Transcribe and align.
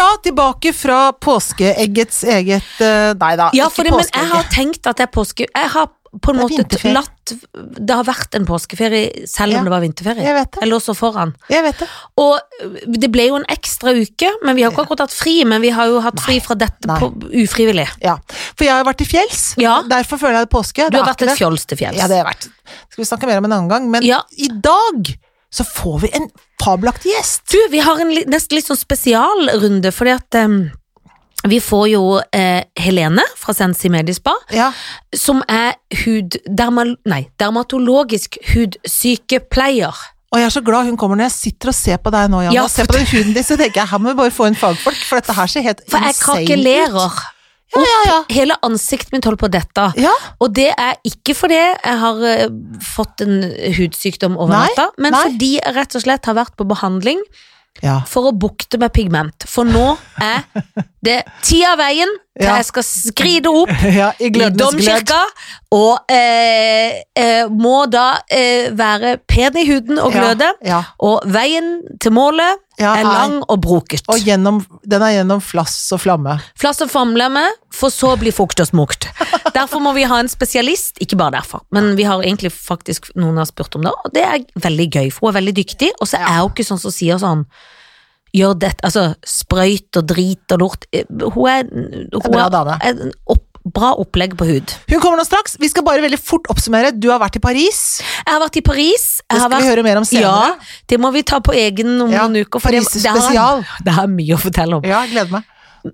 Hurra, 0.00 0.16
tilbake 0.24 0.72
fra 0.72 0.98
påskeeggets 1.12 2.22
eget 2.24 2.80
eh, 2.80 3.12
Nei 3.20 3.34
da, 3.36 3.50
Ja, 3.56 3.68
ikke 3.68 3.84
påskeegget. 3.90 4.12
det, 4.12 4.16
men 4.16 4.22
jeg 4.24 4.30
har 4.34 4.52
tenkt 4.54 4.86
at 4.88 4.96
det 5.00 5.08
er 5.08 5.12
påske... 5.12 5.46
Jeg 5.52 5.72
har 5.76 5.90
på 6.10 6.32
en 6.32 6.40
måte 6.40 6.90
latt 6.90 7.32
Det 7.54 7.94
har 7.94 8.02
vært 8.08 8.34
en 8.34 8.46
påskeferie 8.48 9.28
selv 9.30 9.54
Ja, 9.54 9.60
om 9.60 9.68
det 9.68 9.70
var 9.70 9.84
vinterferie. 9.84 10.24
Jeg 10.26 10.34
vet 10.34 10.48
det. 10.56 10.62
Jeg 10.64 10.70
lå 10.72 10.80
så 10.82 10.94
foran. 10.98 11.36
Jeg 11.52 11.62
vet 11.62 11.84
det. 11.84 11.86
Og 12.18 12.64
øh, 12.64 12.80
det 13.04 13.10
ble 13.14 13.28
jo 13.28 13.36
en 13.38 13.46
ekstra 13.52 13.92
uke, 13.94 14.32
men 14.42 14.58
vi 14.58 14.64
har 14.64 14.72
ikke 14.72 14.82
akkurat 14.88 15.04
hatt 15.04 15.14
fri. 15.14 15.36
Men 15.46 15.62
vi 15.62 15.70
har 15.76 15.86
jo 15.86 16.00
hatt 16.02 16.18
fri 16.24 16.40
fra 16.42 16.56
dette 16.58 16.96
på 16.98 17.12
ufrivillig. 17.44 17.86
Ja. 18.02 18.16
For 18.58 18.66
jeg 18.66 18.74
har 18.74 18.88
vært 18.88 18.98
til 19.04 19.10
fjells. 19.12 19.44
Ja. 19.62 19.76
Derfor 19.86 20.18
føler 20.18 20.40
jeg 20.40 20.48
det 20.48 20.54
påske. 20.56 20.88
Du 20.90 20.98
har 20.98 21.06
vært 21.12 21.22
et 21.28 21.36
fjols 21.38 21.68
til 21.70 21.78
fjells. 21.78 22.00
Ja, 22.00 22.10
det 22.10 22.18
har 22.18 22.24
jeg 22.24 22.30
vært. 22.32 22.50
Skal 22.90 23.04
vi 23.04 23.10
snakke 23.12 23.30
mer 23.30 23.38
om 23.44 23.46
en 23.46 23.54
annen 23.60 23.70
gang. 23.70 23.86
Men 23.94 24.02
Ja. 24.10 24.24
i 24.34 24.50
dag 24.50 25.12
så 25.50 25.64
får 25.66 25.98
vi 26.04 26.10
en 26.14 26.28
fabelaktig 26.62 27.10
gjest. 27.14 27.42
Du, 27.50 27.58
vi 27.72 27.80
har 27.82 27.98
en 28.02 28.12
nesten 28.30 28.56
litt 28.58 28.68
sånn 28.68 28.78
spesialrunde, 28.78 29.90
fordi 29.94 30.12
at 30.14 30.38
um, 30.44 30.60
vi 31.48 31.56
får 31.64 31.86
jo 31.88 32.02
eh, 32.36 32.62
Helene 32.78 33.24
fra 33.40 33.54
Sensi 33.56 33.88
Mediespa, 33.92 34.34
Ja. 34.54 34.70
som 35.16 35.42
er 35.48 35.74
hud... 36.04 36.36
Derma, 36.46 36.84
nei, 37.08 37.22
dermatologisk 37.40 38.36
hudsykepleier. 38.52 39.96
Og 40.30 40.38
jeg 40.38 40.46
er 40.46 40.52
så 40.54 40.62
glad 40.62 40.86
hun 40.86 40.98
kommer 41.00 41.18
når 41.18 41.26
jeg 41.30 41.36
sitter 41.38 41.72
og 41.72 41.74
ser 41.74 41.98
på 41.98 42.12
deg 42.14 42.28
nå, 42.30 42.44
Janne. 42.44 42.54
Ja, 42.54 42.68
ser 42.70 42.86
på 42.86 42.94
den 42.94 43.08
huden 43.10 43.32
din, 43.34 43.42
så 43.46 43.56
tenker 43.58 43.82
jeg 43.82 43.90
her 43.90 43.98
må 44.02 44.12
vi 44.12 44.18
bare 44.20 44.34
få 44.34 44.46
inn 44.50 44.58
fagfolk, 44.58 45.00
for 45.08 45.18
dette 45.18 45.34
her 45.34 45.50
ser 45.50 45.64
helt 45.66 45.80
For 45.90 45.98
jeg 45.98 46.14
insane 46.14 46.44
krakelerer. 46.44 47.16
Ja, 47.70 47.82
ja, 47.86 48.00
ja. 48.08 48.18
Hele 48.34 48.56
ansiktet 48.66 49.12
mitt 49.14 49.26
holder 49.28 49.40
på 49.40 49.48
å 49.50 49.52
dette. 49.52 49.84
Ja, 50.00 50.14
Og 50.42 50.54
det 50.56 50.70
er 50.74 50.98
ikke 51.06 51.36
fordi 51.38 51.58
jeg 51.60 51.98
har 52.02 52.24
eh, 52.26 52.48
fått 52.82 53.22
en 53.24 53.44
hudsykdom 53.76 54.38
over 54.40 54.56
natta, 54.56 54.88
men 54.98 55.14
nei. 55.14 55.22
fordi 55.28 55.52
jeg 55.60 55.76
rett 55.76 55.94
og 55.94 56.04
slett 56.04 56.26
har 56.26 56.38
vært 56.40 56.56
på 56.58 56.66
behandling 56.70 57.22
ja. 57.84 58.00
for 58.10 58.30
å 58.30 58.34
bukte 58.34 58.80
med 58.80 58.92
pigment. 58.96 59.46
For 59.48 59.68
nå 59.68 59.94
er 60.22 60.42
det 61.06 61.22
ti 61.46 61.62
av 61.66 61.78
veien 61.80 62.10
Ja. 62.40 62.56
jeg 62.56 62.66
skal 62.70 62.84
skride 62.86 63.50
opp 63.52 63.72
ja 64.00 64.10
I 64.16 64.30
i 64.30 64.48
domkirka, 64.54 65.18
og 65.76 66.10
eh, 66.10 67.02
eh, 67.14 67.50
må 67.52 67.84
da 67.92 68.22
eh, 68.32 68.70
være 68.76 69.18
pen 69.28 69.58
i 69.60 69.66
huden 69.68 70.00
og 70.02 70.14
gløde. 70.14 70.48
Ja, 70.66 70.82
Og 70.98 71.26
veien 71.30 71.82
til 72.02 72.14
målet 72.16 72.62
ja, 72.80 72.94
er 72.96 73.04
lang 73.06 73.36
og 73.44 73.60
broket. 73.62 74.02
Og 74.10 74.24
gjennom, 74.24 74.62
den 74.88 75.04
er 75.04 75.18
gjennom 75.18 75.42
flass 75.44 75.76
og 75.94 76.02
flamme. 76.02 76.38
Flass 76.58 76.80
og 76.82 76.90
flamme, 76.90 77.44
for 77.74 77.92
så 77.92 78.14
blir 78.20 78.34
fukt 78.34 78.62
og 78.64 78.70
smukt. 78.70 79.10
Derfor 79.58 79.82
må 79.84 79.92
vi 79.96 80.08
ha 80.08 80.20
en 80.22 80.30
spesialist, 80.32 80.98
ikke 81.04 81.18
bare 81.20 81.38
derfor, 81.38 81.64
men 81.74 81.92
vi 81.98 82.06
har 82.08 82.22
egentlig 82.24 82.52
faktisk 82.54 83.10
noen 83.18 83.38
har 83.38 83.48
spurt 83.50 83.76
om 83.76 83.84
det, 83.84 83.92
og 83.92 84.14
det 84.16 84.24
er 84.24 84.40
veldig 84.64 84.88
gøy, 84.90 85.10
for 85.12 85.28
hun 85.28 85.34
er 85.34 85.40
veldig 85.40 85.56
dyktig, 85.60 85.92
og 86.00 86.08
så 86.08 86.22
er 86.22 86.40
hun 86.40 86.50
ikke 86.50 86.66
sånn 86.66 86.82
som 86.82 86.94
sier 86.94 87.20
sånn 87.20 87.44
Gjør 88.36 88.54
dette, 88.62 88.80
altså 88.86 89.14
sprøyt 89.26 89.96
og 89.98 90.06
drit 90.06 90.52
og 90.54 90.58
lort. 90.62 90.84
Eh, 90.92 91.04
Hun 91.08 91.48
er, 91.50 91.64
hun 92.12 92.30
bra 92.30 92.48
dame. 92.52 92.76
en 92.86 93.12
opp, 93.26 93.46
bra 93.64 93.90
opplegg 93.98 94.36
på 94.38 94.46
hud. 94.48 94.74
Hun 94.88 95.00
kommer 95.02 95.18
nå 95.18 95.24
straks. 95.26 95.56
Vi 95.60 95.68
skal 95.68 95.82
bare 95.84 96.00
veldig 96.00 96.18
fort 96.22 96.46
oppsummere. 96.48 96.92
Du 96.98 97.10
har 97.10 97.18
vært 97.20 97.36
i 97.36 97.42
Paris. 97.44 97.80
Jeg 98.00 98.32
har 98.32 98.40
vært 98.40 98.56
i 98.56 98.62
Paris. 98.64 99.20
Det 99.28 99.36
skal 99.38 99.50
skal 99.50 99.60
vi 99.62 99.68
høre 99.68 99.82
mer 99.84 99.96
om 100.00 100.04
senere. 100.04 100.22
ja, 100.22 100.76
det 100.88 101.00
må 101.00 101.10
vi 101.12 101.22
ta 101.22 101.40
på 101.40 101.52
egen 101.52 102.00
om 102.00 102.10
Ja, 102.10 102.26
noen 102.28 102.44
uker. 102.46 102.60
for 102.60 102.70
det- 102.70 102.86
det 102.86 103.06
har- 103.36 103.64
Det 103.84 103.92
har 103.92 104.06
mye 104.06 104.34
å 104.34 104.38
fortelle 104.38 104.76
om. 104.76 104.84
Ja, 104.84 105.04
gleder 105.06 105.30
meg. 105.30 105.44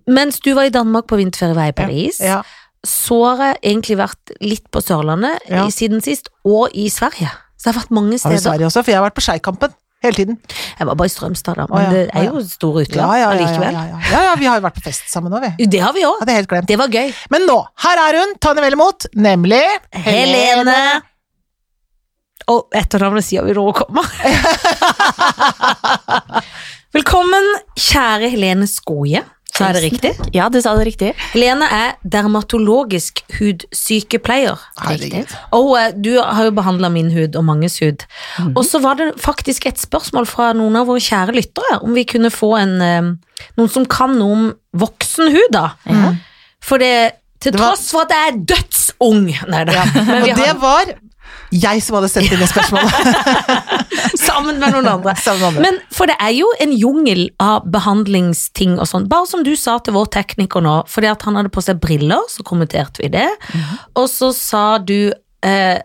Mens 0.06 0.38
du 0.40 0.52
var 0.54 0.64
i 0.64 0.70
Danmark 0.70 1.06
på 1.06 1.16
vinterferie, 1.16 1.54
var 1.54 1.62
jeg 1.64 1.74
i 1.78 1.82
Paris. 1.82 2.20
Ja. 2.20 2.42
så 2.86 3.36
har 3.36 3.54
jeg 3.54 3.58
egentlig 3.74 3.96
vært 3.98 4.30
litt 4.40 4.70
på 4.70 4.78
Sørlandet 4.80 5.38
Ja. 5.50 5.66
siden 5.66 6.00
sist, 6.00 6.28
og 6.44 6.70
i 6.72 6.88
Sverige. 6.88 7.30
Så 7.58 7.64
jeg 7.64 7.74
har 7.74 7.82
vært 7.82 7.90
mange 7.90 8.22
Har 8.22 8.30
du. 8.30 8.36
Sverige 8.38 8.66
også? 8.66 8.84
For 8.84 8.90
jeg 8.92 9.00
har 9.00 9.10
vært 9.10 9.14
på 9.16 9.24
Skeikampen 9.26 9.72
hele 10.08 10.18
tiden. 10.18 10.36
Jeg 10.78 10.88
var 10.88 10.96
bare 10.98 11.10
i 11.10 11.12
Strømstad, 11.12 11.58
da, 11.58 11.66
men 11.70 11.76
Å, 11.76 11.78
ja. 11.84 11.88
det 11.92 12.02
er 12.16 12.28
jo 12.30 12.42
store 12.46 12.78
utland 12.86 13.02
ja, 13.02 13.08
ja, 13.20 13.26
allikevel. 13.34 13.76
ja, 13.76 13.82
ja. 13.90 13.98
ja, 14.12 14.20
ja, 14.30 14.34
vi 14.40 14.48
har 14.50 14.60
jo 14.60 14.64
vært 14.66 14.78
på 14.78 14.84
fest 14.86 15.04
sammen 15.12 15.30
nå, 15.34 15.38
vi. 15.44 15.50
Det 15.70 15.82
har 15.82 15.92
vi 15.96 16.02
òg. 16.08 16.18
Glemt. 16.46 16.68
Det 16.68 16.78
var 16.80 16.88
gøy. 16.92 17.08
Men 17.34 17.40
nå, 17.48 17.58
her 17.84 17.96
er 18.06 18.12
hun, 18.20 18.30
ta 18.40 18.46
henne 18.52 18.64
vel 18.64 18.76
imot, 18.78 19.08
nemlig 19.16 19.64
Helene 20.06 20.78
Og 22.52 22.60
etternavnet 22.76 23.24
sier 23.26 23.42
vi 23.46 23.52
nå 23.56 23.64
kommer. 23.74 24.06
Velkommen, 26.96 27.46
kjære 27.76 28.30
Helene 28.32 28.66
Skoje. 28.70 29.20
Sa 29.56 29.70
jeg 29.70 29.74
det 29.78 29.82
riktig? 29.86 30.10
Ja, 30.36 30.48
du 30.52 30.58
sa 30.60 30.74
det 30.76 30.84
riktig. 30.86 31.12
Helene 31.32 31.64
er 31.72 31.94
dermatologisk 32.04 33.22
hudsykepleier. 33.38 34.58
Herregud. 34.82 35.32
Og 35.56 35.70
er- 35.80 35.92
du 35.96 36.10
har 36.22 36.44
jo 36.44 36.50
behandla 36.56 36.90
min 36.92 37.10
hud 37.10 37.36
og 37.36 37.44
manges 37.44 37.78
hud. 37.80 38.04
Og 38.54 38.64
så 38.64 38.80
var 38.82 38.94
det 39.00 39.14
faktisk 39.20 39.66
et 39.66 39.78
spørsmål 39.80 40.26
fra 40.26 40.52
noen 40.52 40.76
av 40.76 40.86
våre 40.86 41.00
kjære 41.00 41.34
lyttere 41.36 41.82
om 41.82 41.94
vi 41.94 42.04
kunne 42.04 42.30
få 42.30 42.52
en 42.60 42.80
eh, 42.82 43.12
noen 43.56 43.70
som 43.72 43.86
kan 43.86 44.16
noe 44.18 44.32
om 44.32 44.46
voksenhud, 44.76 45.50
da. 45.52 45.70
For 46.60 46.78
det 46.78 47.12
til 47.40 47.52
Det 47.52 47.60
var- 47.60 47.74
tross 47.76 47.90
for 47.92 48.00
at 48.02 48.10
jeg 48.10 48.32
er 48.32 48.38
dødsung 48.44 49.26
Nei. 49.48 49.64
Men 49.64 50.22
vi 50.24 50.30
Og 50.32 50.36
det 50.36 50.54
var 50.60 50.84
jeg 51.54 51.82
som 51.84 51.96
hadde 51.98 52.08
sendt 52.10 52.32
inn 52.34 52.40
det 52.42 52.48
spørsmålet. 52.50 52.92
sammen 54.26 54.58
med 54.60 54.74
noen 54.74 54.88
andre. 54.90 55.14
Andre. 55.14 55.62
Men 55.62 55.78
for 55.94 56.10
det 56.10 56.16
er 56.22 56.32
jo 56.36 56.48
en 56.62 56.72
jungel 56.74 57.26
av 57.42 57.66
behandlingsting 57.72 58.76
og 58.80 58.88
sånn. 58.90 59.06
Bare 59.10 59.28
som 59.30 59.44
du 59.46 59.52
sa 59.58 59.78
til 59.84 59.94
vår 59.96 60.08
tekniker 60.16 60.64
nå, 60.64 60.78
fordi 60.90 61.10
at 61.10 61.26
han 61.28 61.38
hadde 61.38 61.52
på 61.54 61.62
seg 61.64 61.80
briller, 61.82 62.24
så 62.32 62.44
kommenterte 62.46 63.04
vi 63.04 63.12
det. 63.14 63.28
Mhm. 63.54 63.76
Og 64.02 64.08
så 64.12 64.32
sa 64.36 64.64
du 64.78 65.12
eh, 65.46 65.78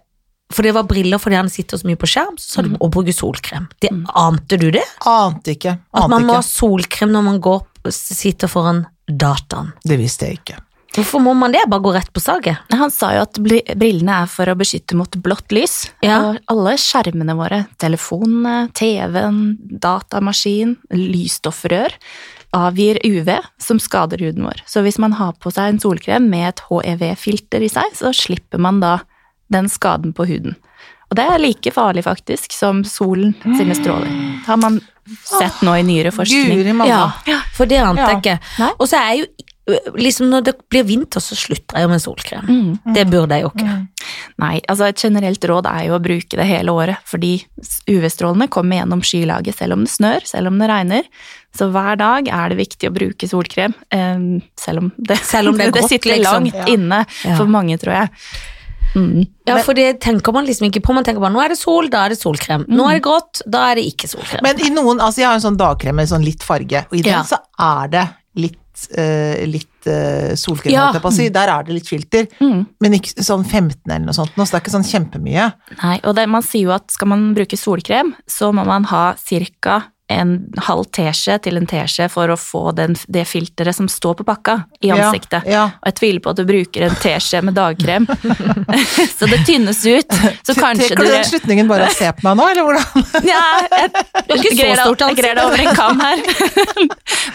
For 0.51 0.63
det 0.67 0.73
var 0.75 0.83
briller 0.83 1.15
fordi 1.21 1.37
han 1.39 1.47
sitter 1.49 1.79
så 1.79 1.87
mye 1.87 1.95
på 1.95 2.09
skjerm, 2.11 2.35
så 2.35 2.57
sa 2.57 2.61
du 2.65 2.69
Mhm. 2.73 2.79
å 2.83 2.89
bruke 2.91 3.13
solkrem. 3.15 3.69
Det 3.79 3.89
Ante 4.19 4.57
du 4.59 4.69
det? 4.71 4.83
Ante 5.07 5.53
ikke. 5.55 5.77
At 5.93 6.09
man 6.09 6.25
må 6.27 6.33
ha 6.35 6.41
solkrem 6.43 7.11
når 7.13 7.23
man 7.23 7.39
går, 7.39 7.61
sitter 7.89 8.47
foran 8.51 8.85
dataen. 9.07 9.71
Det 9.87 9.97
visste 9.97 10.27
jeg 10.27 10.39
ikke. 10.41 10.57
Hvorfor 10.91 11.21
må 11.23 11.31
man 11.37 11.53
det? 11.53 11.61
Bare 11.71 11.83
gå 11.83 11.93
rett 11.95 12.11
på 12.11 12.19
saget? 12.19 12.59
Han 12.75 12.91
sa 12.91 13.13
jo 13.15 13.23
at 13.23 13.39
brillene 13.39 14.17
er 14.23 14.31
for 14.31 14.49
å 14.51 14.57
beskytte 14.59 14.97
mot 14.99 15.13
blått 15.23 15.53
lys. 15.55 15.85
Ja. 16.03 16.17
Og 16.19 16.39
alle 16.51 16.75
skjermene 16.81 17.35
våre, 17.39 17.63
telefonene, 17.79 18.65
TV-en, 18.75 19.55
datamaskin, 19.83 20.75
lysstoffrør, 20.91 21.95
avgir 22.57 22.99
UV 23.07 23.31
som 23.63 23.79
skader 23.79 24.19
huden 24.25 24.49
vår. 24.49 24.65
Så 24.67 24.83
hvis 24.83 24.99
man 24.99 25.15
har 25.15 25.37
på 25.39 25.53
seg 25.55 25.71
en 25.71 25.79
solkrem 25.79 26.27
med 26.31 26.49
et 26.49 26.65
HEV-filter 26.67 27.63
i 27.63 27.71
seg, 27.71 27.95
så 27.95 28.11
slipper 28.15 28.59
man 28.59 28.83
da 28.83 28.97
den 29.51 29.71
skaden 29.71 30.11
på 30.15 30.27
huden. 30.27 30.57
Og 31.11 31.17
det 31.19 31.23
er 31.27 31.41
like 31.43 31.71
farlig 31.75 32.05
faktisk 32.07 32.53
som 32.55 32.85
solen 32.87 33.33
sine 33.43 33.75
stråler. 33.75 34.11
Har 34.45 34.59
man 34.59 34.79
sett 35.27 35.59
nå 35.65 35.73
i 35.75 35.83
nyere 35.83 36.11
forskning. 36.15 36.61
Guri. 36.63 36.75
Ja, 36.87 37.39
for 37.55 37.67
det 37.67 37.81
ante 37.83 38.05
jeg 38.05 38.21
ikke. 38.21 38.67
Og 38.77 38.87
så 38.87 38.99
er 38.99 39.17
jo 39.19 39.25
liksom 39.95 40.29
når 40.31 40.43
det 40.47 40.53
blir 40.73 40.83
vinter, 40.87 41.21
så 41.21 41.35
slutter 41.37 41.77
jeg 41.77 41.85
jo 41.85 41.89
med 41.91 42.01
solkrem. 42.01 42.47
Mm. 42.49 42.93
Det 42.95 43.03
burde 43.11 43.37
jeg 43.37 43.45
jo 43.45 43.51
ikke. 43.53 43.75
Nei, 44.41 44.55
altså 44.67 44.87
et 44.89 45.03
generelt 45.03 45.45
råd 45.47 45.67
er 45.69 45.83
jo 45.87 45.95
å 45.97 46.01
bruke 46.03 46.39
det 46.39 46.47
hele 46.49 46.73
året, 46.73 46.97
fordi 47.07 47.33
UV-strålene 47.91 48.49
kommer 48.51 48.79
gjennom 48.81 49.03
skylaget 49.05 49.59
selv 49.59 49.77
om 49.77 49.83
det 49.85 49.93
snør, 49.93 50.25
selv 50.27 50.51
om 50.51 50.57
det 50.59 50.69
regner. 50.71 51.03
Så 51.55 51.67
hver 51.71 51.99
dag 52.01 52.27
er 52.31 52.49
det 52.53 52.57
viktig 52.61 52.89
å 52.89 52.95
bruke 52.95 53.29
solkrem, 53.29 53.75
eh, 53.93 54.23
selv 54.59 54.85
om 54.85 54.89
det, 54.97 55.19
Selv 55.33 55.53
om 55.53 55.57
det 55.59 55.69
det 55.71 55.77
godt, 55.81 55.89
sitter 55.93 56.15
liksom. 56.17 56.49
langt 56.49 56.55
Ja. 56.55 56.65
inne 56.73 57.05
Ja. 57.27 57.37
for 57.37 57.45
mange, 57.51 57.77
tror 57.81 57.93
jeg. 57.99 58.09
Mm. 58.95 59.21
Ja, 59.47 59.55
for 59.63 59.71
det 59.77 60.01
tenker 60.03 60.33
man 60.35 60.43
liksom 60.45 60.67
ikke 60.67 60.81
på. 60.83 60.91
Man 60.93 61.05
tenker 61.07 61.21
bare 61.23 61.31
nå 61.31 61.39
er 61.45 61.53
det 61.53 61.59
sol, 61.61 61.87
da 61.87 62.01
er 62.05 62.09
det 62.11 62.17
solkrem. 62.19 62.65
Nå 62.67 62.89
er 62.89 62.97
det 62.97 63.03
grått, 63.05 63.39
da 63.47 63.69
er 63.71 63.75
det 63.79 63.85
ikke 63.87 64.09
solkrem. 64.11 64.41
Men 64.43 64.59
i 64.59 64.71
noen, 64.73 64.99
altså 64.99 65.21
jeg 65.23 65.29
har 65.29 65.37
en 65.37 65.45
sånn 65.45 65.59
dagkrem 65.59 65.95
med 65.95 66.09
sånn 66.11 66.25
litt 66.25 66.43
farge, 66.43 66.81
og 66.89 66.97
i 66.97 67.03
den 67.05 67.13
Ja. 67.13 67.21
så 67.23 67.37
er 67.55 67.87
det 67.93 68.03
eh, 68.91 69.45
litt 69.45 69.87
eh, 69.87 70.33
solkrem, 70.35 70.71
Ja. 70.73 70.91
si. 71.11 71.29
Der 71.29 71.49
er 71.49 71.63
det 71.63 71.73
litt 71.73 71.87
filter, 71.87 72.27
Mm. 72.39 72.65
men 72.79 72.91
ikke 72.93 73.21
sånn 73.23 73.45
15 73.45 73.89
eller 73.91 74.05
noe 74.05 74.13
sånt, 74.13 74.35
nå, 74.37 74.43
så 74.45 74.51
det 74.51 74.61
er 74.61 74.65
ikke 74.65 74.77
sånn 74.79 74.91
kjempemye. 74.91 75.53
Nei, 75.83 75.99
og 76.03 76.15
det, 76.15 76.27
man 76.29 76.41
sier 76.41 76.63
jo 76.69 76.71
at 76.71 76.89
skal 76.91 77.07
man 77.07 77.33
bruke 77.35 77.57
solkrem, 77.57 78.13
så 78.27 78.51
må 78.53 78.65
man 78.65 78.83
ha 78.85 79.13
ca. 79.61 79.83
en 80.11 80.33
halv 80.67 80.85
teskje 80.93 81.37
til 81.45 81.57
en 81.57 81.67
teskje 81.69 82.07
for 82.11 82.31
å 82.33 82.37
få 82.39 82.71
den, 82.77 82.95
det 83.07 83.23
filteret 83.29 83.75
som 83.77 83.87
står 83.91 84.15
på 84.19 84.25
pakka 84.27 84.57
i 84.83 84.91
ansiktet. 84.93 85.45
Ja, 85.45 85.51
ja. 85.51 85.63
Og 85.81 85.89
jeg 85.91 85.97
tviler 86.01 86.23
på 86.25 86.33
at 86.33 86.41
du 86.41 86.45
bruker 86.49 86.85
en 86.87 86.95
teskje 87.01 87.41
med 87.45 87.55
dagkrem. 87.57 88.07
så 89.17 89.29
det 89.31 89.41
tynnes 89.47 89.81
ut. 89.85 90.17
Så 90.47 90.55
kanskje 90.57 90.89
Trekker 90.91 91.03
du 91.03 91.09
du 91.09 91.15
den 91.15 91.25
slutningen 91.29 91.67
bare 91.71 91.87
og 91.89 91.95
'se 91.95 92.11
på 92.17 92.25
meg 92.27 92.37
nå, 92.39 92.49
eller 92.51 92.63
hvordan? 92.67 93.07
Ja, 93.31 93.41
jeg, 93.61 93.91
jeg, 94.27 94.57
greier 94.57 94.75
det- 94.75 95.35
det 95.35 95.45
over 95.45 95.61
en 95.61 95.75
kam 95.75 95.99
her. 96.01 96.17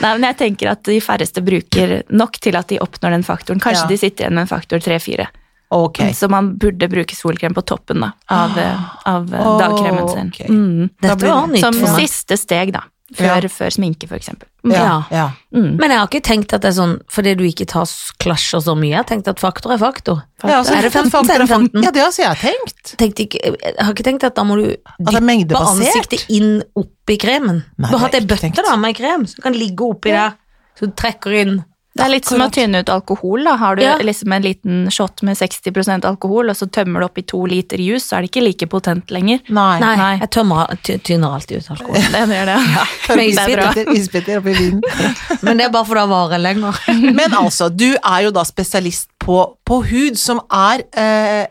Nei, 0.00 0.11
men 0.19 0.29
jeg 0.31 0.37
tenker 0.37 0.70
at 0.72 0.82
de 0.84 1.00
færreste 1.00 1.43
bruker 1.44 2.02
nok 2.11 2.38
til 2.43 2.56
at 2.56 2.69
de 2.69 2.79
oppnår 2.82 3.17
den 3.17 3.25
faktoren. 3.26 3.61
Kanskje 3.61 3.84
Ja. 3.87 3.88
de 3.88 3.99
sitter 3.99 4.25
igjen 4.26 4.34
med 4.34 4.46
en 4.46 4.52
faktor 4.52 4.79
3-4. 4.79 5.26
Ok. 5.74 6.02
Så 6.14 6.28
man 6.30 6.52
burde 6.58 6.88
bruke 6.88 7.16
solkrem 7.16 7.54
på 7.54 7.64
toppen 7.66 8.04
da, 8.04 8.12
av, 8.30 8.58
eh, 8.58 8.84
av 9.10 9.32
oh, 9.34 9.56
dagkremen 9.58 10.08
sin. 10.08 10.28
Okay. 10.34 10.50
Mm. 10.50 10.92
Dette 11.02 11.26
var 11.26 11.48
nytt 11.50 11.64
Som 11.64 11.80
for 11.80 11.96
meg. 11.96 12.04
siste 12.06 12.38
steg, 12.38 12.74
da. 12.76 12.86
Før, 13.14 13.44
før 13.46 13.70
sminke, 13.70 14.08
for 14.10 14.18
eksempel. 14.18 14.48
Ja, 14.66 15.04
ja. 15.14 15.28
Mm. 15.54 15.76
Men 15.78 15.92
jeg 15.94 16.00
har 16.00 16.08
ikke 16.08 16.20
tenkt 16.26 16.54
at 16.56 16.64
det 16.64 16.72
er 16.72 16.74
sånn 16.74 16.96
fordi 17.12 17.36
du 17.38 17.44
ikke 17.46 17.68
tar 17.70 17.86
klasjer 18.22 18.64
så 18.64 18.74
mye. 18.74 18.90
Jeg 18.90 18.98
har 18.98 19.06
tenkt 19.06 19.30
at 19.30 19.38
faktor 19.38 19.76
er 19.76 19.78
faktor. 19.78 20.24
Ja, 20.42 20.56
altså, 20.56 20.74
er 20.74 20.88
det 20.88 20.90
15, 20.90 21.12
faktor 21.14 21.36
er 21.36 21.44
det 21.44 21.46
15. 21.46 21.84
Ja, 21.86 21.92
det 21.94 22.02
har 22.02 22.19
jeg 22.19 22.40
tenkt. 22.42 23.22
Ikke, 23.22 23.44
jeg 23.46 23.76
har 23.78 23.94
ikke 23.94 24.08
tenkt 24.08 24.26
at 24.26 24.34
da 24.34 24.42
må 24.46 24.58
du 24.58 24.66
dyppe 24.74 25.60
ansiktet 25.60 26.26
inn 26.34 26.58
oppi 26.74 27.19
kremen. 27.22 27.62
Nei, 27.78 27.92
Du 27.92 27.94
har 27.94 28.08
hatt 28.08 28.19
det 28.19 28.24
ei 28.24 28.30
bøtte 28.34 28.66
da 28.66 28.74
med 28.80 28.98
krem 28.98 29.28
som 29.30 29.46
kan 29.46 29.54
ligge 29.54 29.86
oppi 29.86 30.10
der. 30.10 30.34
Så 30.76 30.90
du 30.90 30.98
trekker 30.98 31.38
inn 31.38 31.54
Det 31.96 32.04
er 32.04 32.10
litt 32.12 32.26
som 32.28 32.43
å 32.44 32.48
tynne 32.52 32.82
ut 32.84 32.90
alkohol. 32.93 33.44
da. 33.44 33.56
Har 33.56 33.76
du 33.76 33.82
Ja. 33.82 33.96
liksom 33.98 34.32
en 34.37 34.43
liten 34.43 34.90
shot 34.90 35.22
med 35.22 35.37
60% 35.37 36.04
alkohol, 36.04 36.50
og 36.50 36.56
så 36.56 36.66
tømmer 36.70 37.00
du 37.00 37.06
oppi 37.06 37.22
to 37.26 37.44
liter 37.46 37.78
juice, 37.81 38.04
så 38.04 38.19
er 38.19 38.22
det 38.26 38.31
ikke 38.31 38.44
like 38.44 38.66
potent 38.69 39.10
lenger. 39.10 39.40
Nei. 39.48 39.78
Nei, 39.81 39.96
Nei. 39.96 40.19
jeg 40.19 40.31
tømmer, 40.31 40.76
ty- 40.82 40.98
tynner 40.98 41.32
alltid 41.38 41.58
ut 41.64 41.70
alkohol. 41.70 41.94
Det 42.12 42.28
gjør 42.28 42.46
det. 42.52 42.58
Med 43.16 43.56
bra. 43.56 43.72
isbiter. 44.00 44.38
Oppi 44.43 44.54
vinen. 44.54 44.82
Men 45.43 45.56
det 45.56 45.66
er 45.66 45.70
bare 45.70 45.87
for 45.87 45.96
å 45.96 46.06
vare 46.08 46.38
lenger. 46.38 46.75
Men 47.14 47.31
altså, 47.32 47.70
du 47.75 47.94
er 47.96 48.22
jo 48.28 48.31
da 48.31 48.43
spesialist 48.44 49.08
på, 49.19 49.40
på 49.66 49.81
hud, 49.88 50.16
som 50.19 50.40
er 50.52 50.84
eh, 50.96 51.46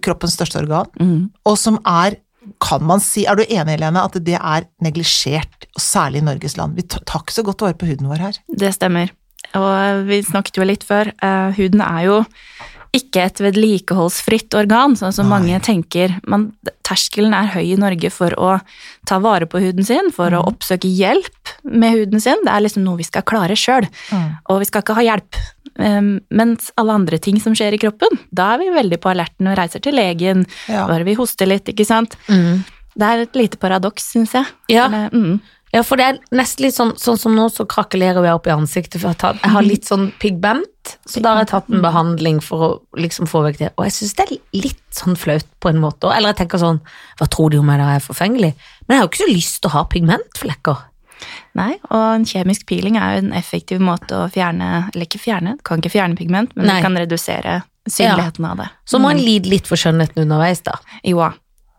kroppens 0.00 0.36
største 0.38 0.62
organ, 0.62 0.86
Mm. 1.00 1.30
og 1.46 1.58
som 1.58 1.78
er 1.84 2.16
kan 2.58 2.82
man 2.82 2.98
si, 3.00 3.26
Er 3.28 3.36
du 3.36 3.42
enig, 3.44 3.76
Helene, 3.78 4.02
at 4.02 4.12
det 4.24 4.34
er 4.34 4.64
neglisjert, 4.82 5.66
særlig 5.78 6.16
i 6.22 6.24
Norges 6.24 6.56
land? 6.56 6.74
Vi 6.74 6.82
tar 6.82 7.00
tar 7.06 7.20
ikke 7.20 7.34
så 7.36 7.44
godt 7.44 7.60
vare 7.60 7.74
på 7.78 7.86
huden 7.86 8.08
vår 8.08 8.18
her. 8.18 8.32
Det 8.48 8.72
stemmer. 8.74 9.10
Og 9.58 10.04
vi 10.06 10.20
snakket 10.22 10.60
jo 10.60 10.66
litt 10.68 10.84
før, 10.86 11.12
eh, 11.22 11.50
huden 11.56 11.82
er 11.82 12.04
jo 12.06 12.24
ikke 12.96 13.22
et 13.22 13.38
vedlikeholdsfritt 13.38 14.54
organ, 14.58 14.96
sånn 14.98 15.14
som 15.14 15.28
mange 15.30 15.54
tenker. 15.62 16.16
Men 16.26 16.48
terskelen 16.86 17.34
er 17.36 17.52
høy 17.54 17.72
i 17.72 17.78
Norge 17.78 18.10
for 18.10 18.34
å 18.34 18.56
ta 19.06 19.20
vare 19.22 19.46
på 19.46 19.60
huden 19.62 19.86
sin, 19.86 20.10
for 20.10 20.34
å 20.34 20.42
oppsøke 20.48 20.90
hjelp 20.90 21.54
med 21.62 21.94
huden 21.94 22.22
sin. 22.22 22.42
Det 22.42 22.50
er 22.50 22.64
liksom 22.64 22.82
noe 22.82 22.98
vi 22.98 23.06
skal 23.06 23.22
klare 23.22 23.54
sjøl, 23.54 23.86
og 24.50 24.58
vi 24.58 24.66
skal 24.66 24.82
ikke 24.82 24.98
ha 24.98 25.06
hjelp. 25.06 25.38
Um, 25.80 26.18
mens 26.34 26.72
alle 26.76 26.92
andre 26.98 27.16
ting 27.22 27.38
som 27.40 27.54
skjer 27.54 27.76
i 27.76 27.78
kroppen, 27.80 28.18
da 28.34 28.50
er 28.54 28.58
vi 28.64 28.72
veldig 28.74 28.98
på 29.00 29.12
alerten 29.12 29.46
og 29.48 29.56
reiser 29.56 29.80
til 29.80 29.94
legen, 29.94 30.42
Ja. 30.68 30.86
bare 30.90 31.04
vi 31.06 31.14
hoster 31.14 31.46
litt, 31.46 31.70
ikke 31.70 31.86
sant. 31.86 32.16
Mm. 32.26 32.64
Det 32.98 33.06
er 33.06 33.22
et 33.22 33.38
lite 33.38 33.56
paradoks, 33.56 34.10
syns 34.12 34.32
jeg. 34.34 34.46
Ja. 34.68 34.88
Eller, 34.88 35.10
mm. 35.14 35.40
Ja, 35.70 35.84
for 35.86 36.00
det 36.00 36.06
er 36.06 36.16
nesten 36.34 36.64
litt 36.66 36.74
sånn, 36.74 36.96
sånn 36.98 37.18
som 37.20 37.36
nå, 37.36 37.44
så 37.54 37.62
krakelerer 37.70 38.26
jeg 38.26 38.38
opp 38.40 38.48
i 38.48 38.54
ansiktet. 38.54 38.98
For 38.98 39.10
jeg, 39.10 39.14
har 39.14 39.20
tatt, 39.22 39.44
jeg 39.44 39.54
har 39.54 39.66
litt 39.66 39.86
sånn 39.86 40.08
pigment, 40.18 40.94
så 41.06 41.22
da 41.22 41.36
har 41.36 41.44
jeg 41.44 41.52
tatt 41.52 41.70
en 41.70 41.84
behandling 41.84 42.40
for 42.42 42.66
å 42.66 42.70
liksom 42.98 43.30
få 43.30 43.44
vekk 43.46 43.60
det. 43.60 43.70
Og 43.76 43.86
jeg 43.86 43.94
syns 44.00 44.16
det 44.18 44.26
er 44.26 44.34
litt 44.64 44.82
sånn 44.96 45.18
flaut 45.20 45.46
på 45.62 45.70
en 45.70 45.78
måte. 45.82 46.10
Eller 46.10 46.34
jeg 46.34 46.42
tenker 46.42 46.62
sånn, 46.62 46.82
hva 47.20 47.28
tror 47.30 47.54
de 47.54 47.60
om 47.62 47.70
jeg 47.70 47.82
da 47.82 47.90
er 47.94 48.02
forfengelig? 48.02 48.52
Men 48.86 48.96
jeg 48.96 49.02
har 49.02 49.06
jo 49.06 49.12
ikke 49.12 49.22
så 49.22 49.30
lyst 49.30 49.60
til 49.60 49.70
å 49.70 49.74
ha 49.76 49.84
pigmentflekker. 49.94 50.86
Nei, 51.58 51.72
og 51.90 52.04
en 52.16 52.26
kjemisk 52.26 52.66
peeling 52.66 52.96
er 52.98 53.14
jo 53.14 53.22
en 53.26 53.34
effektiv 53.36 53.82
måte 53.84 54.16
å 54.16 54.28
fjerne 54.32 54.86
Eller 54.88 55.04
ikke 55.04 55.20
fjerne, 55.20 55.58
kan 55.66 55.82
ikke 55.82 55.92
fjerne 55.92 56.16
pigment, 56.16 56.54
men 56.56 56.64
Nei. 56.70 56.78
du 56.78 56.86
kan 56.86 56.96
redusere 56.96 57.58
synligheten 57.84 58.46
av 58.48 58.62
det. 58.62 58.70
Så 58.88 59.00
må 59.02 59.12
en 59.12 59.20
lide 59.20 59.50
litt 59.52 59.68
for 59.68 59.80
skjønnheten 59.80 60.24
underveis, 60.24 60.64
da. 60.64 60.78
Jo, 61.06 61.28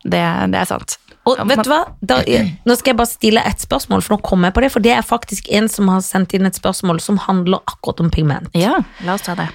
det, 0.03 0.21
det 0.53 0.61
er 0.61 0.69
sant. 0.69 1.00
Og 1.25 1.37
vet 1.37 1.57
man- 1.57 1.63
du 1.63 1.69
hva? 1.69 1.81
Da, 2.01 2.21
nå 2.67 2.75
skal 2.77 2.93
jeg 2.93 2.97
bare 3.01 3.11
stille 3.11 3.43
et 3.45 3.61
spørsmål, 3.61 4.01
for 4.01 4.15
nå 4.17 4.21
kommer 4.25 4.49
jeg 4.49 4.57
på 4.57 4.63
det. 4.65 4.71
For 4.73 4.79
det 4.87 4.93
er 4.95 5.01
faktisk 5.05 5.51
en 5.53 5.67
som 5.69 5.91
har 5.93 6.01
sendt 6.05 6.33
inn 6.37 6.45
et 6.49 6.57
spørsmål 6.57 7.01
som 7.03 7.19
handler 7.27 7.61
akkurat 7.69 7.99
om 8.01 8.09
pigment. 8.13 8.49
Ja, 8.57 8.79
la 9.05 9.17
oss 9.19 9.27
ta 9.27 9.35
det. 9.37 9.49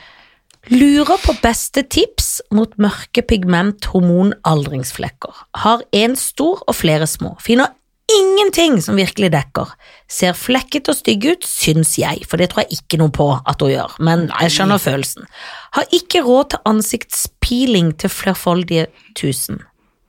Lurer 0.70 1.18
på 1.22 1.34
beste 1.44 1.84
tips 1.86 2.40
mot 2.50 2.72
mørke 2.82 3.22
pigment 3.22 3.86
hormonaldringsflekker. 3.92 5.44
Har 5.62 5.82
en 5.94 6.16
stor 6.18 6.62
og 6.66 6.74
flere 6.74 7.06
små. 7.06 7.36
Finner 7.42 7.70
ingenting 8.10 8.80
som 8.82 8.98
virkelig 8.98 9.30
dekker. 9.34 9.70
Ser 10.10 10.34
flekket 10.38 10.90
og 10.90 10.98
stygg 10.98 11.26
ut, 11.26 11.46
syns 11.46 11.96
jeg, 11.98 12.26
for 12.30 12.38
det 12.38 12.50
tror 12.52 12.64
jeg 12.64 12.80
ikke 12.80 12.98
noe 13.00 13.14
på 13.14 13.28
at 13.38 13.62
hun 13.62 13.72
gjør, 13.72 13.96
men 14.06 14.26
jeg 14.28 14.54
skjønner 14.56 14.82
følelsen. 14.82 15.26
Har 15.74 15.86
ikke 15.94 16.22
råd 16.26 16.50
til 16.54 16.62
ansiktspeeling 16.70 17.94
til 18.02 18.10
flerfoldige 18.12 18.86
tusen. 19.18 19.62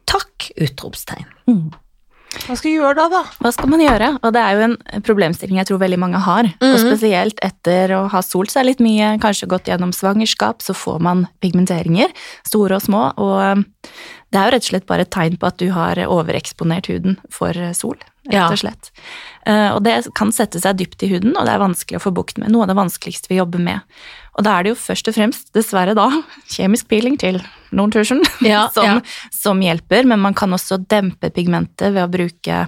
Takk! 0.08 0.52
Utropstegn. 0.64 1.28
Hva 2.46 2.56
skal 2.58 2.70
vi 2.70 2.76
gjøre 2.76 2.96
da, 2.98 3.06
da? 3.10 3.22
Hva 3.42 3.52
skal 3.56 3.70
man 3.72 3.82
gjøre? 3.82 4.10
Og 4.22 4.34
det 4.36 4.42
er 4.42 4.58
jo 4.58 4.66
en 4.68 4.76
problemstilling 5.06 5.60
jeg 5.62 5.70
tror 5.70 5.80
veldig 5.82 6.00
mange 6.02 6.20
har. 6.22 6.50
Og 6.64 6.76
spesielt 6.82 7.40
etter 7.46 7.94
å 7.96 8.02
ha 8.12 8.22
solt 8.26 8.52
seg 8.54 8.68
litt 8.68 8.84
mye, 8.84 9.16
kanskje 9.24 9.50
gått 9.50 9.72
gjennom 9.72 9.94
svangerskap, 9.96 10.62
så 10.64 10.76
får 10.78 11.00
man 11.08 11.26
pigmenteringer, 11.44 12.12
store 12.48 12.78
og 12.78 12.86
små. 12.86 13.04
Og 13.24 13.64
um, 13.64 13.64
det 14.34 14.42
er 14.42 14.50
jo 14.50 14.56
rett 14.58 14.68
og 14.68 14.72
slett 14.74 14.90
bare 14.92 15.08
et 15.08 15.14
tegn 15.16 15.40
på 15.40 15.50
at 15.50 15.60
du 15.62 15.72
har 15.76 16.04
overeksponert 16.04 16.92
huden 16.92 17.18
for 17.34 17.56
uh, 17.56 17.72
sol, 17.78 17.98
rett 18.28 18.52
og 18.52 18.62
slett. 18.62 18.92
Ja. 19.48 19.72
Og 19.78 19.80
det 19.86 20.02
kan 20.20 20.34
sette 20.36 20.60
seg 20.60 20.76
dypt 20.82 21.06
i 21.08 21.12
huden, 21.14 21.32
og 21.40 21.48
det 21.48 21.54
er 21.56 21.64
vanskelig 21.64 22.02
å 22.02 22.04
få 22.04 22.12
bukt 22.12 22.42
med. 22.42 22.52
Noe 22.52 22.66
av 22.66 22.74
det 22.74 22.76
vanskeligste 22.76 23.32
vi 23.32 23.40
jobber 23.40 23.64
med. 23.64 24.00
Og 24.36 24.44
da 24.44 24.58
er 24.58 24.68
det 24.68 24.74
jo 24.74 24.82
først 24.82 25.08
og 25.08 25.16
fremst, 25.16 25.54
dessverre 25.56 25.96
da, 25.96 26.10
kjemisk 26.58 26.92
peeling 26.92 27.16
til 27.22 27.40
noen 27.72 27.92
tusen 27.92 28.22
Ja, 28.42 28.70
som, 28.74 28.86
ja. 28.86 29.00
som 29.34 29.62
hjelper, 29.62 30.04
men 30.06 30.20
man 30.24 30.34
kan 30.38 30.54
også 30.56 30.78
dempe 30.88 31.30
pigmentet 31.34 31.94
ved 31.94 32.04
å 32.06 32.10
bruke 32.12 32.62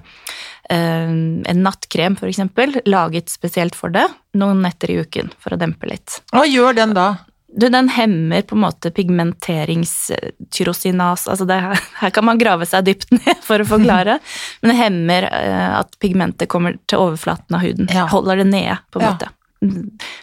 eh, 0.69 1.09
en 1.09 1.63
nattkrem 1.63 2.17
eksempel, 2.21 2.79
laget 2.85 3.29
spesielt 3.29 3.75
for 3.75 3.89
det, 3.95 4.07
noen 4.35 4.61
netter 4.65 4.89
i 4.91 4.99
uken 5.03 5.29
for 5.39 5.53
å 5.53 5.57
dempe 5.61 5.87
litt. 5.89 6.19
Hva 6.33 6.45
gjør 6.47 6.73
den 6.75 6.93
da? 6.97 7.11
Du, 7.49 7.65
den 7.73 7.87
hemmer 7.89 8.43
på 8.45 8.53
en 8.53 8.61
måte 8.61 8.91
pigmenteringstyrosinas, 8.93 11.23
altså 11.27 11.45
det, 11.49 11.55
her 12.01 12.09
kan 12.13 12.25
man 12.27 12.37
grave 12.37 12.65
seg 12.69 12.85
dypt 12.85 13.09
ned 13.17 13.37
for 13.45 13.59
å 13.63 13.67
forklare, 13.67 14.19
men 14.61 14.69
det 14.73 14.77
hemmer 14.77 15.23
eh, 15.31 15.71
at 15.79 15.97
pigmentet 16.03 16.49
kommer 16.51 16.77
til 16.89 16.99
overflaten 17.07 17.55
av 17.57 17.61
huden, 17.65 17.89
Ja. 17.93 18.05
holder 18.11 18.35
det 18.43 18.47
nede 18.51 18.77
på 18.93 18.99
en 19.01 19.05
Ja. 19.07 19.11
måte. 19.15 19.27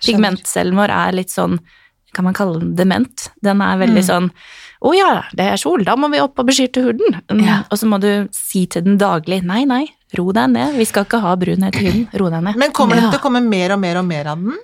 Pigmentcellen 0.07 0.77
vår 0.79 0.91
er 0.95 1.13
litt 1.19 1.33
sånn, 1.35 1.59
kan 2.17 2.25
man 2.25 2.35
kalle 2.37 2.61
den 2.63 2.77
dement, 2.79 3.27
den 3.45 3.61
er 3.61 3.77
veldig 3.83 4.03
Mm. 4.05 4.09
sånn, 4.09 4.31
å 4.87 4.93
ja, 4.97 5.11
det 5.37 5.49
er 5.53 5.61
sol, 5.61 5.83
da 5.87 5.97
må 5.99 6.11
vi 6.13 6.21
opp 6.23 6.39
og 6.43 6.47
beskytte 6.49 6.83
huden. 6.85 7.19
Mm. 7.33 7.43
Ja. 7.47 7.59
Og 7.71 7.81
så 7.81 7.89
må 7.91 7.99
du 8.03 8.29
si 8.37 8.67
til 8.71 8.87
den 8.87 8.99
daglig, 9.01 9.43
nei, 9.47 9.65
nei, 9.69 9.85
ro 10.19 10.31
deg 10.37 10.53
ned, 10.55 10.77
vi 10.79 10.87
skal 10.89 11.05
ikke 11.09 11.21
ha 11.25 11.35
brunhet 11.41 11.77
i 11.81 11.85
huden, 11.89 12.07
ro 12.21 12.31
deg 12.33 12.47
ned. 12.47 12.57
Men 12.63 12.73
kommer 12.77 12.97
det 13.01 13.11
til 13.11 13.21
å 13.21 13.25
komme 13.27 13.43
mer 13.45 13.75
og 13.77 13.83
mer 13.83 13.99
og 14.03 14.09
mer 14.09 14.33
av 14.35 14.43
den? 14.47 14.57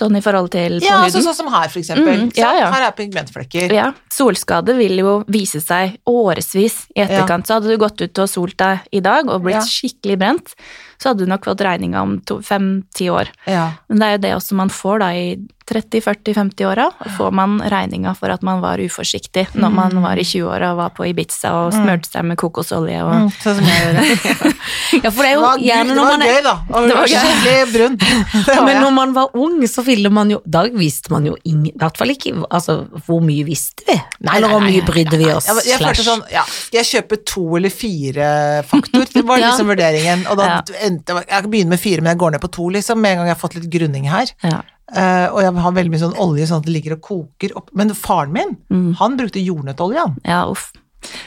Sånn 0.00 0.14
i 0.16 0.20
forhold 0.22 0.52
til 0.54 0.76
på 0.78 0.84
Ja, 0.86 1.00
huden. 1.00 1.08
altså, 1.10 1.20
sånn 1.26 1.34
som 1.34 1.48
her, 1.52 1.68
for 1.68 1.80
eksempel. 1.80 2.20
Mm, 2.22 2.28
ja, 2.38 2.52
ja. 2.56 2.68
Her 2.72 2.84
er 2.86 2.92
pigmentflekker. 2.96 3.72
Ja, 3.74 3.88
solskade 4.14 4.76
vil 4.78 4.94
jo 5.02 5.16
vise 5.28 5.58
seg 5.60 5.96
årevis 6.08 6.86
i 6.94 7.02
etterkant. 7.02 7.48
Så 7.50 7.56
hadde 7.58 7.68
du 7.72 7.76
gått 7.82 8.00
ut 8.00 8.20
og 8.22 8.30
solt 8.30 8.56
deg 8.62 8.86
i 8.94 9.00
dag 9.04 9.28
og 9.28 9.42
blitt 9.42 9.58
Ja. 9.58 9.66
skikkelig 9.66 10.16
brent, 10.22 10.54
så 10.96 11.10
hadde 11.10 11.26
du 11.26 11.26
nok 11.26 11.44
fått 11.44 11.60
regninga 11.66 12.00
om 12.00 12.20
fem-ti 12.22 13.10
år. 13.10 13.28
Ja. 13.50 13.72
Men 13.88 13.98
det 13.98 14.06
er 14.06 14.12
jo 14.16 14.22
det 14.28 14.32
også 14.38 14.54
man 14.54 14.68
får 14.70 14.98
da 15.00 15.10
i 15.10 15.36
30-40-50-åra. 15.70 16.88
Får 17.16 17.30
man 17.34 17.58
regninga 17.72 18.14
for 18.18 18.32
at 18.34 18.42
man 18.46 18.60
var 18.62 18.78
uforsiktig 18.82 19.46
når 19.54 19.72
man 19.74 19.96
var 20.02 20.18
i 20.20 20.24
20-åra 20.26 20.72
og 20.74 20.80
var 20.82 20.92
på 20.96 21.06
Ibiza 21.08 21.52
og 21.64 21.72
smurte 21.74 22.10
seg 22.10 22.26
med 22.28 22.38
kokosolje 22.40 23.00
og 23.04 23.10
Mm, 23.20 23.28
sånn 23.42 23.56
som 23.58 23.66
jeg 23.66 23.80
gjør 23.84 23.96
det. 23.98 24.52
Ja, 25.04 25.10
for 25.14 25.22
det 25.24 25.30
er 25.30 25.34
jo 25.36 25.48
gjerne 25.64 25.94
når 25.96 26.06
man 26.10 26.22
er 26.26 26.42
da. 26.44 26.54
Det 26.90 26.94
var 26.96 27.10
gøy. 27.10 27.14
Skikkelig 27.14 27.72
brun. 27.74 27.98
Men 28.68 28.80
når 28.84 28.94
man 28.96 29.12
var 29.16 29.36
ung, 29.38 29.56
så 29.70 29.82
ville 29.86 30.10
man 30.12 30.30
jo 30.32 30.40
Da 30.44 30.62
visste 30.74 31.12
man 31.12 31.26
jo 31.28 31.34
ingen 31.46 31.70
I 31.72 31.78
hvert 31.80 31.98
fall 32.00 32.10
ikke 32.14 32.32
altså, 32.50 32.76
hvor 33.06 33.20
mye 33.24 33.44
visste 33.46 33.84
vi. 33.88 33.96
Nei, 34.26 34.36
eller 34.38 34.52
hvor 34.54 34.62
mye 34.64 34.82
brydde 34.86 35.18
vi 35.20 35.28
oss. 35.32 35.48
Jeg, 35.50 35.66
jeg 35.72 35.82
følte 35.82 36.06
sånn, 36.06 36.24
ja, 36.32 36.42
skal 36.48 36.80
jeg 36.82 36.88
kjøpe 36.90 37.20
to 37.28 37.44
eller 37.58 37.72
fire 37.74 38.30
faktor? 38.70 39.06
Det 39.12 39.24
var 39.26 39.38
Ja. 39.40 39.50
liksom 39.52 39.70
vurderingen. 39.70 40.26
Og 40.30 40.36
da 40.40 40.48
Ja. 40.50 40.58
endte 40.86 41.20
jeg 41.28 41.50
begynner 41.50 41.74
med 41.76 41.80
fire, 41.80 42.00
men 42.02 42.12
jeg 42.14 42.18
går 42.18 42.30
ned 42.36 42.40
på 42.42 42.50
to, 42.52 42.68
liksom, 42.74 43.00
med 43.00 43.12
en 43.12 43.18
gang 43.22 43.30
jeg 43.30 43.36
har 43.36 43.40
fått 43.48 43.54
litt 43.58 43.70
grunning 43.70 44.08
her. 44.10 44.30
ja. 44.44 44.60
Eh, 44.96 45.26
og 45.30 45.40
jeg 45.42 45.54
har 45.54 45.72
veldig 45.72 45.90
mye 45.92 46.00
sånn 46.02 46.16
olje 46.18 46.46
sånn 46.50 46.58
at 46.62 46.66
det 46.66 46.72
ligger 46.74 46.96
og 46.98 47.02
koker 47.02 47.56
opp. 47.56 47.70
Men 47.74 47.90
faren 47.94 48.32
min, 48.32 48.56
Mm. 48.70 48.94
han 48.98 49.16
brukte 49.16 49.38
jordnøttolje, 49.44 49.98
han. 49.98 50.16
ja, 50.24 50.44
uff. 50.50 50.72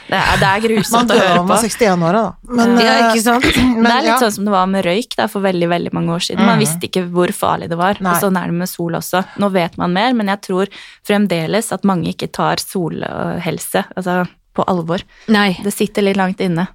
Det 0.08 0.14
er, 0.14 0.36
det 0.38 0.46
er 0.46 0.60
grusomt 0.62 1.10
å 1.10 1.14
høre 1.18 1.22
på. 1.24 1.30
høre 1.34 1.46
var 1.48 1.56
på. 1.56 1.66
61 1.66 2.02
år, 2.06 2.12
da. 2.12 2.32
Men, 2.46 2.76
Ja, 2.78 2.92
eh, 2.92 3.08
ikke 3.10 3.22
sant? 3.24 3.44
men, 3.56 3.82
det 3.82 3.90
er 3.90 4.02
litt 4.04 4.12
ja. 4.12 4.18
sånn 4.20 4.32
som 4.36 4.44
det 4.44 4.52
var 4.54 4.66
med 4.70 4.84
røyk 4.86 5.16
da, 5.16 5.26
for 5.26 5.40
veldig 5.42 5.68
veldig 5.68 5.92
mange 5.92 6.12
år 6.14 6.22
siden. 6.22 6.44
Man 6.46 6.58
Mhm. 6.58 6.62
visste 6.62 6.86
ikke 6.86 7.10
hvor 7.10 7.32
farlig 7.34 7.68
det 7.72 7.76
var. 7.80 7.96
Nei. 8.00 8.12
Og 8.14 8.20
sånn 8.22 8.36
er 8.38 8.46
det 8.46 8.54
med 8.54 8.68
sol 8.68 8.92
også. 8.94 9.24
Nå 9.42 9.50
vet 9.50 9.76
man 9.76 9.92
mer, 9.92 10.12
men 10.14 10.26
jeg 10.30 10.40
tror 10.42 10.68
fremdeles 11.04 11.72
at 11.72 11.82
mange 11.82 12.06
ikke 12.14 12.30
tar 12.30 12.56
solhelse 12.62 13.84
altså, 13.96 14.28
på 14.54 14.64
alvor. 14.70 15.02
Nei. 15.28 15.56
Det 15.62 15.72
sitter 15.74 16.02
litt 16.06 16.16
langt 16.20 16.38
inne. 16.44 16.68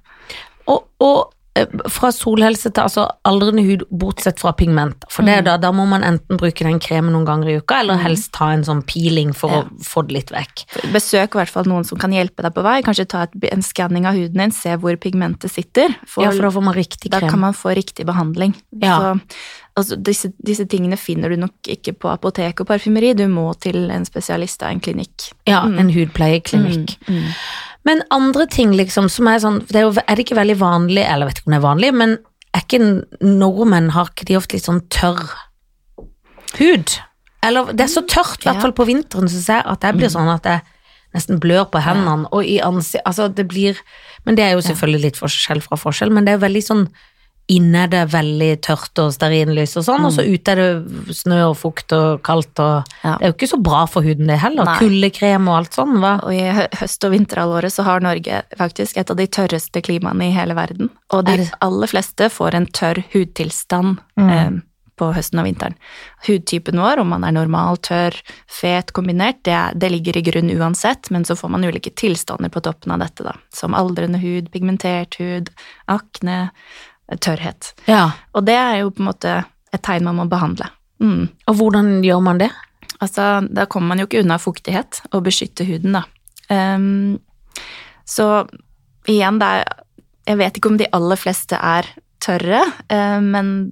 Og, 0.68 0.84
og 1.00 1.32
fra 1.90 2.12
solhelse 2.14 2.70
til 2.70 2.82
altså 2.84 3.08
aldrende 3.26 3.64
hud, 3.66 3.82
bortsett 3.90 4.38
fra 4.40 4.52
pigment. 4.56 5.02
For 5.10 5.26
det 5.26 5.34
er 5.40 5.42
da, 5.48 5.56
da 5.60 5.72
må 5.74 5.84
man 5.90 6.04
enten 6.06 6.38
bruke 6.38 6.64
den 6.64 6.78
kremen 6.82 7.12
noen 7.12 7.26
ganger 7.26 7.50
i 7.50 7.56
uka, 7.58 7.80
eller 7.82 7.98
helst 8.00 8.30
ta 8.36 8.52
en 8.54 8.62
sånn 8.66 8.84
peeling 8.86 9.32
for 9.36 9.50
Ja. 9.50 9.62
å 9.66 9.84
få 9.84 10.06
det 10.06 10.14
litt 10.14 10.30
vekk. 10.30 10.64
Besøk 10.94 11.34
i 11.34 11.40
hvert 11.40 11.50
fall 11.50 11.64
noen 11.66 11.84
som 11.84 11.98
kan 11.98 12.14
hjelpe 12.14 12.42
deg 12.46 12.54
på 12.54 12.62
vei. 12.62 12.80
Kanskje 12.86 13.08
ta 13.10 13.22
et, 13.26 13.34
en 13.52 13.62
skanning 13.66 14.06
av 14.06 14.14
huden 14.14 14.38
din, 14.38 14.54
se 14.54 14.76
hvor 14.76 14.94
pigmentet 14.96 15.50
sitter. 15.50 15.88
For, 16.06 16.22
ja, 16.24 16.30
for 16.30 16.42
da 16.46 16.50
får 16.54 16.62
man 16.70 16.74
riktig 16.78 17.10
da 17.10 17.20
kan 17.20 17.40
man 17.42 17.52
få 17.52 17.74
riktig 17.74 18.06
behandling. 18.06 18.54
Ja. 18.80 18.96
Så, 19.00 19.20
altså, 19.80 19.96
disse, 19.96 20.30
disse 20.46 20.66
tingene 20.70 20.98
finner 21.00 21.32
du 21.32 21.40
nok 21.40 21.70
ikke 21.74 21.94
på 21.98 22.12
apotek 22.12 22.62
og 22.62 22.68
parfymeri. 22.70 23.12
Du 23.18 23.26
må 23.32 23.48
til 23.62 23.90
en 23.92 24.06
spesialist 24.08 24.62
av 24.62 24.74
en 24.74 24.82
klinikk. 24.84 25.30
Ja, 25.50 25.64
en 25.66 25.92
hudpleieklinikk. 25.94 26.96
Mm, 27.08 27.18
mm. 27.18 27.34
Men 27.88 28.02
andre 28.12 28.46
ting 28.50 28.74
liksom 28.76 29.08
som 29.12 29.28
er 29.30 29.40
sånn 29.40 29.62
det 29.70 29.80
er, 29.80 29.86
jo, 29.88 29.94
er 30.04 30.16
det 30.16 30.26
ikke 30.26 30.38
veldig 30.38 30.58
vanlig, 30.60 31.04
eller 31.04 31.26
jeg 31.26 31.30
vet 31.30 31.40
ikke 31.40 31.48
om 31.48 31.54
det 31.54 31.60
er 31.60 31.68
vanlig, 31.68 31.92
men 31.96 32.18
er 32.50 32.64
ikke 32.66 32.82
nordmenn 33.24 33.92
har 33.94 34.10
ikke 34.10 34.26
de 34.28 34.36
ofte 34.40 34.58
litt 34.58 34.66
sånn 34.68 34.82
tørr 34.92 35.22
hud? 36.58 36.98
Eller 37.46 37.70
det 37.72 37.86
er 37.86 37.92
så 37.92 38.02
tørt, 38.04 38.42
i 38.42 38.50
hvert 38.50 38.60
fall 38.60 38.76
på 38.76 38.84
vinteren, 38.88 39.30
syns 39.32 39.48
jeg, 39.48 39.64
at 39.64 39.86
jeg 39.86 39.96
blir 39.96 40.12
sånn 40.12 40.28
at 40.28 40.48
jeg 40.48 40.64
nesten 41.16 41.40
blør 41.42 41.64
på 41.72 41.80
hendene 41.82 42.28
og 42.30 42.46
i 42.46 42.60
ansikt 42.62 43.02
Altså, 43.08 43.26
det 43.26 43.48
blir 43.50 43.78
Men 44.22 44.36
det 44.38 44.44
er 44.44 44.52
jo 44.54 44.62
selvfølgelig 44.62 45.02
litt 45.02 45.16
forskjell 45.18 45.62
fra 45.64 45.78
forskjell, 45.80 46.12
men 46.14 46.26
det 46.26 46.36
er 46.36 46.44
veldig 46.44 46.62
sånn 46.62 46.84
inne 47.50 47.82
er 47.84 47.90
det 47.90 48.02
veldig 48.12 48.50
tørt 48.62 49.00
og 49.02 49.10
stearinlys 49.16 49.74
og 49.80 49.84
sånn, 49.88 50.04
og 50.06 50.12
så 50.14 50.22
ute 50.22 50.52
er 50.54 50.60
det 50.60 51.16
snø 51.18 51.40
og 51.48 51.56
fukt 51.58 51.92
og 51.96 52.22
kaldt 52.26 52.62
og 52.62 52.84
Ja. 53.02 53.16
Det 53.18 53.26
er 53.26 53.32
jo 53.32 53.36
ikke 53.38 53.50
så 53.52 53.60
bra 53.62 53.82
for 53.90 54.06
huden 54.06 54.26
det 54.30 54.38
heller. 54.38 54.64
Nei. 54.68 54.78
Kuldekrem 54.78 55.48
og 55.50 55.56
alt 55.58 55.74
sånn, 55.74 55.98
hva? 55.98 56.14
Og 56.24 56.32
i 56.36 56.46
høst- 56.78 57.04
og 57.08 57.12
vinterhalvåret 57.16 57.72
så 57.74 57.82
har 57.84 58.00
Norge 58.04 58.42
faktisk 58.56 58.96
et 59.00 59.10
av 59.10 59.16
de 59.16 59.26
tørreste 59.26 59.82
klimaene 59.82 60.28
i 60.30 60.34
hele 60.36 60.54
verden. 60.54 60.90
Og 61.12 61.24
de 61.26 61.32
Er 61.40 61.50
aller 61.60 61.86
fleste 61.90 62.30
får 62.30 62.54
en 62.54 62.66
tørr 62.66 63.02
hudtilstand 63.12 63.98
Mm. 64.16 64.30
eh, 64.30 64.50
på 65.00 65.14
høsten 65.16 65.38
og 65.40 65.46
vinteren. 65.46 65.74
Hudtypen 66.26 66.76
vår, 66.76 66.98
om 67.00 67.08
man 67.08 67.24
er 67.24 67.32
normal, 67.32 67.78
tørr, 67.78 68.12
fet, 68.46 68.92
kombinert, 68.92 69.38
det, 69.48 69.78
det 69.80 69.88
ligger 69.90 70.18
i 70.18 70.22
grunn 70.26 70.50
uansett, 70.52 71.10
men 71.10 71.24
så 71.24 71.32
får 71.40 71.48
man 71.54 71.64
ulike 71.64 71.88
tilstander 71.96 72.50
på 72.52 72.60
toppen 72.60 72.92
av 72.92 72.98
dette, 73.00 73.24
da. 73.24 73.32
Som 73.50 73.72
aldrende 73.72 74.20
hud, 74.20 74.50
pigmentert 74.52 75.16
hud, 75.16 75.48
akne, 75.88 76.50
tørrhet. 77.18 77.72
Ja. 77.90 78.10
Og 78.36 78.46
det 78.46 78.56
er 78.56 78.82
jo 78.82 78.92
på 78.94 79.02
en 79.02 79.10
måte 79.10 79.36
et 79.74 79.82
tegn 79.86 80.06
man 80.06 80.18
må 80.20 80.26
behandle. 80.30 80.68
Mm. 81.02 81.28
Og 81.48 81.56
hvordan 81.58 82.00
gjør 82.04 82.22
man 82.24 82.40
det? 82.42 82.50
Altså, 83.00 83.40
da 83.48 83.64
kommer 83.70 83.94
man 83.94 84.02
jo 84.02 84.08
ikke 84.08 84.20
unna 84.24 84.36
fuktighet 84.40 85.00
og 85.10 85.24
beskytte 85.26 85.64
huden, 85.64 85.96
da. 85.96 86.04
Um, 86.50 87.20
så 88.04 88.44
igjen, 89.08 89.38
det 89.38 89.46
er 89.46 89.64
Jeg 90.26 90.38
vet 90.38 90.56
ikke 90.56 90.68
om 90.68 90.76
de 90.78 90.86
aller 90.92 91.16
fleste 91.16 91.56
er 91.56 91.86
tørre, 92.20 92.60
uh, 92.92 93.20
men 93.24 93.70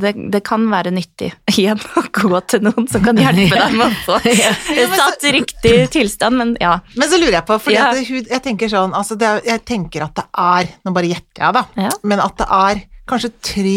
det, 0.00 0.12
det 0.32 0.40
kan 0.46 0.64
være 0.70 0.90
nyttig 0.94 1.30
igjen 1.58 1.80
å 1.98 2.02
gå 2.14 2.40
til 2.50 2.62
noen 2.66 2.86
som 2.90 3.02
kan 3.04 3.16
hjelpe 3.20 3.58
deg 3.62 3.76
med 3.78 3.86
å 3.86 4.02
få 4.06 4.18
satt 5.00 5.26
riktig 5.34 5.74
tilstand, 5.94 6.38
men 6.40 6.54
ja. 6.62 6.76
Men 6.96 7.08
så 7.12 7.18
lurer 7.20 7.38
jeg 7.40 7.46
på, 7.50 7.58
for 7.60 7.74
Ja. 7.74 7.90
jeg 7.94 8.42
tenker 8.44 8.70
sånn, 8.72 8.94
altså 8.96 9.16
det 9.18 9.26
er, 9.28 9.42
jeg 9.54 9.64
tenker 9.68 10.06
at 10.08 10.14
det 10.20 10.26
er, 10.38 10.72
nå 10.86 10.94
bare 10.96 11.10
gjetter 11.12 11.44
jeg 11.46 11.58
da, 11.58 11.64
Ja. 11.88 11.90
men 12.02 12.20
at 12.24 12.36
det 12.40 12.48
er 12.50 12.82
kanskje 13.08 13.30
tre 13.40 13.76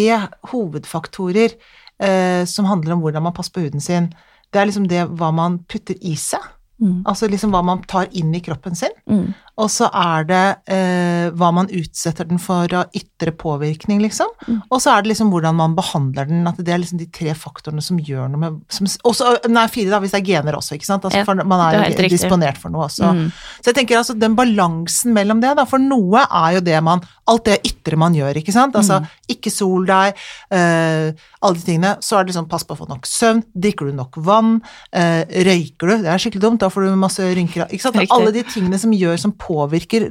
hovedfaktorer 0.51 1.53
eh, 2.01 2.45
som 2.49 2.65
handler 2.69 2.95
om 2.97 3.03
hvordan 3.03 3.23
man 3.27 3.35
passer 3.37 3.53
på 3.55 3.63
huden 3.65 3.81
sin. 3.83 4.09
Det 4.51 4.59
er 4.61 4.67
liksom 4.67 4.87
det 4.91 5.05
hva 5.19 5.29
man 5.35 5.61
putter 5.69 5.95
i 6.01 6.15
seg, 6.19 6.41
Mm. 6.81 7.03
altså 7.05 7.27
liksom 7.29 7.51
hva 7.53 7.59
man 7.61 7.83
tar 7.85 8.07
inn 8.17 8.31
i 8.33 8.39
kroppen 8.41 8.73
sin, 8.75 8.89
Mm. 9.07 9.35
Og 9.59 9.67
så 9.69 9.89
er 9.91 10.23
det 10.29 10.43
eh, 10.71 11.27
hva 11.35 11.51
man 11.53 11.67
utsetter 11.67 12.27
den 12.29 12.39
for 12.41 12.71
av 12.73 12.95
ytre 12.97 13.33
påvirkning, 13.35 13.99
liksom. 14.01 14.29
Mm. 14.47 14.61
Og 14.71 14.81
så 14.81 14.93
er 14.93 15.03
det 15.03 15.11
liksom 15.11 15.31
hvordan 15.33 15.55
man 15.57 15.75
behandler 15.77 16.29
den, 16.29 16.47
at 16.47 16.57
det 16.57 16.73
er 16.73 16.81
liksom 16.81 17.01
de 17.01 17.09
tre 17.11 17.33
faktorene 17.37 17.83
som 17.83 17.99
gjør 17.99 18.31
noe 18.31 18.41
med 18.41 18.59
som, 18.71 18.87
også, 19.03 19.35
Nei, 19.51 19.65
fire 19.71 19.91
da, 19.91 19.99
hvis 19.99 20.13
det 20.15 20.21
er 20.21 20.27
gener 20.29 20.57
også, 20.57 20.75
ikke 20.77 20.87
sant? 20.87 21.05
Altså, 21.05 21.23
for 21.27 21.43
man 21.43 21.65
er 21.67 21.81
er 21.91 22.09
disponert 22.09 22.57
for 22.61 22.73
noe 22.73 22.87
også. 22.87 23.11
Mm. 23.11 23.27
Så 23.59 23.71
jeg 23.71 23.79
tenker 23.81 23.99
altså 23.99 24.15
den 24.17 24.35
balansen 24.39 25.13
mellom 25.13 25.41
det, 25.43 25.55
da, 25.59 25.65
for 25.69 25.81
noe 25.81 26.23
er 26.25 26.57
jo 26.59 26.65
det 26.71 26.79
man 26.83 27.03
Alt 27.31 27.45
det 27.47 27.61
ytre 27.63 27.95
man 27.95 28.11
gjør, 28.17 28.35
ikke 28.41 28.51
sant. 28.51 28.75
Altså 28.75 28.97
Mm. 28.99 29.05
ikke 29.29 29.51
sol 29.53 29.85
deg, 29.87 30.17
eh, 30.51 31.13
alle 31.41 31.55
de 31.55 31.61
tingene. 31.63 31.91
Så 32.03 32.17
er 32.17 32.25
det 32.25 32.33
liksom 32.33 32.49
pass 32.49 32.65
på 32.67 32.75
å 32.75 32.79
få 32.81 32.87
nok 32.89 33.05
søvn, 33.07 33.43
drikker 33.55 33.87
du 33.87 33.93
nok 33.95 34.17
vann, 34.17 34.61
eh, 34.91 35.23
røyker 35.47 35.87
du, 35.87 35.93
det 36.03 36.11
er 36.11 36.19
skikkelig 36.19 36.41
dumt, 36.41 36.59
da 36.59 36.67
får 36.67 36.89
du 36.89 36.95
masse 36.99 37.19
rynker 37.19 37.69
Ikke 37.71 37.79
sant. 37.85 37.95
Riktig. 37.95 38.11
Alle 38.11 38.33
de 38.35 38.43
tingene 38.43 38.77
som 38.81 38.91
gjør, 38.91 39.17
som 39.19 39.31
påvirker 39.31 39.50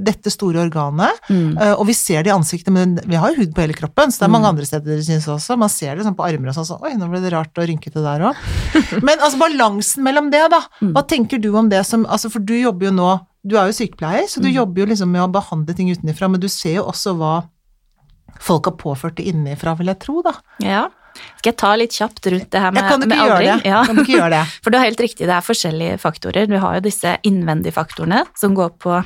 dette 0.00 0.32
store 0.32 0.62
organet. 0.64 1.20
Mm. 1.28 1.58
Eh, 1.58 1.74
og 1.74 1.86
vi 1.88 1.96
ser 1.96 2.24
det 2.24 2.32
i 2.32 2.34
ansiktet, 2.34 2.72
men 2.74 2.98
vi 3.04 3.18
har 3.20 3.32
jo 3.32 3.42
hud 3.42 3.54
på 3.56 3.64
hele 3.64 3.76
kroppen, 3.76 4.12
så 4.12 4.22
det 4.22 4.28
er 4.28 4.34
mange 4.34 4.50
andre 4.50 4.66
steder 4.68 5.00
det 5.00 5.06
synes 5.06 5.28
også. 5.28 5.58
Man 5.60 5.72
ser 5.72 5.96
det 5.96 6.06
sånn 6.06 6.18
på 6.18 6.26
armer 6.26 6.52
og 6.52 6.58
sånn, 6.58 6.68
så 6.72 6.78
oi, 6.82 6.94
nå 6.98 7.08
ble 7.10 7.22
det 7.24 7.32
rart 7.34 7.56
og 7.58 7.68
rynkete 7.70 8.04
der 8.04 8.26
òg. 8.30 8.44
Men 9.06 9.18
altså 9.18 9.40
balansen 9.40 10.06
mellom 10.06 10.30
det, 10.34 10.44
da. 10.52 10.62
Hva 10.80 11.04
tenker 11.08 11.40
du 11.42 11.52
om 11.56 11.68
det 11.70 11.82
som 11.86 12.06
Altså, 12.10 12.30
for 12.32 12.42
du 12.42 12.54
jobber 12.56 12.88
jo 12.88 12.92
nå 12.94 13.08
Du 13.46 13.56
er 13.58 13.68
jo 13.68 13.74
sykepleier, 13.76 14.26
så 14.28 14.40
du 14.42 14.48
jobber 14.50 14.82
jo 14.82 14.86
liksom 14.90 15.10
med 15.12 15.22
å 15.22 15.30
behandle 15.32 15.74
ting 15.76 15.90
utenifra, 15.92 16.28
men 16.28 16.42
du 16.42 16.48
ser 16.50 16.80
jo 16.80 16.86
også 16.90 17.14
hva 17.16 17.34
folk 18.40 18.68
har 18.68 18.76
påført 18.80 19.18
det 19.18 19.28
innenfra, 19.30 19.74
vil 19.78 19.90
jeg 19.92 20.00
tro, 20.00 20.20
da. 20.24 20.34
Ja. 20.64 20.86
Skal 21.40 21.52
jeg 21.52 21.58
ta 21.60 21.70
litt 21.78 21.96
kjapt 21.96 22.28
rundt 22.32 22.50
det 22.52 22.62
her 22.62 22.74
med, 22.74 22.86
kan 22.86 23.04
med 23.08 23.22
aldring? 23.24 23.62
det? 23.62 23.70
Ja. 23.70 23.82
Kan 23.86 23.98
du 23.98 24.04
ikke 24.04 24.18
gjøre 24.18 24.32
det? 24.34 24.42
For 24.64 24.72
du 24.72 24.78
har 24.78 24.88
helt 24.88 25.02
riktig, 25.02 25.26
det 25.26 25.36
er 25.36 25.46
forskjellige 25.46 26.00
faktorer. 26.02 26.50
Du 26.50 26.56
har 26.62 26.78
jo 26.78 26.84
disse 26.84 27.16
innvendige 27.26 27.76
faktorene 27.76 28.22
som 28.38 28.56
går 28.58 28.74
på 28.82 29.00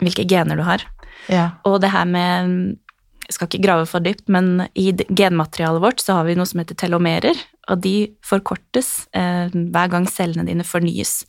hvilke 0.00 0.26
gener 0.28 0.58
du 0.58 0.64
har. 0.66 0.84
Ja. 1.32 1.50
Og 1.64 1.80
det 1.84 1.92
her 1.94 2.08
med 2.08 2.80
Jeg 3.24 3.38
skal 3.38 3.48
ikke 3.48 3.64
grave 3.64 3.86
for 3.88 4.04
dypt, 4.04 4.26
men 4.28 4.66
i 4.76 4.90
genmaterialet 4.92 5.80
vårt 5.80 6.02
så 6.04 6.18
har 6.18 6.26
vi 6.26 6.34
noe 6.36 6.44
som 6.44 6.60
heter 6.60 6.76
telomerer, 6.76 7.38
og 7.72 7.80
de 7.80 8.10
forkortes 8.20 9.06
eh, 9.16 9.48
hver 9.48 9.88
gang 9.94 10.04
cellene 10.04 10.44
dine 10.44 10.66
fornyes. 10.68 11.22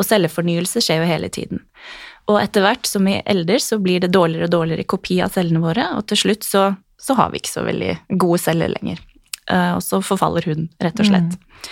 Og 0.00 0.08
cellefornyelse 0.08 0.80
skjer 0.80 1.02
jo 1.02 1.10
hele 1.10 1.28
tiden. 1.28 1.60
Og 2.32 2.38
etter 2.40 2.64
hvert 2.64 2.88
som 2.88 3.04
vi 3.04 3.18
elder, 3.28 3.60
så 3.60 3.76
blir 3.76 4.00
det 4.00 4.14
dårligere 4.16 4.48
og 4.48 4.54
dårligere 4.56 4.88
kopi 4.88 5.18
av 5.20 5.36
cellene 5.36 5.60
våre, 5.60 5.90
og 5.98 6.06
til 6.08 6.22
slutt 6.22 6.48
så, 6.48 6.70
så 6.96 7.18
har 7.20 7.28
vi 7.34 7.42
ikke 7.42 7.52
så 7.52 7.66
veldig 7.68 7.92
gode 8.24 8.40
celler 8.40 8.72
lenger. 8.78 9.04
Eh, 9.52 9.72
og 9.76 9.84
så 9.84 10.00
forfaller 10.00 10.48
huden, 10.48 10.70
rett 10.80 11.04
og 11.04 11.10
slett. 11.10 11.36
Eh, 11.36 11.68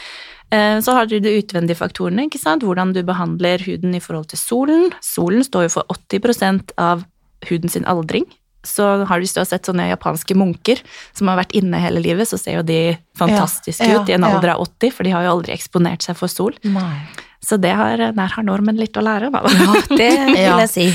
Så 0.52 0.92
har 0.92 1.06
du 1.08 1.14
de 1.22 1.30
utvendige 1.38 1.78
faktorene, 1.78 2.26
ikke 2.28 2.40
sant? 2.40 2.64
hvordan 2.66 2.90
du 2.92 3.00
behandler 3.08 3.62
huden 3.64 3.94
i 3.96 4.02
forhold 4.04 4.26
til 4.28 4.40
solen. 4.40 4.90
Solen 5.00 5.40
står 5.46 5.64
jo 5.64 5.70
for 5.78 5.94
80% 5.94 6.74
av 6.76 7.06
huden 7.48 7.72
sin 7.72 7.88
aldring. 7.88 8.26
Så 8.62 8.84
har 9.08 9.18
du 9.18 9.26
å 9.26 9.44
sett 9.48 9.66
sånne 9.66 9.88
japanske 9.88 10.36
munker 10.38 10.82
som 11.16 11.30
har 11.30 11.40
vært 11.40 11.54
inne 11.58 11.80
hele 11.82 12.02
livet, 12.04 12.28
så 12.30 12.38
ser 12.38 12.60
jo 12.60 12.66
de 12.66 12.94
fantastiske 13.18 13.88
Ja, 13.88 13.96
ja, 13.96 14.02
ut 14.02 14.12
i 14.12 14.14
en 14.14 14.26
alder 14.28 14.54
av 14.54 14.62
80, 14.62 14.94
for 14.94 15.08
de 15.08 15.14
har 15.14 15.26
jo 15.26 15.32
aldri 15.38 15.56
eksponert 15.56 16.06
seg 16.06 16.18
for 16.18 16.30
sol. 16.30 16.54
Nei. 16.62 17.00
Så 17.42 17.58
det 17.58 17.72
har, 17.74 17.98
der 18.14 18.36
har 18.36 18.46
nordmenn 18.46 18.78
litt 18.78 18.94
å 18.94 19.02
lære, 19.02 19.32
da. 19.34 19.42
Ja, 19.42 19.80
det 19.90 20.10
vil 20.28 20.38
jeg 20.62 20.70
si. 20.70 20.86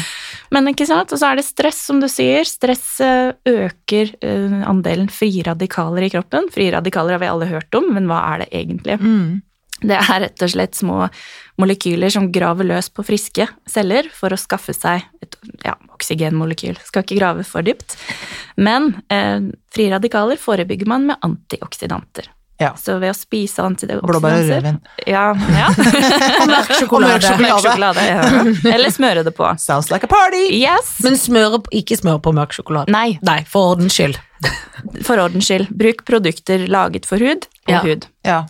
Men 0.56 0.72
ikke 0.72 0.88
sant, 0.88 1.12
og 1.12 1.20
så 1.20 1.34
er 1.34 1.42
det 1.42 1.44
stress, 1.44 1.82
som 1.90 2.00
du 2.00 2.08
sier. 2.08 2.48
Stress 2.48 2.86
eh, 3.04 3.34
øker 3.52 4.14
eh, 4.24 4.62
andelen 4.64 5.10
frie 5.12 5.44
radikaler 5.44 6.08
i 6.08 6.12
kroppen. 6.14 6.48
Frie 6.56 6.72
radikaler 6.72 7.18
har 7.18 7.24
vi 7.26 7.32
alle 7.34 7.50
hørt 7.52 7.76
om, 7.76 7.90
men 7.98 8.08
hva 8.08 8.22
er 8.32 8.46
det 8.46 8.50
egentlig? 8.56 8.96
Mm. 9.02 9.42
Det 9.81 9.98
er 9.98 10.22
rett 10.24 10.41
og 10.41 10.50
slett 10.50 10.75
små 10.77 11.03
molekyler 11.62 12.10
som 12.13 12.31
graver 12.34 12.65
løs 12.65 12.89
på 12.93 13.03
friske 13.05 13.46
celler 13.69 14.07
for 14.13 14.34
å 14.34 14.38
skaffe 14.39 14.74
seg 14.74 15.03
et 15.22 15.36
ja, 15.65 15.75
oksygenmolekyl. 15.93 16.77
Skal 16.86 17.03
ikke 17.05 17.19
grave 17.19 17.43
for 17.46 17.65
dypt. 17.65 17.98
Men 18.57 18.96
eh, 19.13 19.51
frie 19.74 19.91
radikaler 19.93 20.38
forebygger 20.41 20.89
man 20.89 21.05
med 21.12 21.17
antioksidanter. 21.25 22.29
Ja. 22.57 22.72
Så 22.74 22.96
ved 22.98 23.12
å 23.12 23.13
spise 23.13 23.62
antioksidanter 23.62 24.07
Blåbær 24.10 24.34
og 24.39 24.48
rødvin. 24.50 24.79
Ja, 25.05 25.27
ja. 25.53 25.67
Og 26.41 26.48
mørk 26.50 26.50
Og 26.50 26.50
mørk 26.50 26.72
sjokolade. 26.79 27.34
Mørk 27.43 27.60
sjokolade. 27.67 28.05
Ja. 28.07 28.24
Eller 28.74 28.89
smøre 28.96 29.22
det 29.27 29.34
på. 29.38 29.51
Sounds 29.62 29.91
like 29.93 30.07
a 30.07 30.10
party! 30.10 30.48
Yes! 30.57 30.96
Men 31.05 31.19
smøre, 31.22 31.60
ikke 31.77 32.00
smør 32.00 32.17
på 32.25 32.34
mørk 32.34 32.57
sjokolade. 32.57 32.89
Nei, 32.93 33.19
Nei, 33.22 33.43
for 33.50 33.75
ordens 33.75 33.93
skyld. 34.00 34.17
for 35.05 35.22
ordens 35.22 35.46
skyld. 35.51 35.69
Bruk 35.69 36.01
produkter 36.10 36.65
laget 36.69 37.05
for 37.05 37.22
hud 37.22 37.46
og 37.46 37.75
Ja. 37.75 37.84
hud. 37.86 38.10
Ja. 38.25 38.41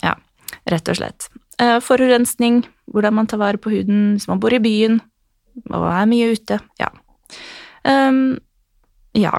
Rett 0.68 0.90
og 0.92 0.98
slett. 1.00 1.30
Eh, 1.60 1.78
Forurensning, 1.84 2.62
hvordan 2.92 3.14
man 3.18 3.28
tar 3.30 3.40
vare 3.42 3.58
på 3.62 3.72
huden 3.74 4.14
hvis 4.18 4.28
man 4.30 4.40
bor 4.44 4.54
i 4.54 4.60
byen 4.64 5.00
og 5.72 5.86
er 5.90 6.06
mye 6.10 6.32
ute. 6.36 6.60
Ja. 6.80 6.90
Um, 7.88 8.38
ja. 9.18 9.32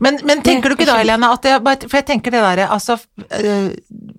Men, 0.00 0.20
men 0.24 0.40
tenker 0.46 0.70
du 0.70 0.76
ikke 0.78 0.86
da. 0.88 0.98
Helene, 1.02 1.32
at 1.34 1.44
jeg, 1.44 1.60
For 1.90 1.98
jeg 1.98 2.06
tenker 2.06 2.30
det 2.32 2.40
derre 2.44 2.68
Altså, 2.72 2.94
øh, 3.18 3.72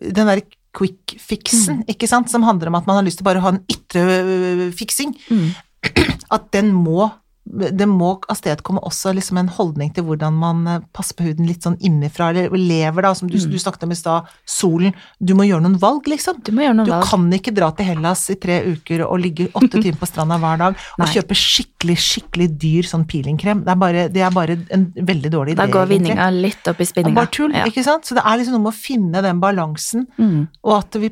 den 0.03 0.27
derre 0.27 0.43
quick 0.75 1.15
Mm. 1.15 1.19
fixen, 1.19 1.79
ikke 1.89 2.07
sant, 2.07 2.29
som 2.29 2.43
handler 2.45 2.67
om 2.69 2.75
at 2.77 2.85
man 2.87 2.99
har 2.99 3.03
lyst 3.07 3.17
til 3.17 3.25
bare 3.25 3.39
å 3.41 3.45
ha 3.47 3.49
en 3.55 3.63
ytre 3.71 4.03
øh, 4.21 4.71
fiksing, 4.77 5.15
Mm. 5.31 5.49
at 6.35 6.51
den 6.53 6.69
må 6.75 7.09
det 7.49 7.87
må 7.89 8.19
avstedkomme 8.29 8.79
også 8.85 9.11
liksom 9.17 9.37
en 9.41 9.47
holdning 9.49 9.89
til 9.95 10.03
hvordan 10.05 10.33
man 10.37 10.67
eh, 10.67 10.79
passer 10.93 11.15
på 11.17 11.25
huden 11.25 11.47
litt 11.49 11.63
sånn 11.65 11.77
innifra, 11.81 12.29
eller 12.29 12.49
lever 12.53 13.01
da, 13.01 13.13
som 13.17 13.27
du, 13.27 13.37
Mm. 13.39 13.49
du 13.51 13.57
snakket 13.57 13.83
om 13.83 13.91
i 13.91 13.95
stad, 13.95 14.27
solen. 14.45 14.93
Du 15.19 15.33
må 15.33 15.47
gjøre 15.47 15.63
noen 15.65 15.79
valg, 15.79 16.03
liksom. 16.05 16.43
Du 16.43 16.51
må 16.51 16.61
gjøre 16.61 16.75
noe 16.75 16.85
Du 16.85 16.91
valg. 16.91 17.05
kan 17.09 17.29
ikke 17.31 17.53
dra 17.55 17.71
til 17.71 17.85
Hellas 17.85 18.29
i 18.29 18.35
tre 18.35 18.59
uker 18.75 19.01
og 19.07 19.19
ligge 19.19 19.47
åtte 19.57 19.81
timer 19.81 19.97
på 19.97 20.07
stranda 20.07 20.37
hver 20.37 20.57
dag 20.61 20.75
og 20.99 21.05
Nei. 21.05 21.07
kjøpe 21.15 21.33
skikkelig, 21.35 21.97
skikkelig 21.97 22.47
dyr 22.59 22.83
sånn 22.83 23.07
peelingkrem. 23.09 23.63
Det 23.65 23.71
er 23.73 23.75
bare, 23.75 24.07
det 24.09 24.21
er 24.21 24.31
bare 24.31 24.59
en 24.69 24.85
veldig 24.95 25.31
dårlig 25.31 25.55
idé, 25.55 25.63
Da 25.63 25.67
går 25.67 25.87
vinninga 25.89 26.29
litt 26.31 26.67
opp 26.67 26.79
i 26.79 26.85
spinninga. 26.85 27.15
bare 27.15 27.27
tull, 27.31 27.51
Ja. 27.51 27.65
ikke 27.65 27.83
sant? 27.83 28.03
Så 28.05 28.13
det 28.15 28.23
er 28.25 28.37
liksom 28.37 28.51
noe 28.59 28.67
med 28.69 28.73
å 28.73 28.77
finne 28.77 29.21
den 29.23 29.39
balansen, 29.41 30.05
Mm. 30.19 30.47
og 30.63 30.77
at 30.83 30.93
vi 31.01 31.09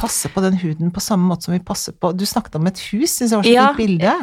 passer 0.00 0.32
på 0.32 0.42
den 0.44 0.56
huden 0.62 0.90
på 0.94 1.02
samme 1.04 1.28
måte 1.28 1.46
som 1.46 1.54
vi 1.54 1.60
passer 1.62 1.92
på 1.92 2.14
Du 2.16 2.24
snakket 2.28 2.56
om 2.56 2.66
et 2.70 2.80
hus, 2.90 3.18
synes 3.18 3.30
jeg 3.30 3.36
var 3.36 3.44
så 3.44 3.52
Ja. 3.54 3.66
fint 3.74 3.82
bilde. 4.00 4.14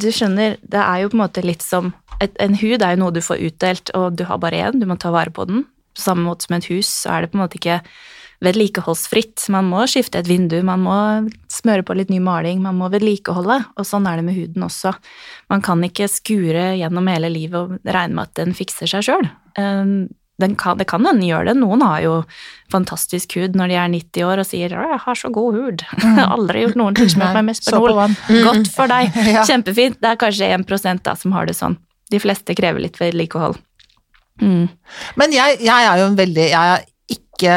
Du 0.00 0.08
skjønner, 0.08 0.56
det 0.64 0.80
er 0.82 1.02
jo 1.02 1.12
på 1.12 1.18
en 1.20 1.24
måte 1.28 1.44
litt 1.44 1.62
som 1.62 1.92
et, 2.20 2.32
En 2.40 2.54
hud 2.56 2.80
er 2.82 2.96
jo 2.96 3.02
noe 3.04 3.12
du 3.12 3.20
får 3.20 3.42
utdelt, 3.50 3.90
og 3.94 4.16
du 4.16 4.24
har 4.24 4.38
bare 4.40 4.56
én, 4.72 4.80
du 4.80 4.86
må 4.88 4.96
ta 4.98 5.10
vare 5.12 5.30
på 5.30 5.46
den. 5.46 5.64
På 5.94 6.00
samme 6.00 6.24
måte 6.24 6.46
som 6.48 6.56
et 6.56 6.64
hus, 6.72 6.88
så 6.88 7.10
er 7.12 7.20
det 7.22 7.32
på 7.32 7.36
en 7.36 7.44
måte 7.44 7.58
ikke 7.60 7.82
vedlikeholdsfritt. 8.44 9.48
Man 9.52 9.68
må 9.70 9.84
skifte 9.88 10.20
et 10.20 10.28
vindu, 10.28 10.58
man 10.64 10.82
må 10.84 10.96
smøre 11.52 11.84
på 11.86 11.96
litt 11.96 12.10
ny 12.12 12.18
maling, 12.20 12.60
man 12.64 12.76
må 12.78 12.90
vedlikeholde. 12.92 13.62
Og 13.76 13.88
sånn 13.88 14.06
er 14.08 14.16
det 14.20 14.26
med 14.28 14.36
huden 14.36 14.66
også. 14.66 14.94
Man 15.52 15.62
kan 15.64 15.82
ikke 15.86 16.08
skure 16.12 16.76
gjennom 16.78 17.08
hele 17.12 17.30
livet 17.32 17.56
og 17.56 17.78
regne 17.84 18.14
med 18.18 18.28
at 18.30 18.34
den 18.34 18.54
fikser 18.56 18.90
seg 18.90 19.06
sjøl. 19.08 19.28
Den 20.38 20.56
kan, 20.60 20.76
det 20.76 20.84
kan 20.90 21.00
hende 21.00 21.20
den 21.22 21.28
gjør 21.30 21.46
det. 21.48 21.54
Noen 21.56 21.82
har 21.86 22.00
jo 22.04 22.14
fantastisk 22.72 23.38
hud 23.38 23.54
når 23.56 23.70
de 23.72 23.76
er 23.80 23.88
90 23.88 24.26
år 24.26 24.42
og 24.42 24.46
sier 24.46 24.68
'jeg 24.74 24.98
har 25.04 25.14
så 25.14 25.30
god 25.32 25.54
hud'. 25.54 25.84
Har 26.02 26.32
aldri 26.36 26.64
gjort 26.66 26.76
noen 26.76 26.94
ting 26.94 27.08
som 27.08 27.22
meg 27.24 27.44
med 27.44 27.56
Så 27.56 27.70
på 27.72 27.88
spenol'. 27.88 27.94
vann. 27.96 28.16
Godt 28.44 28.68
for 28.74 28.86
deg. 28.86 29.12
Ja. 29.36 29.44
Kjempefint. 29.44 30.00
Det 30.00 30.10
er 30.10 30.16
kanskje 30.16 30.52
1 30.52 31.02
da 31.02 31.14
som 31.14 31.32
har 31.32 31.46
det 31.46 31.56
sånn. 31.56 31.78
De 32.10 32.18
fleste 32.20 32.54
krever 32.54 32.80
litt 32.80 33.00
vedlikehold. 33.00 33.56
Mm. 34.40 34.68
Men 35.16 35.32
jeg, 35.32 35.60
jeg 35.64 35.86
er 35.88 35.96
jo 35.98 36.06
en 36.10 36.16
veldig 36.16 36.50
Jeg 36.50 36.72
er 36.76 36.84
ikke 37.36 37.56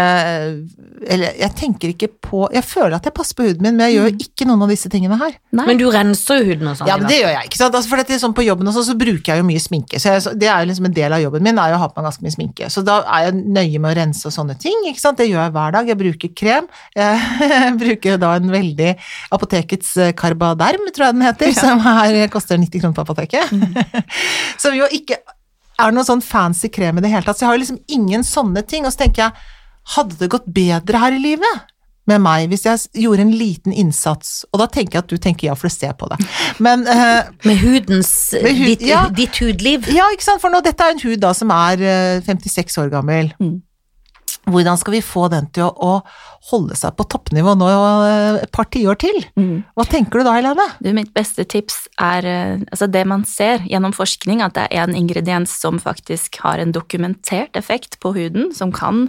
Eller 1.09 1.37
jeg 1.39 1.55
tenker 1.57 1.93
ikke 1.93 2.09
på 2.29 2.43
Jeg 2.53 2.65
føler 2.67 2.97
at 2.97 3.07
jeg 3.07 3.15
passer 3.15 3.37
på 3.37 3.47
huden 3.47 3.63
min, 3.65 3.77
men 3.77 3.87
jeg 3.87 3.95
gjør 3.97 4.23
ikke 4.25 4.47
noen 4.49 4.65
av 4.65 4.73
disse 4.73 4.91
tingene 4.91 5.17
her. 5.19 5.35
Nei. 5.55 5.65
Men 5.69 5.79
du 5.79 5.85
renser 5.93 6.41
jo 6.41 6.51
huden 6.51 6.69
og 6.71 6.77
sånn. 6.77 6.89
Ja, 6.89 6.97
men 6.99 7.09
det 7.09 7.19
gjør 7.21 7.31
jeg, 7.33 7.49
ikke 7.49 7.59
sant. 7.59 7.77
Altså, 7.77 7.91
for 7.91 8.01
dette, 8.01 8.19
sånn 8.21 8.35
på 8.37 8.45
jobben 8.45 8.69
og 8.69 8.75
sånn, 8.75 8.87
så 8.91 8.95
bruker 8.99 9.33
jeg 9.33 9.41
jo 9.41 9.47
mye 9.47 9.63
sminke. 9.63 10.01
Så 10.01 10.13
jeg, 10.13 10.35
det 10.41 10.49
er 10.51 10.61
jo 10.63 10.69
liksom 10.69 10.89
en 10.89 10.97
del 10.99 11.15
av 11.15 11.23
jobben 11.23 11.47
min, 11.47 11.61
er 11.61 11.73
jo 11.73 11.79
å 11.79 11.81
ha 11.83 11.89
på 11.89 11.99
meg 11.99 12.09
ganske 12.09 12.25
mye 12.25 12.35
sminke. 12.35 12.69
Så 12.73 12.83
da 12.85 12.99
er 13.05 13.29
jeg 13.29 13.39
nøye 13.39 13.81
med 13.81 13.89
å 13.89 13.95
rense 14.01 14.29
og 14.29 14.35
sånne 14.35 14.57
ting, 14.61 14.85
ikke 14.91 15.03
sant. 15.03 15.19
Det 15.19 15.29
gjør 15.29 15.41
jeg 15.45 15.55
hver 15.57 15.75
dag. 15.77 15.91
Jeg 15.93 16.01
bruker 16.03 16.35
krem. 16.43 16.69
Jeg 16.99 17.73
bruker 17.83 18.21
da 18.21 18.35
en 18.39 18.53
veldig 18.53 18.93
Apotekets 19.35 19.95
eh, 19.97 20.13
Carbaderm, 20.19 20.87
tror 20.93 21.09
jeg 21.09 21.17
den 21.17 21.27
heter, 21.29 21.55
som 21.57 21.83
her 21.87 22.21
koster 22.33 22.59
90 22.61 22.83
kroner 22.83 22.99
på 22.99 23.07
apoteket. 23.07 24.07
som 24.61 24.75
jo 24.77 24.87
ikke 24.93 25.21
er 25.79 25.95
noe 25.95 26.05
sånn 26.07 26.23
fancy 26.23 26.69
krem 26.73 26.99
i 26.99 27.03
det 27.05 27.11
hele 27.13 27.25
tatt. 27.25 27.39
Så 27.39 27.45
jeg 27.45 27.51
har 27.51 27.57
jo 27.57 27.63
liksom 27.63 27.79
ingen 27.95 28.25
sånne 28.27 28.63
ting. 28.67 28.85
Og 28.87 28.93
så 28.93 29.05
tenker 29.05 29.27
jeg, 29.27 29.47
hadde 29.95 30.17
det 30.19 30.31
gått 30.31 30.47
bedre 30.47 31.01
her 31.01 31.15
i 31.15 31.21
livet? 31.23 31.67
Med 32.09 32.23
meg, 32.25 32.47
hvis 32.49 32.65
jeg 32.65 33.03
gjorde 33.03 33.21
en 33.21 33.33
liten 33.37 33.73
innsats, 33.75 34.41
og 34.49 34.63
da 34.63 34.65
tenker 34.71 34.97
jeg 34.97 35.03
at 35.03 35.11
du 35.11 35.21
tenker 35.21 35.49
ja, 35.51 35.55
for 35.57 35.69
å 35.69 35.73
ser 35.73 35.93
på 35.97 36.07
det. 36.09 36.17
Men 36.57 36.87
uh. 36.89 37.29
Med 37.45 37.61
hudens 37.61 38.11
Med 38.33 38.57
hud- 38.57 38.69
ditt, 38.71 38.85
ja. 38.89 39.03
ditt 39.13 39.37
hudliv. 39.37 39.85
Ja, 39.93 40.07
ikke 40.15 40.25
sant, 40.25 40.41
for 40.41 40.49
nå, 40.49 40.63
dette 40.65 40.85
er 40.85 40.95
en 40.95 41.03
hud 41.03 41.19
da 41.21 41.35
som 41.37 41.53
er 41.53 41.83
uh, 41.85 42.25
56 42.25 42.79
år 42.81 42.89
gammel. 42.95 43.29
Mm. 43.37 43.59
Hvordan 44.49 44.79
skal 44.79 44.95
vi 44.95 45.01
få 45.05 45.27
den 45.31 45.49
til 45.53 45.67
å, 45.67 45.69
å 45.69 46.49
holde 46.49 46.77
seg 46.79 46.95
på 46.97 47.05
toppnivå 47.11 47.53
nå 47.59 47.67
eh, 47.69 48.39
et 48.45 48.51
par 48.55 48.69
tiår 48.71 48.97
til? 49.01 49.17
Mm. 49.39 49.61
Hva 49.77 49.85
tenker 49.89 50.21
du 50.21 50.27
da, 50.27 50.35
Helene? 50.37 50.65
Du, 50.81 50.89
mitt 50.95 51.11
beste 51.15 51.45
tips 51.49 51.83
er 52.01 52.27
eh, 52.29 52.65
altså 52.69 52.89
det 52.89 53.03
man 53.09 53.25
ser 53.29 53.65
gjennom 53.69 53.93
forskning, 53.95 54.41
at 54.45 54.55
det 54.57 54.67
er 54.71 54.87
en 54.87 54.97
ingrediens 54.97 55.53
som 55.61 55.79
faktisk 55.81 56.41
har 56.45 56.61
en 56.63 56.73
dokumentert 56.75 57.59
effekt 57.59 57.99
på 58.03 58.13
huden, 58.17 58.49
som 58.55 58.73
kan 58.75 59.07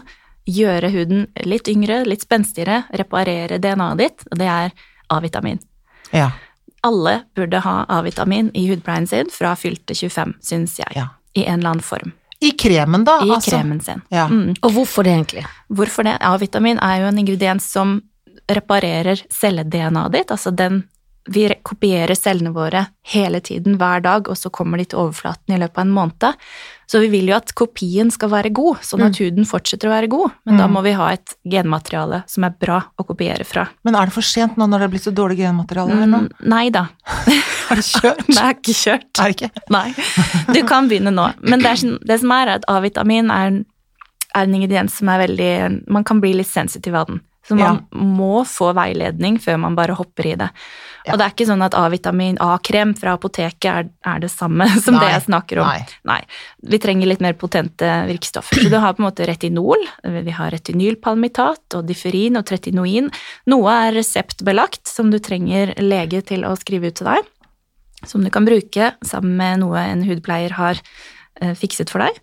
gjøre 0.49 0.91
huden 0.95 1.27
litt 1.45 1.69
yngre, 1.69 2.05
litt 2.09 2.25
spenstigere, 2.25 2.85
reparere 2.97 3.59
DNA-et 3.63 3.99
ditt, 3.99 4.25
og 4.31 4.39
det 4.41 4.49
er 4.51 4.73
A-vitamin. 5.11 5.61
Ja. 6.15 6.31
Alle 6.87 7.21
burde 7.37 7.61
ha 7.65 7.85
A-vitamin 7.89 8.51
i 8.57 8.67
hudpleien 8.71 9.07
sin 9.07 9.31
fra 9.33 9.53
fylte 9.59 9.95
25, 9.95 10.39
syns 10.41 10.79
jeg. 10.81 10.97
Ja. 10.97 11.11
I 11.35 11.45
en 11.45 11.61
eller 11.61 11.75
annen 11.75 11.85
form. 11.85 12.15
I 12.41 12.51
kremen, 12.57 13.05
da? 13.05 13.19
I 13.25 13.35
altså. 13.35 13.51
kremen 13.51 13.81
sin. 13.85 14.01
Ja. 14.09 14.27
Mm. 14.29 14.55
Og 14.63 14.73
hvorfor 14.73 15.05
det, 15.05 15.13
egentlig? 15.13 15.45
Hvorfor 15.69 16.07
det? 16.09 16.17
A-vitamin 16.25 16.81
er 16.81 17.03
jo 17.03 17.11
en 17.11 17.21
ingrediens 17.21 17.67
som 17.69 17.99
reparerer 18.51 19.21
celle-DNA-et 19.31 20.15
ditt. 20.15 20.33
Altså 20.33 20.51
den 20.51 20.85
Vi 21.29 21.43
kopierer 21.63 22.15
cellene 22.17 22.51
våre 22.55 22.87
hele 23.13 23.41
tiden, 23.45 23.77
hver 23.79 24.01
dag, 24.03 24.29
og 24.29 24.37
så 24.41 24.49
kommer 24.51 24.79
de 24.81 24.87
til 24.89 24.99
overflaten 25.03 25.53
i 25.55 25.59
løpet 25.61 25.77
av 25.79 25.85
en 25.85 25.93
måned. 25.93 26.35
Så 26.91 26.99
vi 27.03 27.11
vil 27.13 27.29
jo 27.29 27.37
at 27.37 27.53
kopien 27.55 28.09
skal 28.11 28.31
være 28.33 28.51
god, 28.57 28.81
sånn 28.83 29.05
at 29.07 29.19
huden 29.21 29.45
fortsetter 29.47 29.87
å 29.87 29.93
være 29.93 30.09
god. 30.11 30.33
Men 30.47 30.57
da 30.57 30.67
Mm. 30.67 30.73
må 30.75 30.83
vi 30.83 30.93
ha 30.93 31.11
et 31.13 31.35
genmateriale 31.47 32.23
som 32.27 32.45
er 32.45 32.51
bra 32.59 32.81
å 32.99 33.05
kopiere 33.07 33.45
fra. 33.45 33.69
Men 33.85 33.95
er 33.95 34.07
det 34.07 34.13
for 34.15 34.23
sent 34.23 34.57
nå 34.57 34.67
når 34.67 34.79
det 34.79 34.85
er 34.89 34.89
blitt 34.97 35.07
så 35.07 35.13
dårlig 35.15 35.37
genmateriale? 35.39 36.07
Mm, 36.09 36.31
nei 36.49 36.71
da. 36.71 36.89
Er 37.71 37.77
det 37.77 37.85
kjørt? 37.87 38.27
Det 38.27 38.39
er 38.43 38.55
ikke 38.57 38.75
kjørt. 38.75 39.21
Er 39.21 39.31
det 39.31 39.37
ikke? 39.37 39.51
Nei, 39.71 39.95
du 40.55 40.63
kan 40.67 40.89
begynne 40.89 41.13
nå. 41.15 41.29
Men 41.43 41.61
det, 41.61 41.67
er, 41.71 41.77
sånn- 41.79 42.01
det 42.05 42.19
som 42.19 42.33
er, 42.33 42.49
er 42.49 42.55
at 42.59 42.65
A-vitamin 42.67 43.31
er, 43.31 43.65
er 44.35 44.43
en 44.43 44.55
ingrediens 44.55 44.93
som 44.99 45.09
er 45.09 45.29
veldig 45.29 45.85
Man 45.89 46.03
kan 46.03 46.19
bli 46.21 46.33
litt 46.35 46.49
sensitiv 46.51 46.97
av 46.99 47.07
den. 47.07 47.21
Så 47.51 47.59
man 47.59 47.83
må 47.91 48.45
få 48.49 48.71
veiledning 48.79 49.41
før 49.43 49.59
man 49.65 49.77
bare 49.79 49.97
hopper 49.99 50.31
i 50.31 50.37
det. 50.39 50.49
Ja. 51.07 51.15
Og 51.15 51.19
det 51.19 51.25
er 51.25 51.33
ikke 51.35 51.49
sånn 51.49 51.65
at 51.65 51.75
A-vitamin, 51.79 52.39
A-krem 52.45 52.93
fra 52.99 53.17
apoteket 53.17 53.69
er, 53.71 53.89
er 54.07 54.23
det 54.23 54.31
samme 54.33 54.69
som 54.85 54.97
Nei, 54.97 55.03
det 55.03 55.11
jeg 55.17 55.25
snakker 55.27 55.63
om. 55.63 55.71
nei. 55.71 55.99
Nei. 56.09 56.21
Vi 56.75 56.81
trenger 56.83 57.11
litt 57.11 57.25
mer 57.25 57.37
potente 57.41 57.89
virkestoffer. 58.11 58.63
Så 58.63 58.73
du 58.73 58.79
har 58.79 58.95
på 58.95 59.03
en 59.03 59.09
måte 59.09 59.27
retinol, 59.29 59.83
vi 60.05 60.37
har 60.37 60.55
retinylpalmitat 60.55 61.81
og 61.81 61.89
differin 61.89 62.39
og 62.41 62.47
tretinoin. 62.49 63.11
Noe 63.51 63.77
er 63.89 63.99
reseptbelagt, 63.99 64.85
som 64.89 65.11
du 65.13 65.19
trenger 65.19 65.75
lege 65.83 66.23
til 66.27 66.47
å 66.49 66.55
skrive 66.61 66.93
ut 66.93 67.01
til 67.01 67.11
deg 67.13 67.29
som 68.07 68.25
du 68.25 68.31
kan 68.33 68.47
bruke 68.49 68.95
sammen 69.05 69.37
med 69.37 69.61
noe 69.61 69.81
en 69.85 70.05
hudpleier 70.09 70.55
har 70.57 70.81
fikset 71.57 71.89
for 71.93 72.03
deg, 72.05 72.19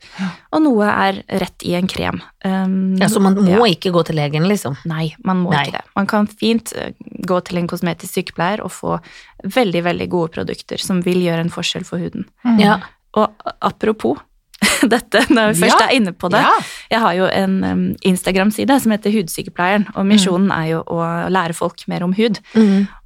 og 0.54 0.62
noe 0.62 0.86
er 0.92 1.22
rett 1.42 1.64
i 1.66 1.74
en 1.80 1.88
krem. 1.90 2.20
Um, 2.46 2.96
Ja, 3.02 3.08
så 3.10 3.20
man 3.24 3.34
må 3.40 3.48
ja. 3.50 3.64
ikke 3.74 3.92
gå 3.96 4.04
til 4.06 4.16
legen, 4.20 4.46
liksom. 4.50 4.78
Nei, 4.86 5.10
man 5.26 5.42
må 5.42 5.52
Nei. 5.56 5.64
ikke 5.66 5.80
det. 5.80 5.86
Man 5.98 6.08
kan 6.12 6.28
fint 6.30 6.74
eh, 6.78 6.94
gå 7.28 7.40
til 7.48 7.58
en 7.58 7.68
kosmetisk 7.68 8.14
sykepleier 8.20 8.62
og 8.66 8.72
få 8.72 9.00
veldig, 9.44 9.84
veldig 9.90 10.08
gode 10.14 10.32
produkter 10.38 10.78
som 10.82 11.02
vil 11.06 11.20
gjøre 11.26 11.48
en 11.48 11.54
forskjell 11.54 11.86
for 11.88 11.98
huden. 12.02 12.26
Mm. 12.46 12.60
Ja. 12.62 12.78
Og 13.18 13.34
apropos 13.66 14.18
dette, 14.94 15.22
når 15.30 15.54
vi 15.54 15.60
først 15.66 15.80
Ja. 15.80 15.88
er 15.88 15.96
inne 15.98 16.14
på 16.18 16.30
det. 16.34 16.40
Ja. 16.42 16.54
Jeg 16.90 17.00
har 17.04 17.14
jo 17.18 17.26
en 17.30 17.58
um, 17.64 17.84
Instagram-side 18.06 18.80
som 18.82 18.92
heter 18.94 19.14
Hudsykepleieren, 19.14 19.88
og 19.96 20.06
misjonen 20.10 20.50
er 20.54 20.72
jo 20.76 20.80
å 20.86 21.02
lære 21.30 21.54
folk 21.58 21.84
mer 21.88 22.06
om 22.06 22.14
hud. 22.18 22.40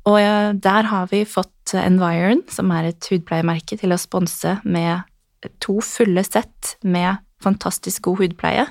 Og 0.08 0.16
eh, 0.20 0.52
der 0.58 0.88
har 0.90 1.08
vi 1.12 1.24
fått 1.28 1.76
eh, 1.76 1.84
Environ, 1.86 2.40
som 2.50 2.72
er 2.72 2.88
et 2.94 3.08
hudpleiemerke, 3.12 3.78
til 3.78 3.92
å 3.94 4.00
sponse 4.00 4.58
med 4.64 5.04
to 5.60 5.80
fulle 5.82 6.24
sett 6.24 6.76
med 6.84 7.18
fantastisk 7.42 8.02
god 8.06 8.20
hudpleie 8.22 8.68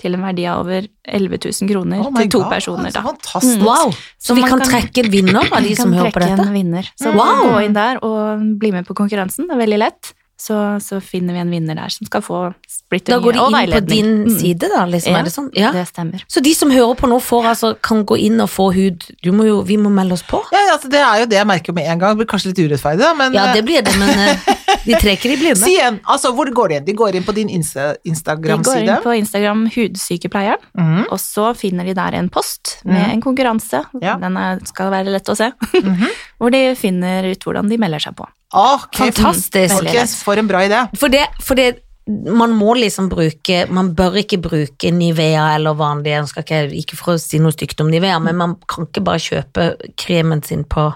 til 0.00 0.14
en 0.16 0.22
verdi 0.24 0.44
av 0.48 0.62
over 0.64 0.86
11 1.04 1.38
000 1.44 1.68
kroner 1.70 2.00
Oh 2.04 2.10
til 2.16 2.28
to 2.32 2.38
God, 2.42 2.50
personer. 2.52 2.90
Så 2.92 3.00
Da. 3.00 3.02
fantastisk. 3.02 3.58
Mm. 3.60 3.64
Wow! 3.66 3.90
Så, 3.92 4.26
Så 4.28 4.34
vi 4.36 4.42
kan, 4.42 4.58
kan- 4.60 4.68
trekke 4.68 5.04
en 5.04 5.10
vinner 5.12 5.48
av 5.56 5.62
de 5.62 5.74
som 5.76 5.92
hører 5.92 6.12
på 6.12 6.20
dette? 6.20 6.40
en 6.46 6.52
vinner. 6.52 6.88
Så 7.00 7.12
Wow! 7.12 7.50
gå 7.52 7.60
inn 7.66 7.72
der 7.76 8.00
og 8.04 8.44
bli 8.58 8.72
med 8.72 8.86
på 8.88 8.94
konkurransen. 8.96 9.46
Det 9.48 9.56
er 9.56 9.62
veldig 9.66 9.78
lett. 9.78 10.12
Så, 10.40 10.56
så 10.80 11.00
finner 11.04 11.34
vi 11.36 11.40
en 11.40 11.50
vinner 11.52 11.74
der 11.76 11.88
som 11.92 12.06
skal 12.08 12.22
få 12.24 12.54
splitter 12.90 13.14
Da 13.14 13.18
går 13.22 13.32
de 13.32 13.62
inn 13.62 13.72
på 13.72 13.80
din 13.86 14.10
Mm. 14.24 14.38
side, 14.38 14.68
da, 14.68 14.84
liksom? 14.86 15.12
Ja, 15.12 15.18
Er 15.18 15.22
det 15.22 15.32
sånn? 15.32 15.50
Ja. 15.54 15.70
Det 15.72 15.86
stemmer. 15.86 16.24
Så 16.26 16.42
de 16.42 16.52
som 16.54 16.70
hører 16.70 16.96
på 16.96 17.08
nå, 17.08 17.20
får 17.22 17.44
altså, 17.46 17.74
kan 17.80 18.04
gå 18.04 18.18
inn 18.18 18.40
og 18.40 18.48
få 18.50 18.72
hud 18.74 19.04
Du 19.22 19.30
må 19.32 19.46
jo, 19.46 19.62
Vi 19.62 19.76
må 19.76 19.90
melde 19.90 20.12
oss 20.12 20.22
på. 20.22 20.42
Ja, 20.50 20.74
altså, 20.74 20.88
det 20.90 20.98
er 20.98 21.20
jo 21.20 21.26
det 21.26 21.36
jeg 21.36 21.46
merker 21.46 21.72
med 21.72 21.86
en 21.86 21.98
gang. 21.98 22.16
Det 22.16 22.26
blir 22.26 22.30
kanskje 22.30 22.50
litt 22.50 22.70
urettferdig, 22.70 22.98
da, 22.98 23.14
men 23.14 23.32
Ja, 23.32 23.52
det 23.52 23.62
eh, 23.62 23.66
blir 23.66 23.82
det, 23.82 23.94
men 23.98 24.08
eh, 24.08 24.36
de 24.86 24.94
trekker 24.94 25.30
i 25.30 25.36
blinde. 25.36 25.62
Si 25.62 25.76
igjen, 25.76 26.00
altså, 26.04 26.32
hvor 26.34 26.50
går 26.50 26.68
de 26.68 26.74
inn? 26.80 26.84
De 26.84 26.92
går 26.92 27.14
inn 27.14 27.24
på 27.24 27.34
din 27.34 27.48
Insta 27.48 27.94
De 28.02 28.56
går 28.56 28.82
inn 28.82 29.02
på 29.04 29.14
Instagram 29.14 29.68
Hudsykepleieren, 29.70 30.58
mm. 30.74 31.04
og 31.10 31.18
så 31.20 31.54
finner 31.54 31.84
de 31.84 31.94
der 31.94 32.14
en 32.18 32.28
post 32.28 32.80
med 32.84 32.98
mm. 32.98 33.10
en 33.12 33.22
konkurranse. 33.22 33.84
Ja. 34.02 34.16
Den 34.16 34.36
er, 34.36 34.58
skal 34.66 34.90
være 34.90 35.12
lett 35.12 35.28
å 35.28 35.36
se. 35.36 35.52
Mhm. 35.76 36.08
Hvor 36.40 36.50
de 36.50 36.74
finner 36.74 37.26
ut 37.28 37.42
hvordan 37.44 37.68
de 37.68 37.76
melder 37.76 38.00
seg 38.00 38.14
på. 38.16 38.24
Okay, 38.56 39.12
Fantastisk. 39.12 39.74
Okay, 39.76 40.06
for 40.24 40.40
en 40.40 40.48
bra 40.48 40.64
idé. 40.64 40.78
For 40.96 41.12
det, 41.12 41.26
for 41.44 41.54
det 41.54 41.82
man 42.10 42.50
må 42.58 42.74
liksom 42.78 43.08
bruke 43.12 43.62
Man 43.70 43.92
bør 43.94 44.16
ikke 44.22 44.38
bruke 44.42 44.90
Nivea 44.92 45.54
eller 45.54 45.76
vanlig 45.78 46.12
jeg 46.16 46.28
skal 46.32 46.44
ikke, 46.46 46.60
ikke 46.82 46.98
for 46.98 47.14
å 47.14 47.20
si 47.22 47.38
noe 47.42 47.54
stygt 47.54 47.80
om 47.84 47.90
Nivea, 47.92 48.18
men 48.22 48.36
man 48.40 48.56
kan 48.70 48.86
ikke 48.88 49.04
bare 49.06 49.22
kjøpe 49.22 49.66
kremen 50.00 50.42
sin 50.46 50.64
på 50.64 50.88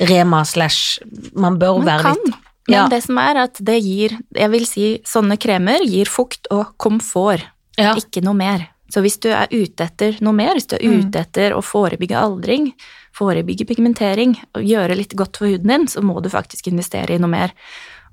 Rema 0.00 0.42
slash 0.48 0.98
Man 1.34 1.58
bør 1.60 1.78
Man 1.80 1.86
være 1.92 2.02
kan, 2.10 2.22
litt 2.26 2.46
men 2.70 2.76
Ja. 2.76 2.88
det 2.88 3.02
som 3.02 3.18
er 3.18 3.36
at 3.46 3.58
det 3.66 3.78
gir 3.82 4.12
Jeg 4.36 4.50
vil 4.52 4.66
si 4.68 4.84
sånne 5.08 5.38
kremer 5.42 5.82
gir 5.86 6.06
fukt 6.06 6.46
og 6.54 6.76
komfort, 6.78 7.42
ja. 7.80 7.94
ikke 7.98 8.22
noe 8.22 8.34
mer. 8.36 8.68
Så 8.92 9.00
hvis 9.02 9.16
du 9.22 9.28
er 9.30 9.48
ute 9.50 9.86
etter 9.86 10.16
noe 10.20 10.34
mer, 10.36 10.52
hvis 10.54 10.66
du 10.68 10.76
er 10.76 10.84
Mm. 10.86 11.08
ute 11.08 11.18
etter 11.18 11.52
å 11.56 11.62
forebygge 11.62 12.14
aldring, 12.18 12.72
forebygge 13.16 13.66
pigmentering 13.66 14.36
og 14.54 14.62
gjøre 14.62 14.96
litt 14.96 15.14
godt 15.16 15.36
for 15.38 15.46
huden 15.46 15.66
din, 15.72 15.86
så 15.86 16.02
må 16.02 16.20
du 16.22 16.28
faktisk 16.28 16.66
investere 16.70 17.14
i 17.14 17.18
noe 17.18 17.30
mer. 17.30 17.52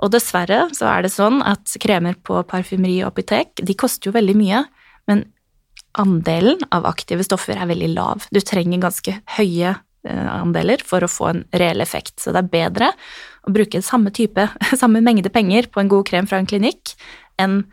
Og 0.04 0.12
dessverre 0.14 0.68
så 0.78 0.86
er 0.92 1.06
det 1.08 1.12
sånn 1.14 1.40
at 1.46 1.74
kremer 1.82 2.18
på 2.24 2.44
parfymeri 2.50 3.00
og 3.04 3.14
apotek, 3.16 3.64
de 3.66 3.74
koster 3.74 4.10
jo 4.12 4.16
veldig 4.18 4.36
mye, 4.38 4.64
men 5.10 5.24
andelen 5.98 6.62
av 6.76 6.86
aktive 6.86 7.26
stoffer 7.26 7.58
er 7.58 7.70
veldig 7.72 7.90
lav. 7.96 8.28
Du 8.34 8.40
trenger 8.46 8.84
ganske 8.84 9.16
høye 9.38 9.72
eh, 9.74 10.28
andeler 10.36 10.84
for 10.86 11.02
å 11.02 11.10
få 11.10 11.32
en 11.32 11.42
reell 11.58 11.82
effekt, 11.82 12.20
så 12.22 12.34
det 12.36 12.44
er 12.44 12.52
bedre 12.54 12.92
å 13.48 13.54
bruke 13.56 13.82
samme 13.82 14.14
type, 14.14 14.46
samme 14.84 15.02
mengde 15.02 15.34
penger 15.34 15.72
på 15.74 15.82
en 15.82 15.90
god 15.90 16.06
krem 16.10 16.30
fra 16.30 16.38
en 16.44 16.50
klinikk 16.50 16.94
enn 17.42 17.64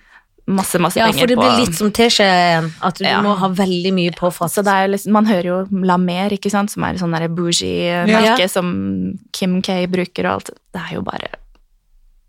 masse, 0.48 0.76
masse 0.80 1.00
ja, 1.00 1.06
penger 1.08 1.24
for 1.24 1.30
det 1.32 1.36
på 1.38 1.44
blir 1.44 1.60
litt 1.64 1.76
som 1.76 1.92
teskjeen, 1.92 2.66
at 2.84 2.98
du 3.00 3.04
Ja. 3.08 3.20
må 3.24 3.36
ha 3.40 3.48
veldig 3.48 3.92
mye 3.96 4.16
på 4.16 4.32
fast. 4.32 4.56
så 4.58 4.64
det 4.64 4.72
er 4.72 4.86
jo 4.86 4.92
liksom, 4.92 5.12
Man 5.12 5.28
hører 5.28 5.48
jo 5.48 5.84
La 5.84 5.96
Mer, 6.00 6.32
ikke 6.36 6.52
sant, 6.52 6.72
som 6.72 6.84
er 6.84 7.00
sånn 7.00 7.16
bougie-merke 7.36 8.44
Ja. 8.44 8.48
som 8.48 9.18
Kim 9.32 9.62
K 9.62 9.86
bruker 9.86 10.26
og 10.28 10.32
alt. 10.32 10.50
Det 10.72 10.80
er 10.80 10.94
jo 10.96 11.02
bare 11.02 11.43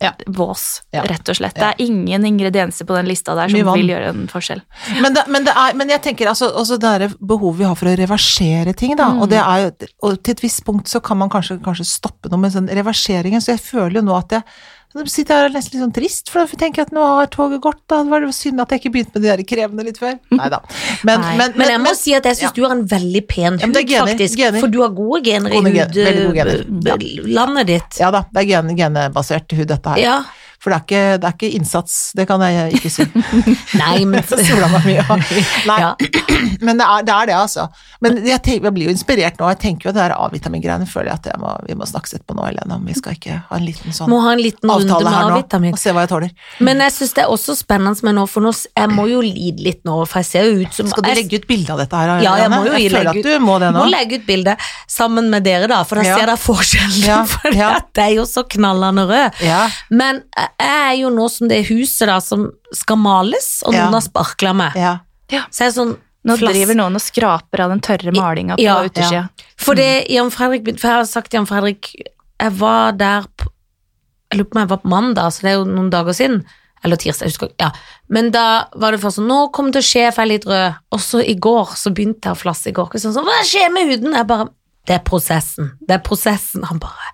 Ja. 0.06 0.14
vås, 0.38 0.66
rett 0.94 1.32
og 1.32 1.38
slett. 1.40 1.58
Det 1.58 1.68
er 1.72 1.82
ingen 1.84 2.26
ingredienser 2.28 2.88
på 2.88 2.96
den 2.98 3.10
lista 3.10 3.36
der 3.38 3.52
som 3.52 3.72
vil 3.74 3.92
gjøre 3.92 4.12
en 4.14 4.26
forskjell. 4.32 4.62
Men, 5.02 5.16
det, 5.18 5.26
men, 5.32 5.48
det 5.48 5.56
er, 5.56 5.76
men 5.78 5.92
jeg 5.92 6.04
tenker 6.06 6.32
altså, 6.32 6.52
også 6.54 6.80
det 6.82 6.94
er 7.00 7.18
behovet 7.20 7.60
vi 7.62 7.68
har 7.68 7.78
for 7.80 7.92
å 7.92 7.98
reversere 7.98 8.76
ting, 8.78 8.96
da. 9.00 9.10
Mm. 9.14 9.24
Og, 9.24 9.30
det 9.32 9.42
er 9.42 9.70
og 10.06 10.20
til 10.22 10.38
et 10.38 10.46
visst 10.46 10.66
punkt 10.68 10.92
så 10.92 11.02
kan 11.04 11.20
man 11.22 11.32
kanskje, 11.34 11.60
kanskje 11.66 11.88
stoppe 11.90 12.32
noe 12.32 12.42
med 12.42 12.54
sånn 12.56 12.72
reverseringen, 12.72 13.44
så 13.44 13.56
jeg 13.56 13.64
føler 13.66 14.00
jo 14.00 14.08
nå 14.08 14.18
at 14.18 14.40
jeg 14.40 14.46
så 14.96 15.12
sitter 15.12 15.36
jeg 15.36 15.42
her 15.42 15.50
og 15.50 15.52
er 15.52 15.56
nesten 15.58 15.76
litt 15.76 15.84
sånn 15.84 15.96
trist, 15.96 16.30
for 16.32 16.46
da 16.46 16.60
tenker 16.62 16.82
jeg 16.82 16.90
at 16.90 16.94
nå 16.96 17.04
har 17.04 17.28
toget 17.34 17.62
gått, 17.66 17.82
da 17.92 18.00
var 18.08 18.24
det 18.24 18.32
synd 18.38 18.64
at 18.64 18.72
jeg 18.72 18.84
ikke 18.84 18.94
begynte 18.94 19.18
med 19.18 19.26
de 19.26 19.32
der 19.34 19.44
krevende 19.50 19.86
litt 19.88 20.00
før. 20.00 20.16
Neida. 20.40 20.62
Men, 21.08 21.26
Nei. 21.26 21.34
men, 21.42 21.58
Men 21.60 21.74
jeg 21.74 21.84
må 21.84 21.94
si 22.00 22.16
at 22.16 22.30
jeg 22.30 22.40
ja. 22.46 22.54
du 22.56 22.64
har 22.64 22.78
en 22.78 22.86
veldig 22.96 23.24
pen 23.28 23.60
hud, 23.60 23.68
men 23.68 23.76
gener, 23.82 24.14
faktisk. 24.14 24.40
gener. 24.40 24.64
For 24.64 24.72
du 24.72 24.80
har 24.86 24.96
gode 24.96 25.22
gener 25.28 25.52
i 25.52 25.60
hudlandet 25.60 26.40
gener. 26.40 26.66
hudlandet 26.72 27.72
ditt. 27.74 28.00
Ja 28.00 28.14
da, 28.16 28.24
det 28.32 28.46
er 28.46 28.52
gen, 28.54 28.74
genebasert 28.80 29.56
hud, 29.60 29.68
dette 29.74 29.96
her. 29.96 30.04
For 30.66 30.74
det 30.74 30.78
er 30.80 30.86
ikke, 30.88 31.18
det 31.22 31.28
er 31.30 31.34
ikke 31.36 31.50
innsats, 31.60 31.96
det 32.18 32.24
kan 32.26 32.42
jeg 32.42 32.72
ikke 32.80 32.90
si. 32.90 33.04
Nei, 33.84 34.00
men 34.10 34.24
Så 34.26 34.40
sola 34.48 34.66
meg 34.74 34.88
mye. 34.90 35.04
Nei, 35.70 35.76
ja. 35.84 35.92
men 36.66 36.80
det 36.82 36.88
er, 36.88 37.04
det 37.06 37.14
er 37.14 37.30
det, 37.30 37.36
altså. 37.38 37.68
Men 38.02 38.18
jeg, 38.26 38.42
tenker, 38.42 38.66
jeg 38.72 38.74
blir 38.80 38.90
jo 38.90 38.96
inspirert 38.96 39.38
nå. 39.38 39.52
Jeg 39.54 39.60
tenker 39.62 39.88
jo 39.88 39.94
at 39.94 40.00
det 40.00 40.04
er 40.08 40.16
A-vitamingreiene 40.18 40.88
føler 40.90 41.12
jeg 41.12 41.20
at 41.22 41.30
jeg 41.30 41.42
må, 41.44 41.52
vi 41.68 41.78
må 41.78 41.86
snakkes 41.86 42.18
etterpå 42.18 42.34
nå, 42.40 42.48
Helene. 42.50 42.80
Om 42.80 42.90
vi 42.90 42.96
skal 42.98 43.14
ikke 43.20 43.38
ha 43.52 43.60
en 43.60 43.68
liten 43.68 43.94
sånn 43.94 44.10
Må 44.10 44.24
ha 44.26 44.34
en 44.34 44.42
liten 44.42 44.74
avtale 44.74 45.14
her 45.14 45.30
nå, 45.36 45.70
og 45.70 45.80
se 45.84 45.94
hva 45.94 46.08
jeg 46.08 46.12
tåler. 46.16 46.34
Men 46.66 46.82
jeg 46.88 46.96
syns 46.98 47.14
det 47.20 47.26
er 47.28 47.36
også 47.36 47.56
spennende 47.62 48.10
med 48.10 48.18
nå, 48.18 48.26
for 48.32 48.48
nå, 48.48 48.56
jeg 48.74 48.92
må 48.98 49.06
jo 49.12 49.22
lide 49.22 49.62
litt 49.70 49.84
nå, 49.86 50.00
for 50.10 50.24
jeg 50.24 50.30
ser 50.32 50.50
jo 50.50 50.66
ut 50.66 50.80
som 50.80 50.90
Skal 50.90 51.06
du 51.06 51.12
legge 51.14 51.44
ut 51.44 51.48
bilde 51.50 51.78
av 51.78 51.84
dette 51.84 52.02
her? 52.02 52.16
Ja, 52.26 52.34
jeg 52.42 52.52
må 52.56 52.64
jo 52.66 52.74
jeg 52.74 52.90
føler 52.90 53.12
legge 53.12 53.22
at 53.22 53.30
du 53.30 53.46
må 53.46 53.60
det 53.62 53.70
nå. 53.76 53.86
Må 53.86 53.94
legge 53.94 54.18
ut 54.18 54.26
bilde 54.26 54.58
sammen 54.90 55.30
med 55.30 55.46
dere, 55.46 55.70
da, 55.70 55.84
for 55.86 56.02
da 56.02 56.08
Ja. 56.10 56.18
ser 56.18 56.26
dere 56.32 56.42
forskjellen. 56.42 57.00
Ja, 57.06 57.22
For 57.30 57.54
det 57.54 58.04
er 58.10 58.14
jo 58.18 58.26
så 58.30 58.46
knallende 58.50 59.06
rød. 59.10 59.42
Ja. 59.46 59.62
Men 59.94 60.24
jeg 60.34 60.50
er 60.60 60.94
jo 61.00 61.10
nå 61.14 61.30
som 61.32 61.48
det 61.52 61.64
huset 61.70 62.08
da 62.08 62.20
som 62.24 62.52
skal 62.74 62.98
males, 62.98 63.62
og 63.66 63.74
Ja. 63.74 63.86
noen 63.86 63.94
har 64.00 64.02
sparkla 64.02 64.72
ja. 64.76 65.00
Så 65.50 65.64
jeg 65.66 65.68
er 65.68 65.76
sånn 65.82 65.98
Nå 66.26 66.38
flass- 66.38 66.54
driver 66.54 66.76
noen 66.76 66.96
og 66.96 67.02
skraper 67.02 67.60
av 67.62 67.70
den 67.70 67.80
tørre 67.82 68.12
malinga 68.14 68.56
på 68.58 68.62
Ja, 68.64 68.82
utersida. 68.84 69.30
For 69.58 69.76
det 69.76 70.08
Jan 70.10 70.30
Fredrik 70.32 70.66
For 70.80 70.88
jeg 70.88 70.98
har 70.98 71.06
sagt 71.06 71.30
til 71.32 71.38
Jan 71.40 71.46
Fredrik 71.46 71.94
Jeg 72.40 72.52
var 72.58 72.92
der 72.94 73.22
på 73.38 73.48
Jeg 74.32 74.40
lurer 74.40 74.50
på 74.50 74.56
om 74.56 74.62
jeg 74.62 74.70
var 74.70 74.78
på 74.78 74.90
mandag, 74.90 75.32
så 75.34 75.42
det 75.42 75.52
er 75.52 75.58
jo 75.60 75.66
noen 75.66 75.90
dager 75.92 76.14
siden. 76.14 76.44
Eller 76.84 76.98
tirsdag, 76.98 77.26
jeg 77.26 77.32
husker. 77.34 77.50
Ja. 77.60 77.72
Men 78.10 78.32
da 78.32 78.66
var 78.76 78.92
det 78.92 79.00
først 79.02 79.18
sånn 79.20 79.28
Nå 79.28 79.52
kommer 79.54 79.72
det 79.72 79.82
til 79.84 79.86
å 79.86 79.90
skje, 79.92 80.14
for 80.14 80.22
jeg 80.22 80.28
er 80.28 80.34
litt 80.34 80.46
rød. 80.46 80.76
Og 80.92 81.00
så 81.00 81.22
i 81.26 81.36
går 81.36 81.66
så 81.78 81.94
begynte 81.94 82.22
jeg 82.30 82.34
å 82.36 82.42
flasse 82.42 82.68
i 82.68 82.72
går. 82.74 82.90
Sånn, 82.94 83.14
sånn, 83.14 83.24
Hva 83.26 83.42
skjer 83.46 83.72
med 83.72 83.88
huden? 83.90 84.14
Jeg 84.14 84.28
bare 84.28 84.50
Det 84.86 84.96
er 84.96 85.04
prosessen. 85.06 85.72
Det 85.82 85.96
er 85.96 86.04
prosessen. 86.06 86.64
Han 86.64 86.78
bare 86.80 87.14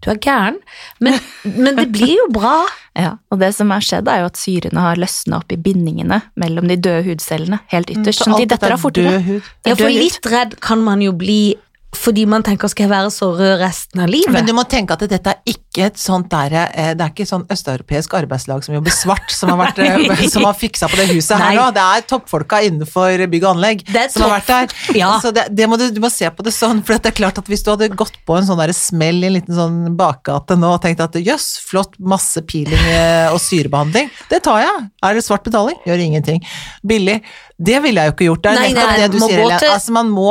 Du 0.00 0.10
er 0.12 0.20
gæren. 0.22 0.60
Men, 1.00 1.18
men 1.44 1.76
det 1.76 1.90
blir 1.94 2.16
jo 2.18 2.30
bra. 2.34 2.60
Ja, 3.00 3.12
og 3.30 3.38
det 3.38 3.52
som 3.54 3.70
er 3.70 3.84
skjedd, 3.86 4.08
er 4.10 4.24
jo 4.24 4.28
at 4.28 4.36
syrene 4.36 4.82
har 4.82 4.98
løsna 4.98 5.38
opp 5.38 5.52
i 5.54 5.56
bindingene 5.62 6.16
mellom 6.42 6.66
de 6.68 6.74
døde 6.74 7.04
hudcellene 7.06 7.60
helt 7.70 7.92
ytterst. 7.94 8.18
Så 8.18 8.26
Sånn 8.26 8.40
de 8.42 8.48
detter 8.50 8.66
er 8.66 8.74
av 8.74 8.82
fortere. 8.82 9.12
Er 9.22 9.70
Ja, 9.70 9.76
for 9.78 9.94
litt 9.94 10.26
redd 10.26 10.56
kan 10.60 10.82
man 10.84 11.00
jo 11.04 11.14
bli 11.16 11.54
fordi 11.96 12.22
man 12.30 12.44
tenker 12.46 12.70
skal 12.70 12.86
jeg 12.86 12.92
være 12.92 13.10
så 13.10 13.28
rød 13.34 13.56
resten 13.60 14.02
av 14.04 14.10
livet? 14.10 14.30
Men 14.32 14.46
du 14.46 14.52
må 14.54 14.62
tenke 14.70 14.94
at 14.94 15.02
dette 15.10 15.32
er 15.32 15.40
ikke 15.50 15.88
et 15.88 15.98
sånt 15.98 16.28
der, 16.30 16.54
eh, 16.70 16.92
det 16.94 17.02
er 17.02 17.10
ikke 17.10 17.26
sånn 17.26 17.46
østeuropeisk 17.50 18.14
arbeidslag 18.14 18.62
som 18.66 18.76
jobber 18.76 18.94
svart, 18.94 19.32
som 19.34 19.50
har, 19.52 19.58
vært, 19.58 19.80
eh, 19.84 20.22
som 20.30 20.46
har 20.46 20.54
fiksa 20.58 20.86
på 20.90 21.00
det 21.00 21.08
huset 21.10 21.34
her 21.40 21.56
nå. 21.58 21.66
Det 21.74 21.82
er 21.82 22.06
toppfolka 22.10 22.60
innenfor 22.68 23.24
bygg 23.32 23.46
og 23.46 23.50
anlegg 23.56 23.82
som 24.12 24.26
har 24.28 24.36
vært 24.38 24.52
der. 24.52 24.76
Ja. 25.00 25.14
Så 25.22 25.30
det, 25.34 25.46
det 25.56 25.66
må 25.70 25.78
du, 25.80 25.86
du 25.94 26.00
må 26.02 26.10
se 26.12 26.28
på 26.34 26.44
det 26.44 26.52
sånn, 26.54 26.82
for 26.86 26.98
det 26.98 27.10
er 27.12 27.16
klart 27.16 27.38
at 27.40 27.50
hvis 27.50 27.62
du 27.66 27.70
hadde 27.72 27.90
gått 27.96 28.18
på 28.26 28.36
en 28.36 28.46
sånn 28.46 28.60
der 28.60 28.72
smell 28.76 29.22
i 29.22 29.30
en 29.30 29.36
liten 29.38 29.56
sånn 29.56 29.78
bakgate 29.98 30.58
nå 30.58 30.74
og 30.76 30.82
tenkt 30.84 31.02
at 31.02 31.16
jøss, 31.18 31.48
flott, 31.66 31.96
masse 31.98 32.42
peeling 32.46 32.90
eh, 32.90 33.30
og 33.32 33.40
syrebehandling, 33.42 34.10
det 34.30 34.42
tar 34.46 34.62
jeg. 34.62 34.86
Er 35.06 35.16
det 35.16 35.26
svart 35.26 35.46
betaling? 35.46 35.78
Gjør 35.88 36.06
ingenting. 36.06 36.42
Billig. 36.86 37.20
Det 37.60 37.82
ville 37.84 38.02
jeg 38.02 38.10
jo 38.10 38.16
ikke 38.16 38.30
gjort. 38.30 38.44
Det 38.44 38.50
er 38.50 38.60
Nei, 38.60 38.70
nettopp 38.72 38.90
nei, 38.90 39.00
det 39.00 39.10
du 39.12 39.20
sier, 39.20 39.36
Helene. 39.42 39.74
Altså, 39.74 39.94
man 39.96 40.12
må 40.12 40.30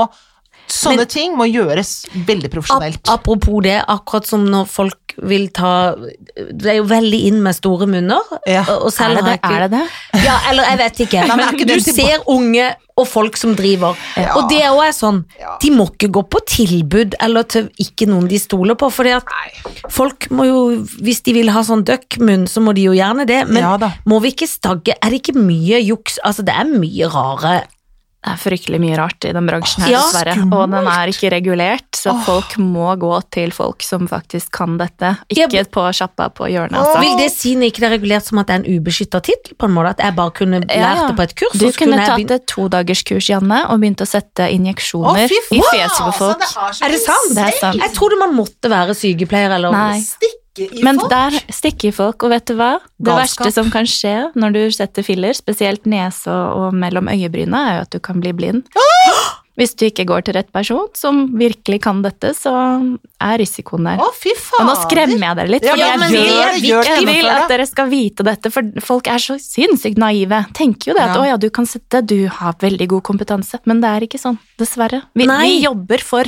Sånne 0.69 0.97
Men- 1.03 1.07
ting 1.07 1.35
må 1.35 1.45
gjøres 1.49 2.05
veldig 2.13 2.45
Ap 2.45 2.51
profesjonelt. 2.51 3.09
apropos 3.09 3.61
det, 3.63 3.83
akkurat 3.87 4.25
som 4.25 4.45
når 4.45 4.67
folk 4.67 5.15
vil 5.21 5.47
ta 5.49 5.95
Det 6.37 6.65
er 6.65 6.75
jo 6.77 6.83
veldig 6.85 7.25
inn 7.27 7.41
med 7.43 7.55
store 7.55 7.87
munner. 7.87 8.21
Ja. 8.47 8.61
og- 8.69 8.85
og 8.85 8.91
selv 8.93 9.11
Er 9.11 9.15
det 9.15 9.23
har 9.23 9.29
det? 9.29 9.31
jeg 9.31 9.39
ikke- 9.41 9.55
Er 9.55 9.67
det 9.67 9.71
det? 9.71 10.23
Ja, 10.23 10.39
eller 10.49 10.63
jeg 10.63 10.77
vet 10.77 10.99
ikke. 11.07 11.27
men 11.37 11.53
ikke 11.53 11.67
du 11.67 11.79
ser 11.79 12.19
unge 12.27 12.75
og 12.97 13.07
folk 13.07 13.37
som 13.37 13.55
driver. 13.55 13.95
Ja. 14.17 14.35
Og 14.35 14.49
det 14.49 14.61
òg 14.61 14.87
er 14.87 14.91
sånn. 14.91 15.25
De 15.61 15.69
må 15.71 15.89
ikke 15.89 16.11
gå 16.11 16.23
på 16.29 16.39
tilbud 16.45 17.15
eller 17.19 17.43
til 17.43 17.69
ikke 17.79 18.07
noen 18.07 18.27
de 18.27 18.37
stoler 18.37 18.75
på. 18.75 18.91
fordi 18.91 19.15
at 19.15 19.23
folk 19.89 20.27
må 20.29 20.45
jo, 20.45 20.85
hvis 21.01 21.21
de 21.23 21.33
vil 21.33 21.49
ha 21.49 21.61
sånn 21.61 21.83
duckmunn, 21.83 22.45
så 22.47 22.61
må 22.61 22.73
de 22.75 22.83
jo 22.83 22.91
gjerne 22.91 23.25
det. 23.25 23.47
Men 23.49 23.63
Ja 23.63 23.77
må 24.05 24.21
vi 24.21 24.31
ikke 24.31 24.47
stagge 24.47 24.93
Er 25.01 25.09
det 25.09 25.21
ikke 25.23 25.35
mye 25.35 25.81
juks? 25.83 26.19
Altså, 26.23 26.43
det 26.45 26.53
er 26.55 26.65
mye 26.65 27.07
rare 27.11 27.63
Det 28.19 28.33
er 28.33 28.39
fryktelig 28.41 28.79
mye 28.83 28.95
rart 28.99 29.23
i 29.23 29.29
den 29.31 29.45
bransjen 29.47 29.85
her, 29.85 29.93
dessverre. 29.95 30.33
Ja, 30.35 30.47
Og 30.57 30.71
den 30.73 30.87
er 30.91 31.07
ikke 31.07 31.29
regulert, 31.31 31.87
så 31.95 32.11
oh. 32.11 32.23
folk 32.25 32.57
må 32.59 32.89
gå 32.99 33.13
til 33.31 33.53
folk 33.55 33.85
som 33.85 34.09
faktisk 34.11 34.51
kan 34.57 34.75
dette. 34.81 35.13
Ja, 35.31 35.45
Ikke 35.47 35.63
på 35.71 35.85
sjappa 35.95 36.27
på 36.35 36.49
hjørnet, 36.51 36.75
Altså. 36.81 36.97
Oh. 36.97 37.05
Vil 37.05 37.15
det 37.21 37.29
si 37.31 37.53
når 37.55 37.71
ikke 37.71 37.83
det 37.85 37.87
er 37.87 37.93
regulert 37.95 38.27
som 38.27 38.41
at 38.41 38.49
det 38.49 38.57
er 38.57 38.59
en 38.65 38.79
ubeskytta 38.79 39.21
tittel, 39.23 39.55
på 39.55 39.69
en 39.69 39.75
måte? 39.77 39.93
At 39.95 40.03
jeg 40.03 40.17
bare 40.19 40.33
kunne 40.35 40.59
lært 40.65 40.75
Ja, 40.75 41.07
det 41.07 41.15
på 41.15 41.25
et 41.29 41.35
kurs? 41.39 41.55
Du 41.55 41.63
så 41.63 41.71
kunne 41.79 42.01
tatt 42.01 42.17
begynt- 42.17 42.35
et 42.35 42.47
todagerskurs, 42.51 43.31
Janne, 43.31 43.61
og 43.71 43.79
begynt 43.79 44.03
å 44.03 44.09
sette 44.09 44.49
injeksjoner 44.51 45.23
oh, 45.23 45.39
i 45.55 45.63
fjeset 45.71 46.03
på 46.03 46.11
folk. 46.19 46.43
Det 46.43 46.83
Er 46.83 46.95
det 46.97 47.01
sant? 47.05 47.31
Det 47.39 47.47
er 47.47 47.57
sant. 47.61 47.79
Jeg 47.79 47.95
trodde 47.95 48.19
man 48.19 48.35
måtte 48.35 48.73
være 48.75 48.97
sykepleier 48.99 49.55
eller 49.55 49.71
Nei. 49.71 50.03
Stikke 50.03 50.38
i 50.57 50.83
Men 50.83 50.97
folk? 50.99 51.09
der 51.11 51.37
stikker 51.53 51.93
folk, 51.93 52.23
og 52.23 52.31
vet 52.33 52.45
du 52.49 52.55
hva? 52.59 52.79
Det 52.97 53.05
Galskap. 53.11 53.45
verste 53.47 53.53
som 53.53 53.69
kan 53.71 53.85
skje 53.85 54.15
når 54.35 54.53
du 54.57 54.61
setter 54.71 55.03
filler, 55.03 55.33
spesielt 55.37 55.85
nese 55.85 56.27
og, 56.31 56.73
mellom 56.73 57.07
øyebryna, 57.07 57.67
er 57.69 57.75
jo 57.77 57.85
at 57.87 57.91
du 57.91 57.99
kan 57.99 58.19
bli 58.19 58.33
blind. 58.33 58.63
Hvis 59.59 59.73
du 59.75 59.83
ikke 59.89 60.05
går 60.07 60.21
til 60.23 60.37
rett 60.37 60.47
person 60.55 60.85
som 60.95 61.33
virkelig 61.35 61.81
kan 61.83 61.97
dette, 62.01 62.29
så 62.31 62.53
er 63.19 63.41
risikoen 63.41 63.89
der. 63.89 63.99
Å, 63.99 64.05
fy 64.15 64.31
faen. 64.39 64.61
Og 64.63 64.69
nå 64.69 64.75
skremmer 64.85 65.19
jeg 65.25 65.35
dere 65.35 65.51
litt, 65.51 65.65
for 65.67 65.81
ja, 65.81 65.89
jeg 65.89 65.99
vil, 66.13 66.29
det, 66.63 66.85
jeg 66.87 67.03
vil 67.09 67.27
at 67.27 67.49
dere 67.51 67.65
skal 67.67 67.89
vite 67.91 68.23
dette, 68.23 68.51
for 68.55 68.63
folk 68.87 69.09
er 69.11 69.19
så 69.19 69.35
sinnssykt 69.35 69.99
naive. 69.99 70.45
Tenker 70.55 70.93
jo 70.93 70.95
det 70.95 71.03
at 71.03 71.11
Ja. 71.17 71.19
å 71.19 71.27
ja, 71.27 71.35
du 71.35 71.49
kan 71.51 71.67
sette, 71.67 71.99
du 72.07 72.29
har 72.31 72.55
veldig 72.63 72.87
god 72.95 73.03
kompetanse, 73.11 73.59
men 73.67 73.81
det 73.83 73.89
er 73.91 74.07
ikke 74.07 74.21
sånn, 74.23 74.39
dessverre. 74.57 75.01
Vi, 75.13 75.27
vi 75.27 75.59
jobber 75.65 75.99
for 76.07 76.23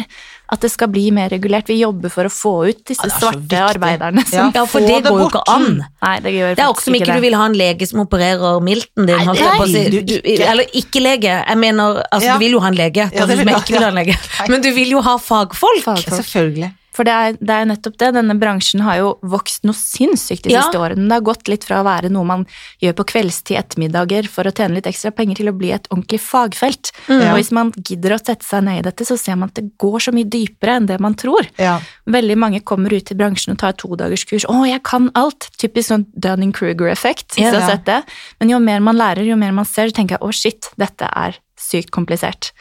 at 0.51 0.59
det 0.65 0.69
skal 0.73 0.89
bli 0.91 1.05
mer 1.15 1.29
regulert, 1.31 1.69
vi 1.71 1.77
jobber 1.79 2.11
for 2.11 2.27
å 2.27 2.31
få 2.33 2.51
ut 2.69 2.81
disse 2.89 3.07
Ja, 3.07 3.13
svarte 3.21 3.61
arbeiderne 3.69 4.25
som 4.27 4.51
Ja, 4.53 4.65
for 4.67 4.83
det 4.83 4.97
det 5.05 5.11
går 5.11 5.21
jo 5.23 5.27
ikke 5.29 5.43
an. 5.47 5.77
Nei, 6.03 6.15
det 6.25 6.33
gjør 6.35 6.55
Det 6.57 6.63
er 6.65 6.71
også 6.73 6.83
som 6.89 6.97
ikke 6.99 7.15
du 7.15 7.21
vil 7.23 7.37
ha 7.39 7.45
en 7.45 7.55
lege 7.55 7.87
som 7.87 8.01
opererer 8.03 8.59
milten 8.65 9.07
din. 9.07 9.15
Nei, 9.15 9.25
nei, 9.31 9.53
på 9.57 9.63
å 9.63 9.69
si. 9.71 9.85
du 9.89 10.01
Du, 10.01 10.15
ikke. 10.19 10.49
eller 10.51 10.75
ikke 10.83 10.99
lege, 11.05 11.37
jeg 11.47 11.57
mener 11.57 12.03
altså 12.11 12.27
Ja. 12.27 12.33
du 12.35 12.43
vil 12.43 12.51
jo 12.57 12.59
ha 12.59 12.67
en 12.67 12.75
lege. 12.75 13.07
Det 13.09 13.15
Ja, 13.15 13.23
er 13.23 13.27
det 13.27 13.37
du 13.37 13.43
som 13.43 13.47
vil 13.47 13.55
ikke 13.63 13.79
ha 13.85 13.87
en 13.93 13.95
lege. 14.01 14.17
Men 14.49 14.61
du 14.61 14.71
vil 14.75 14.91
jo 14.91 15.01
ha 15.01 15.17
fagfolk. 15.17 15.83
Fagfolk. 15.87 16.19
Selvfølgelig. 16.19 16.73
For 16.91 17.07
det 17.07 17.13
er, 17.15 17.37
det 17.39 17.55
er 17.55 17.67
nettopp 17.69 17.97
det, 18.01 18.09
denne 18.17 18.35
bransjen 18.39 18.81
har 18.83 18.97
jo 18.99 19.11
vokst 19.23 19.63
noe 19.63 19.77
sinnssykt 19.77 20.43
de 20.43 20.51
Ja. 20.51 20.65
siste 20.65 20.79
årene. 20.79 21.07
Det 21.07 21.17
har 21.17 21.21
gått 21.21 21.47
litt 21.47 21.63
fra 21.63 21.79
å 21.79 21.87
være 21.87 22.11
noe 22.11 22.27
man 22.27 22.45
gjør 22.83 22.93
på 22.99 23.05
kveldstid 23.13 23.57
ettermiddager 23.57 24.27
for 24.27 24.43
å 24.43 24.51
tjene 24.51 24.75
litt 24.75 24.89
ekstra 24.89 25.13
penger, 25.15 25.35
til 25.39 25.51
å 25.51 25.57
bli 25.57 25.71
et 25.71 25.87
ordentlig 25.89 26.19
fagfelt. 26.19 26.91
Mm. 27.07 27.21
Og 27.31 27.37
hvis 27.39 27.51
man 27.51 27.71
gidder 27.71 28.17
å 28.17 28.19
sette 28.19 28.43
seg 28.43 28.65
ned 28.67 28.79
i 28.79 28.89
dette, 28.89 29.07
så 29.07 29.17
ser 29.17 29.39
man 29.39 29.49
at 29.49 29.55
det 29.55 29.77
går 29.79 29.99
så 29.99 30.11
mye 30.11 30.27
dypere 30.27 30.75
enn 30.75 30.87
det 30.87 30.99
man 30.99 31.15
tror. 31.15 31.47
Ja. 31.57 31.79
Veldig 32.05 32.37
mange 32.37 32.61
kommer 32.61 32.91
ut 32.91 33.11
i 33.11 33.15
bransjen 33.15 33.53
og 33.53 33.59
tar 33.59 33.73
todagerskurs. 33.73 34.45
'Å, 34.45 34.67
jeg 34.67 34.83
kan 34.83 35.09
alt!' 35.15 35.49
Typisk 35.57 35.89
sånn 35.91 36.05
Dunning-Kruger-effekt. 36.19 37.37
Ja. 37.37 37.51
det. 37.85 38.03
Men 38.39 38.49
jo 38.49 38.59
mer 38.59 38.79
man 38.79 38.97
lærer, 38.97 39.23
jo 39.25 39.35
mer 39.35 39.51
man 39.51 39.65
ser, 39.65 39.87
så 39.87 39.93
tenker 39.93 40.17
jeg 40.17 40.21
'å, 40.21 40.33
shit, 40.33 40.69
dette 40.77 41.07
er 41.15 41.37
sykt 41.57 41.91
komplisert'. 41.91 42.51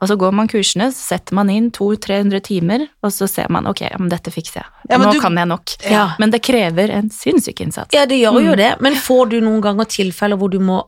Og 0.00 0.08
så 0.08 0.16
går 0.16 0.32
man 0.32 0.46
kursene, 0.48 0.92
så 0.94 1.16
setter 1.16 1.34
man 1.34 1.48
inn 1.50 1.70
200-300 1.74 2.40
timer, 2.46 2.84
og 3.02 3.10
så 3.10 3.26
ser 3.28 3.48
man 3.50 3.66
'ok, 3.66 3.82
men 3.98 4.08
dette 4.08 4.30
fikser 4.30 4.62
jeg'. 4.62 4.90
Ja, 4.90 4.98
Nå 4.98 5.12
du- 5.12 5.20
kan 5.20 5.34
jeg 5.36 5.46
nok. 5.48 5.64
Ja. 5.90 6.14
Men 6.18 6.30
det 6.30 6.42
krever 6.42 6.90
en 6.90 7.10
sinnssyk 7.10 7.60
innsats. 7.60 7.92
Ja, 7.92 8.06
det 8.06 8.20
gjør 8.20 8.40
jo 8.44 8.54
det. 8.54 8.80
Men 8.80 8.94
får 8.94 9.28
du 9.30 9.40
noen 9.40 9.60
ganger 9.60 9.84
tilfeller 9.84 10.36
hvor 10.38 10.50
du 10.50 10.58
må 10.60 10.84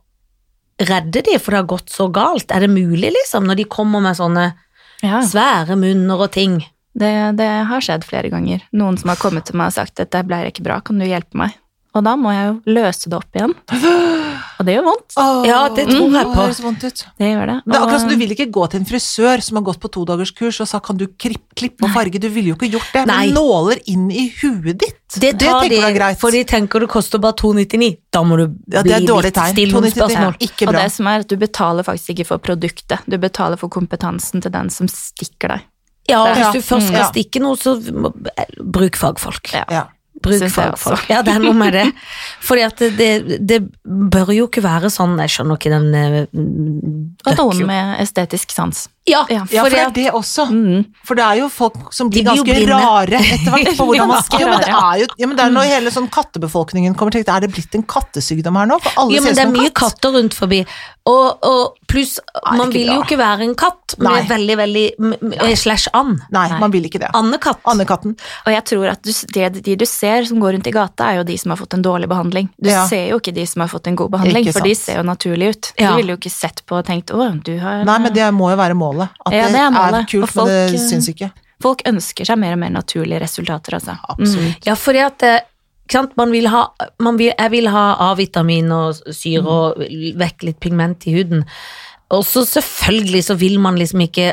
redde 0.79 1.23
dem, 1.23 1.39
for 1.41 1.51
det 1.51 1.57
har 1.61 1.67
gått 1.67 1.91
så 1.91 2.09
galt? 2.13 2.51
Er 2.51 2.61
det 2.61 2.71
mulig, 2.71 3.11
liksom, 3.13 3.45
når 3.47 3.57
de 3.57 3.65
kommer 3.65 4.01
med 4.01 4.17
sånne 4.17 4.55
Ja. 5.03 5.21
svære 5.23 5.77
munner 5.77 6.21
og 6.21 6.31
ting? 6.33 6.65
Det, 6.97 7.37
det 7.37 7.67
har 7.67 7.81
skjedd 7.81 8.03
flere 8.05 8.31
ganger. 8.31 8.63
Noen 8.73 8.97
som 8.99 9.09
har 9.09 9.17
kommet 9.17 9.45
til 9.47 9.57
meg 9.57 9.67
og 9.69 9.73
sagt 9.75 10.01
at 10.01 10.11
'dette 10.11 10.27
ble 10.27 10.51
ikke 10.51 10.63
bra, 10.63 10.81
kan 10.81 10.99
du 10.99 11.05
hjelpe 11.05 11.35
meg'? 11.35 11.55
Og 11.91 12.05
da 12.07 12.13
må 12.15 12.31
jeg 12.31 12.45
jo 12.47 12.73
løse 12.77 13.11
det 13.11 13.17
opp 13.19 13.35
igjen. 13.35 13.53
Og 14.61 14.67
det 14.69 14.75
gjør 14.77 14.85
vondt. 14.87 15.15
Oh, 15.19 15.41
Ja, 15.49 15.69
det 15.75 15.87
tror 15.89 16.13
jeg 16.15 16.27
på. 16.29 16.31
Det 16.31 16.39
høres 16.39 16.61
vondt. 16.63 16.85
Det 16.85 17.31
gjør 17.33 17.47
det. 17.51 17.57
Det 17.65 17.75
er 17.75 17.81
akkurat 17.81 18.01
som 18.05 18.11
du 18.13 18.17
vil 18.21 18.35
ikke 18.35 18.47
gå 18.55 18.67
til 18.71 18.81
en 18.83 18.87
frisør 18.87 19.43
som 19.43 19.59
har 19.59 19.65
gått 19.67 19.81
på 19.83 19.91
todagerskurs 19.97 20.61
og 20.63 20.69
sagt 20.71 20.87
kan 20.87 21.01
du 21.01 21.07
klippe 21.09 21.83
og 21.89 21.91
farge, 21.95 22.21
du 22.23 22.29
ville 22.31 22.53
jo 22.53 22.59
ikke 22.61 22.71
gjort 22.77 22.93
det. 22.95 23.03
Nei. 23.11 23.19
Men 23.27 23.35
nåler 23.41 23.81
inn 23.91 24.07
i 24.13 24.29
huet 24.39 24.79
ditt, 24.85 25.01
Det 25.17 25.33
det 25.35 25.41
tenker 25.43 25.69
du 25.75 25.77
er 25.81 25.97
greit. 25.97 26.21
for 26.21 26.31
de 26.31 26.45
tenker 26.45 26.81
det 26.85 26.91
koster 26.93 27.19
bare 27.19 27.35
299. 27.43 27.91
Da 28.13 28.23
må 28.23 28.37
du 28.39 28.45
ja, 28.71 28.83
bli 28.85 28.91
det 28.93 28.97
er 29.01 29.07
dårlig 29.11 29.31
litt 29.33 29.35
tegn. 29.41 29.53
stille 29.57 29.73
noen 29.81 29.91
spørsmål. 29.97 30.37
Ikke 30.47 30.69
Og 30.71 30.75
det 30.79 30.89
som 30.93 31.07
er 31.11 31.25
at 31.27 31.29
du 31.29 31.37
betaler 31.37 31.83
faktisk 31.91 32.15
ikke 32.15 32.27
for 32.27 32.39
produktet, 32.39 32.99
du 33.11 33.19
betaler 33.19 33.59
for 33.59 33.69
kompetansen 33.69 34.43
til 34.43 34.53
den 34.55 34.71
som 34.71 34.87
stikker 34.87 35.57
deg. 35.57 35.67
Ja, 36.09 36.23
og 36.23 36.37
hvis 36.37 36.53
du 36.55 36.61
først 36.63 36.87
skal 36.87 37.03
Ja. 37.03 37.11
stikke 37.11 37.41
noe, 37.43 37.57
så 37.57 37.75
bruk 38.63 38.95
fagfolk. 38.97 39.53
Ja. 39.55 39.89
Bruk 40.21 40.47
fagfolk. 40.53 41.07
Ja, 41.09 41.23
det 41.25 41.33
er 41.33 41.43
noe 41.43 41.57
med 41.57 41.75
det. 41.77 41.87
Fordi 42.47 42.65
at 42.67 42.83
det, 42.83 43.09
det, 43.25 43.37
det 43.41 43.61
bør 43.85 44.33
jo 44.37 44.49
ikke 44.51 44.65
være 44.65 44.91
sånn, 44.93 45.17
jeg 45.25 45.33
skjønner 45.33 45.61
ikke 45.61 45.73
den 45.73 45.89
Og 45.97 47.31
døkk 47.31 47.41
noen 47.41 47.67
med 47.71 47.95
estetisk 48.05 48.53
sans. 48.55 48.89
Ja, 49.09 49.25
Ja, 49.31 49.45
Ja, 49.51 49.63
for 49.65 49.71
det 49.71 49.79
er 49.81 49.91
det 49.97 50.11
også. 50.13 50.45
Mm. 50.53 50.85
For 51.09 51.15
det 51.17 51.25
er 51.25 51.39
jo 51.41 51.49
folk 51.49 51.93
som 51.97 52.11
blir 52.11 52.23
De 52.23 52.31
blir 52.31 52.45
ganske 52.45 52.57
blinde. 52.67 52.77
rare 52.85 53.17
etter 53.21 53.51
hvert 53.55 53.77
på 53.81 53.87
hvordan 53.89 54.09
man 54.09 54.23
ja, 54.39 54.47
men 54.47 54.61
det 54.61 54.69
er 54.77 55.01
jo 55.01 55.07
ja, 55.19 55.27
men 55.27 55.37
det 55.37 55.45
er 55.47 55.51
når 55.57 55.71
hele 55.73 55.91
sånn 55.95 56.09
kattebefolkningen 56.13 56.95
kommer 56.95 57.11
til 57.17 57.25
Er 57.27 57.41
det 57.41 57.51
blitt 57.55 57.75
en 57.75 57.83
kattesykdom 57.83 58.57
her 58.61 58.67
nå? 58.71 58.79
For 58.85 58.93
alle 59.01 59.17
Ja, 59.17 59.23
men 59.25 59.35
det 59.35 59.45
er 59.47 59.51
mye 59.55 59.71
katt. 59.73 59.97
katter 59.97 60.13
rundt 60.19 60.35
forbi. 60.37 60.61
Og, 61.09 61.39
og 61.43 61.79
pluss, 61.89 62.19
man 62.55 62.71
vil 62.71 62.87
jo 62.93 63.01
ikke 63.03 63.17
være 63.19 63.47
en 63.49 63.55
katt 63.59 63.97
Nei. 63.99 64.21
veldig, 64.29 64.57
veldig 64.61 65.57
Slash 65.59 65.89
and. 65.97 66.21
Nei, 66.31 66.45
Nei. 66.53 66.59
man 66.61 66.71
vil 66.71 66.85
ikke 66.87 67.01
det. 67.03 67.09
Andekatt. 67.17 67.59
Andekatten. 67.65 68.13
Og 68.45 68.53
jeg 68.53 68.65
tror 68.69 68.91
at 68.93 69.03
du, 69.03 69.11
det, 69.35 69.49
de 69.65 69.75
du 69.81 69.87
ser 69.89 70.29
som 70.29 70.39
går 70.45 70.55
rundt 70.59 70.69
i 70.71 70.75
gata, 70.77 71.09
er 71.11 71.23
jo 71.23 71.25
de 71.27 71.39
som 71.41 71.51
har 71.55 71.59
fått 71.59 71.75
en 71.75 71.83
dårlig 71.83 72.07
behandling. 72.13 72.51
Du 72.61 72.69
Ja. 72.71 72.85
ser 72.87 73.09
jo 73.11 73.19
ikke 73.19 73.33
de 73.35 73.47
som 73.49 73.65
har 73.65 73.73
fått 73.73 73.89
en 73.91 73.97
god 73.97 74.11
behandling, 74.13 74.53
for 74.53 74.61
de 74.61 74.75
ser 74.77 75.01
jo 75.01 75.07
naturlige 75.09 75.57
ut. 75.57 75.73
Du 75.81 75.87
ville 75.97 76.13
jo 76.15 76.21
ikke 76.21 76.31
sett 76.31 76.63
på 76.69 76.77
og 76.79 76.87
tenkt 76.87 77.11
'å, 77.11 77.43
du 77.43 77.59
har 77.59 77.83
Nei, 77.85 77.99
men 77.99 78.13
det 78.13 78.29
må 78.35 78.51
jo 78.53 78.57
være 78.61 78.75
målet. 78.77 79.00
At 79.09 79.37
Ja, 79.37 79.47
det, 79.53 79.61
er 79.61 79.71
målet. 79.75 80.03
er 80.03 80.11
kult, 80.11 80.33
folk, 80.33 80.51
men 80.51 80.75
det 80.75 80.81
eh, 80.81 80.89
syns 80.89 81.09
ikke. 81.13 81.31
Folk 81.61 81.85
ønsker 81.89 82.29
seg 82.29 82.41
mer 82.41 82.57
og 82.57 82.61
mer 82.63 82.73
naturlige 82.75 83.21
resultater, 83.23 83.77
altså. 83.79 83.97
Absolutt. 84.15 84.67
Ja, 84.67 84.77
fordi 84.79 85.07
at 85.07 85.27
eh. 85.29 85.41
Man 86.15 86.31
vil 86.31 86.47
ha, 86.47 86.69
man 87.03 87.17
vil, 87.19 87.33
jeg 87.35 87.51
vil 87.51 87.67
ha 87.67 87.97
A-vitamin 88.13 88.69
og 88.71 89.01
syre 89.11 89.43
og 89.43 89.81
vekk 90.21 90.45
litt 90.47 90.61
pigment 90.63 91.03
i 91.11 91.17
huden. 91.17 91.41
Og 92.15 92.23
så 92.23 92.45
selvfølgelig 92.47 93.25
så 93.27 93.35
vil 93.35 93.59
man 93.59 93.75
liksom 93.75 94.05
ikke 94.05 94.29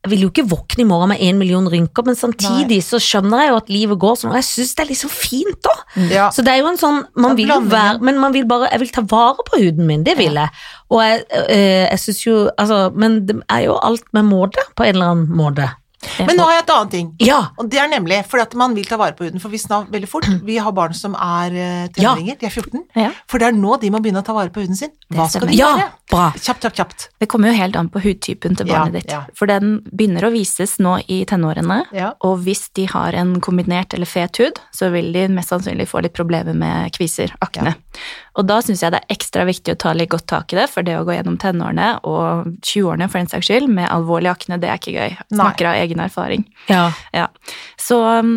Jeg 0.00 0.10
vil 0.14 0.22
jo 0.24 0.28
ikke 0.30 0.46
våkne 0.48 0.80
i 0.80 0.88
morgen 0.88 1.10
med 1.12 1.20
én 1.20 1.36
million 1.36 1.66
rynker, 1.68 2.06
men 2.06 2.16
samtidig 2.16 2.78
så 2.86 2.96
skjønner 3.02 3.42
jeg 3.42 3.50
jo 3.50 3.58
at 3.60 3.68
livet 3.68 3.98
går 4.00 4.14
sånn, 4.16 4.30
og 4.32 4.38
jeg 4.38 4.46
syns 4.48 4.72
det 4.78 4.84
er 4.86 4.88
liksom 4.94 5.12
fint 5.12 5.58
da. 5.66 5.74
Ja. 6.08 6.28
Så 6.32 6.44
det 6.46 6.54
er 6.54 6.62
jo 6.62 6.70
en 6.70 6.80
sånn 6.80 7.02
Man 7.20 7.34
vil 7.36 7.50
jo 7.50 7.58
være 7.66 7.98
Men 8.04 8.20
man 8.22 8.32
vil 8.32 8.44
bare 8.46 8.68
Jeg 8.70 8.78
vil 8.84 8.92
ta 8.94 9.02
vare 9.10 9.42
på 9.42 9.58
huden 9.58 9.88
min, 9.88 10.04
det 10.06 10.14
vil 10.20 10.38
jeg. 10.38 10.52
Og 10.88 11.02
jeg, 11.02 11.24
øh, 11.34 11.84
jeg 11.90 11.98
syns 12.04 12.20
jo 12.22 12.36
Altså, 12.54 12.78
men 12.94 13.20
det 13.26 13.40
er 13.50 13.66
jo 13.66 13.76
alt 13.82 14.06
med 14.16 14.28
måte, 14.30 14.62
på 14.78 14.86
en 14.86 14.94
eller 14.94 15.12
annen 15.12 15.36
måte. 15.36 15.66
Men 16.26 16.36
nå 16.38 16.44
har 16.48 16.54
jeg 16.56 16.62
et 16.64 16.70
annet 16.74 16.90
ting. 16.94 17.08
Ja. 17.20 17.38
Og 17.60 17.68
det 17.70 17.78
er 17.82 17.88
nemlig 17.92 18.22
fordi 18.28 18.42
at 18.46 18.54
man 18.56 18.74
vil 18.76 18.86
ta 18.88 18.96
vare 19.00 19.12
på 19.18 19.26
huden, 19.26 19.40
for 19.42 19.52
vi 19.52 19.58
snart 19.60 19.90
veldig 19.92 20.08
fort 20.08 20.26
Vi 20.48 20.56
har 20.58 20.72
barn 20.72 20.94
som 20.96 21.12
er 21.14 21.52
eh, 21.52 21.88
tenåringer, 21.92 22.38
de 22.40 22.46
er 22.48 22.54
14. 22.54 22.84
Ja. 22.96 23.10
For 23.28 23.38
det 23.42 23.50
er 23.50 23.56
nå 23.58 23.76
de 23.82 23.90
må 23.92 24.00
begynne 24.00 24.22
å 24.22 24.26
ta 24.26 24.32
vare 24.36 24.52
på 24.54 24.62
huden 24.64 24.76
sin. 24.78 24.92
Hva 25.12 25.28
skal 25.28 25.48
de 25.50 25.58
Ja, 25.58 25.90
bra. 26.10 26.30
Kjapt, 26.40 26.64
kjapt, 26.64 26.76
kjapt. 26.80 27.08
Det 27.20 27.28
kommer 27.28 27.52
jo 27.52 27.58
helt 27.60 27.76
an 27.76 27.90
på 27.92 28.00
hudtypen 28.04 28.56
til 28.56 28.66
barnet 28.70 29.00
ditt. 29.02 29.12
ja. 29.12 29.24
For 29.36 29.46
den 29.50 29.80
begynner 29.92 30.24
å 30.28 30.32
vises 30.32 30.78
nå 30.80 30.96
i 31.08 31.20
tenårene, 31.28 31.82
Ja. 31.92 32.14
og 32.24 32.40
hvis 32.46 32.70
de 32.74 32.86
har 32.86 33.12
en 33.14 33.36
kombinert 33.40 33.92
eller 33.94 34.06
fet 34.06 34.40
hud, 34.40 34.58
så 34.72 34.90
vil 34.92 35.12
de 35.12 35.28
mest 35.28 35.52
sannsynlig 35.52 35.86
få 35.90 36.02
litt 36.02 36.14
problemer 36.16 36.54
med 36.56 36.92
kviser, 36.96 37.30
akne. 37.44 37.76
Og 38.38 38.46
da 38.46 38.60
syns 38.62 38.84
jeg 38.84 38.94
det 38.94 39.00
er 39.02 39.16
ekstra 39.16 39.44
viktig 39.48 39.74
å 39.74 39.80
ta 39.80 39.94
litt 39.96 40.12
godt 40.12 40.28
tak 40.30 40.54
i 40.54 40.60
det, 40.60 40.68
for 40.70 40.86
det 40.86 40.98
å 40.98 41.02
gå 41.06 41.16
gjennom 41.16 41.38
tenårene 41.40 41.88
og 42.06 42.52
20-årene 42.62 43.10
for 43.10 43.20
den 43.20 43.32
saks 43.32 43.50
skyld 43.50 43.70
med 43.72 43.90
alvorlig 43.90 44.30
akne, 44.32 44.60
det 44.62 44.70
er 44.70 44.80
ikke 44.80 44.94
gøy. 44.94 45.18
Snakker 45.34 45.72
av 45.72 45.82
egen 45.82 46.02
erfaring. 46.04 46.46
Ja. 46.70 46.86
Ja. 47.16 47.26
Så 47.80 47.98
um, 48.20 48.36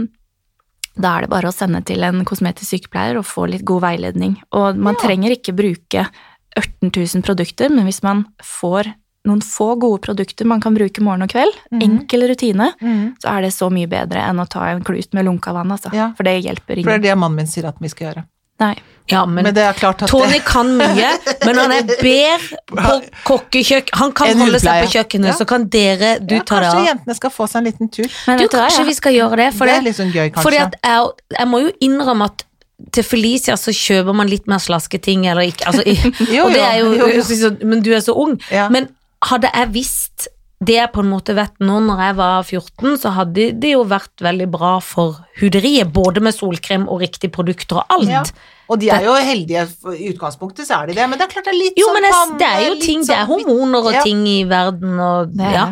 da 0.95 1.15
er 1.17 1.25
det 1.25 1.34
bare 1.34 1.49
å 1.49 1.56
sende 1.56 1.82
til 1.86 2.03
en 2.06 2.25
kosmetisk 2.27 2.75
sykepleier 2.75 3.17
og 3.19 3.27
få 3.29 3.47
litt 3.49 3.65
god 3.65 3.86
veiledning. 3.86 4.38
Og 4.53 4.77
man 4.77 4.97
Ja. 4.97 5.08
trenger 5.08 5.34
ikke 5.34 5.56
bruke 5.58 6.10
18 6.58 6.91
000 6.93 7.25
produkter, 7.25 7.69
men 7.69 7.86
hvis 7.86 8.03
man 8.06 8.27
får 8.41 8.93
noen 9.25 9.41
få 9.41 9.79
gode 9.79 10.01
produkter 10.03 10.45
man 10.45 10.62
kan 10.62 10.75
bruke 10.75 11.01
morgen 11.01 11.23
og 11.23 11.32
kveld, 11.32 11.56
mm. 11.71 11.82
enkel 11.82 12.27
rutine, 12.27 12.73
mm. 12.82 13.15
så 13.23 13.38
er 13.38 13.45
det 13.45 13.53
så 13.56 13.69
mye 13.71 13.88
bedre 13.88 14.19
enn 14.19 14.41
å 14.43 14.45
ta 14.45 14.67
en 14.69 14.84
klut 14.84 15.13
med 15.15 15.25
lunka 15.25 15.53
vann, 15.56 15.71
altså. 15.71 15.93
Ja. 15.95 16.12
For 16.17 16.27
det 16.27 16.41
hjelper 16.43 16.84
For 16.84 16.91
det 16.91 16.99
er 16.99 17.08
det 17.08 17.17
mannen 17.17 17.39
min 17.39 17.47
sier 17.49 17.69
at 17.69 17.79
vi 17.79 17.91
skal 17.91 18.10
gjøre. 18.10 18.25
Nei. 18.63 18.73
ja, 19.12 19.26
men 19.28 19.43
Men 19.43 19.56
det 19.58 19.63
er 19.67 19.76
klart 19.76 20.02
at 20.06 20.10
Tony 20.10 20.38
det, 20.38 20.43
kan 20.47 20.69
mye, 20.80 21.10
men 21.45 21.58
han 21.60 21.73
er 21.76 21.84
bedre 21.89 22.62
på 22.71 22.93
kokkekjøkken. 23.28 23.97
Han 23.99 24.13
kan 24.15 24.39
holde 24.39 24.62
seg 24.63 24.86
på 24.86 24.93
kjøkkenet, 24.95 25.32
Ja. 25.34 25.36
så 25.41 25.47
kan 25.49 25.67
dere 25.73 26.13
Du 26.23 26.36
ja, 26.38 26.45
ta 26.47 26.62
det 26.63 26.69
Kanskje 26.71 26.88
jentene 26.88 27.15
skal 27.19 27.34
få 27.36 27.47
seg 27.52 27.62
en 27.62 27.67
liten 27.71 27.91
tur. 27.91 28.08
Men 28.28 28.39
Du, 28.39 28.47
kanskje 28.54 28.86
vi 28.88 28.95
skal 28.95 29.13
gjøre 29.17 29.41
det, 29.43 29.49
for 29.58 29.67
det 29.67 29.76
er 29.82 29.86
det, 29.89 29.95
sånn 29.99 30.13
gøy, 30.15 30.32
fordi 30.39 30.62
at 30.63 30.80
jeg, 30.80 31.12
jeg 31.39 31.47
må 31.52 31.60
jo 31.65 31.71
innrømme 31.89 32.32
at 32.32 32.45
til 32.91 33.04
Felicia 33.06 33.56
så 33.60 33.71
kjøper 33.71 34.15
man 34.17 34.28
litt 34.28 34.47
mer 34.49 34.60
slaske 34.60 34.99
ting, 34.99 35.28
eller 35.30 35.45
ikke 35.52 35.67
altså, 35.69 35.84
Jo, 36.36 36.47
Og 36.47 36.52
det 36.56 36.60
jo, 36.60 36.63
er 36.63 36.78
jo, 36.80 36.93
jo, 36.99 37.23
jo. 37.43 37.52
Men 37.63 37.84
du 37.86 37.91
er 37.95 38.02
så 38.04 38.15
ung. 38.17 38.34
Ja. 38.52 38.69
Men 38.73 38.89
hadde 39.23 39.52
jeg 39.54 39.69
visst 39.76 40.28
det 40.65 40.86
på 40.93 41.02
en 41.04 41.10
måte 41.12 41.34
vet 41.38 41.54
nå 41.63 41.78
når 41.86 42.02
jeg 42.08 42.15
var 42.17 42.43
14, 42.43 42.97
så 43.02 43.12
hadde 43.15 43.45
det 43.62 43.71
jo 43.73 43.84
vært 43.89 44.23
veldig 44.23 44.47
bra 44.54 44.73
for 44.84 45.19
huderiet, 45.41 45.91
både 45.93 46.21
med 46.23 46.36
solkrem 46.36 46.88
og 46.89 47.02
riktige 47.04 47.32
produkter 47.34 47.82
og 47.82 47.93
alt. 47.97 48.10
Ja. 48.10 48.23
Og 48.71 48.80
de 48.80 48.89
er 48.95 49.04
jo 49.06 49.13
heldige, 49.13 49.67
i 49.99 50.10
utgangspunktet 50.13 50.65
så 50.69 50.82
er 50.82 50.88
de 50.91 50.97
det, 50.97 51.06
men 51.10 51.19
det 51.19 51.28
er 51.28 51.34
klart 51.36 51.45
det 51.49 51.54
er 51.54 51.60
litt 51.60 51.80
Jo, 51.80 51.88
sånn 51.91 52.02
men 52.02 52.38
det 52.39 52.49
er 52.49 52.65
jo 52.69 52.76
ting, 52.82 53.02
det 53.06 53.15
er 53.15 53.26
sånn- 53.26 53.45
hormoner 53.45 53.88
og 53.89 53.93
Ja. 53.93 54.04
ting 54.04 54.26
i 54.28 54.43
verden 54.49 54.99
og 54.99 55.34
Det 55.36 55.45
er 55.49 55.58
ja. 55.60 55.65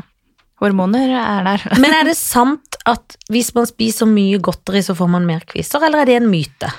Hormoner 0.61 1.09
er 1.17 1.43
der. 1.43 1.63
Men 1.81 1.91
er 1.97 2.03
det 2.05 2.13
sant 2.19 2.75
at 2.85 3.15
hvis 3.33 3.47
man 3.55 3.65
spiser 3.65 4.05
mye 4.05 4.37
godteri, 4.37 4.83
så 4.85 4.93
får 4.93 5.09
man 5.09 5.25
mer 5.25 5.39
kviser, 5.49 5.81
eller 5.81 6.03
er 6.03 6.05
det 6.05 6.15
en 6.19 6.29
myte? 6.29 6.69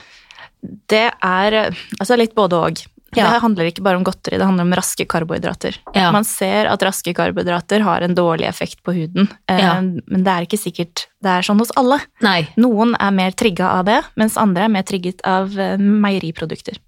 Det 0.86 1.08
er 1.18 1.56
altså 1.98 2.16
litt 2.16 2.36
både 2.38 2.60
og. 2.62 2.82
Ja. 3.14 3.26
Det 3.34 3.42
handler 3.42 3.68
ikke 3.68 3.82
bare 3.84 3.98
om 4.00 4.04
godteri, 4.04 4.38
det 4.40 4.46
handler 4.48 4.64
om 4.64 4.72
raske 4.72 5.04
karbohydrater. 5.04 5.76
Ja. 5.94 6.10
Man 6.14 6.24
ser 6.24 6.66
at 6.70 6.80
raske 6.86 7.12
karbohydrater 7.14 7.84
har 7.84 8.00
en 8.06 8.14
dårlig 8.16 8.46
effekt 8.48 8.82
på 8.82 8.94
huden, 8.96 9.28
eh, 9.48 9.58
Ja. 9.60 9.74
men 9.80 10.24
det 10.24 10.32
er 10.32 10.46
ikke 10.46 10.58
sikkert 10.60 11.06
det 11.22 11.28
er 11.30 11.42
sånn 11.42 11.58
hos 11.60 11.70
alle. 11.76 12.00
Nei. 12.22 12.48
Noen 12.56 12.96
er 12.98 13.10
mer 13.12 13.30
trigga 13.32 13.68
av 13.78 13.84
det, 13.84 14.02
mens 14.16 14.36
andre 14.40 14.64
er 14.64 14.68
mer 14.68 14.82
trigget 14.82 15.20
av 15.24 15.52
eh, 15.58 15.76
meieriprodukter. 15.76 16.78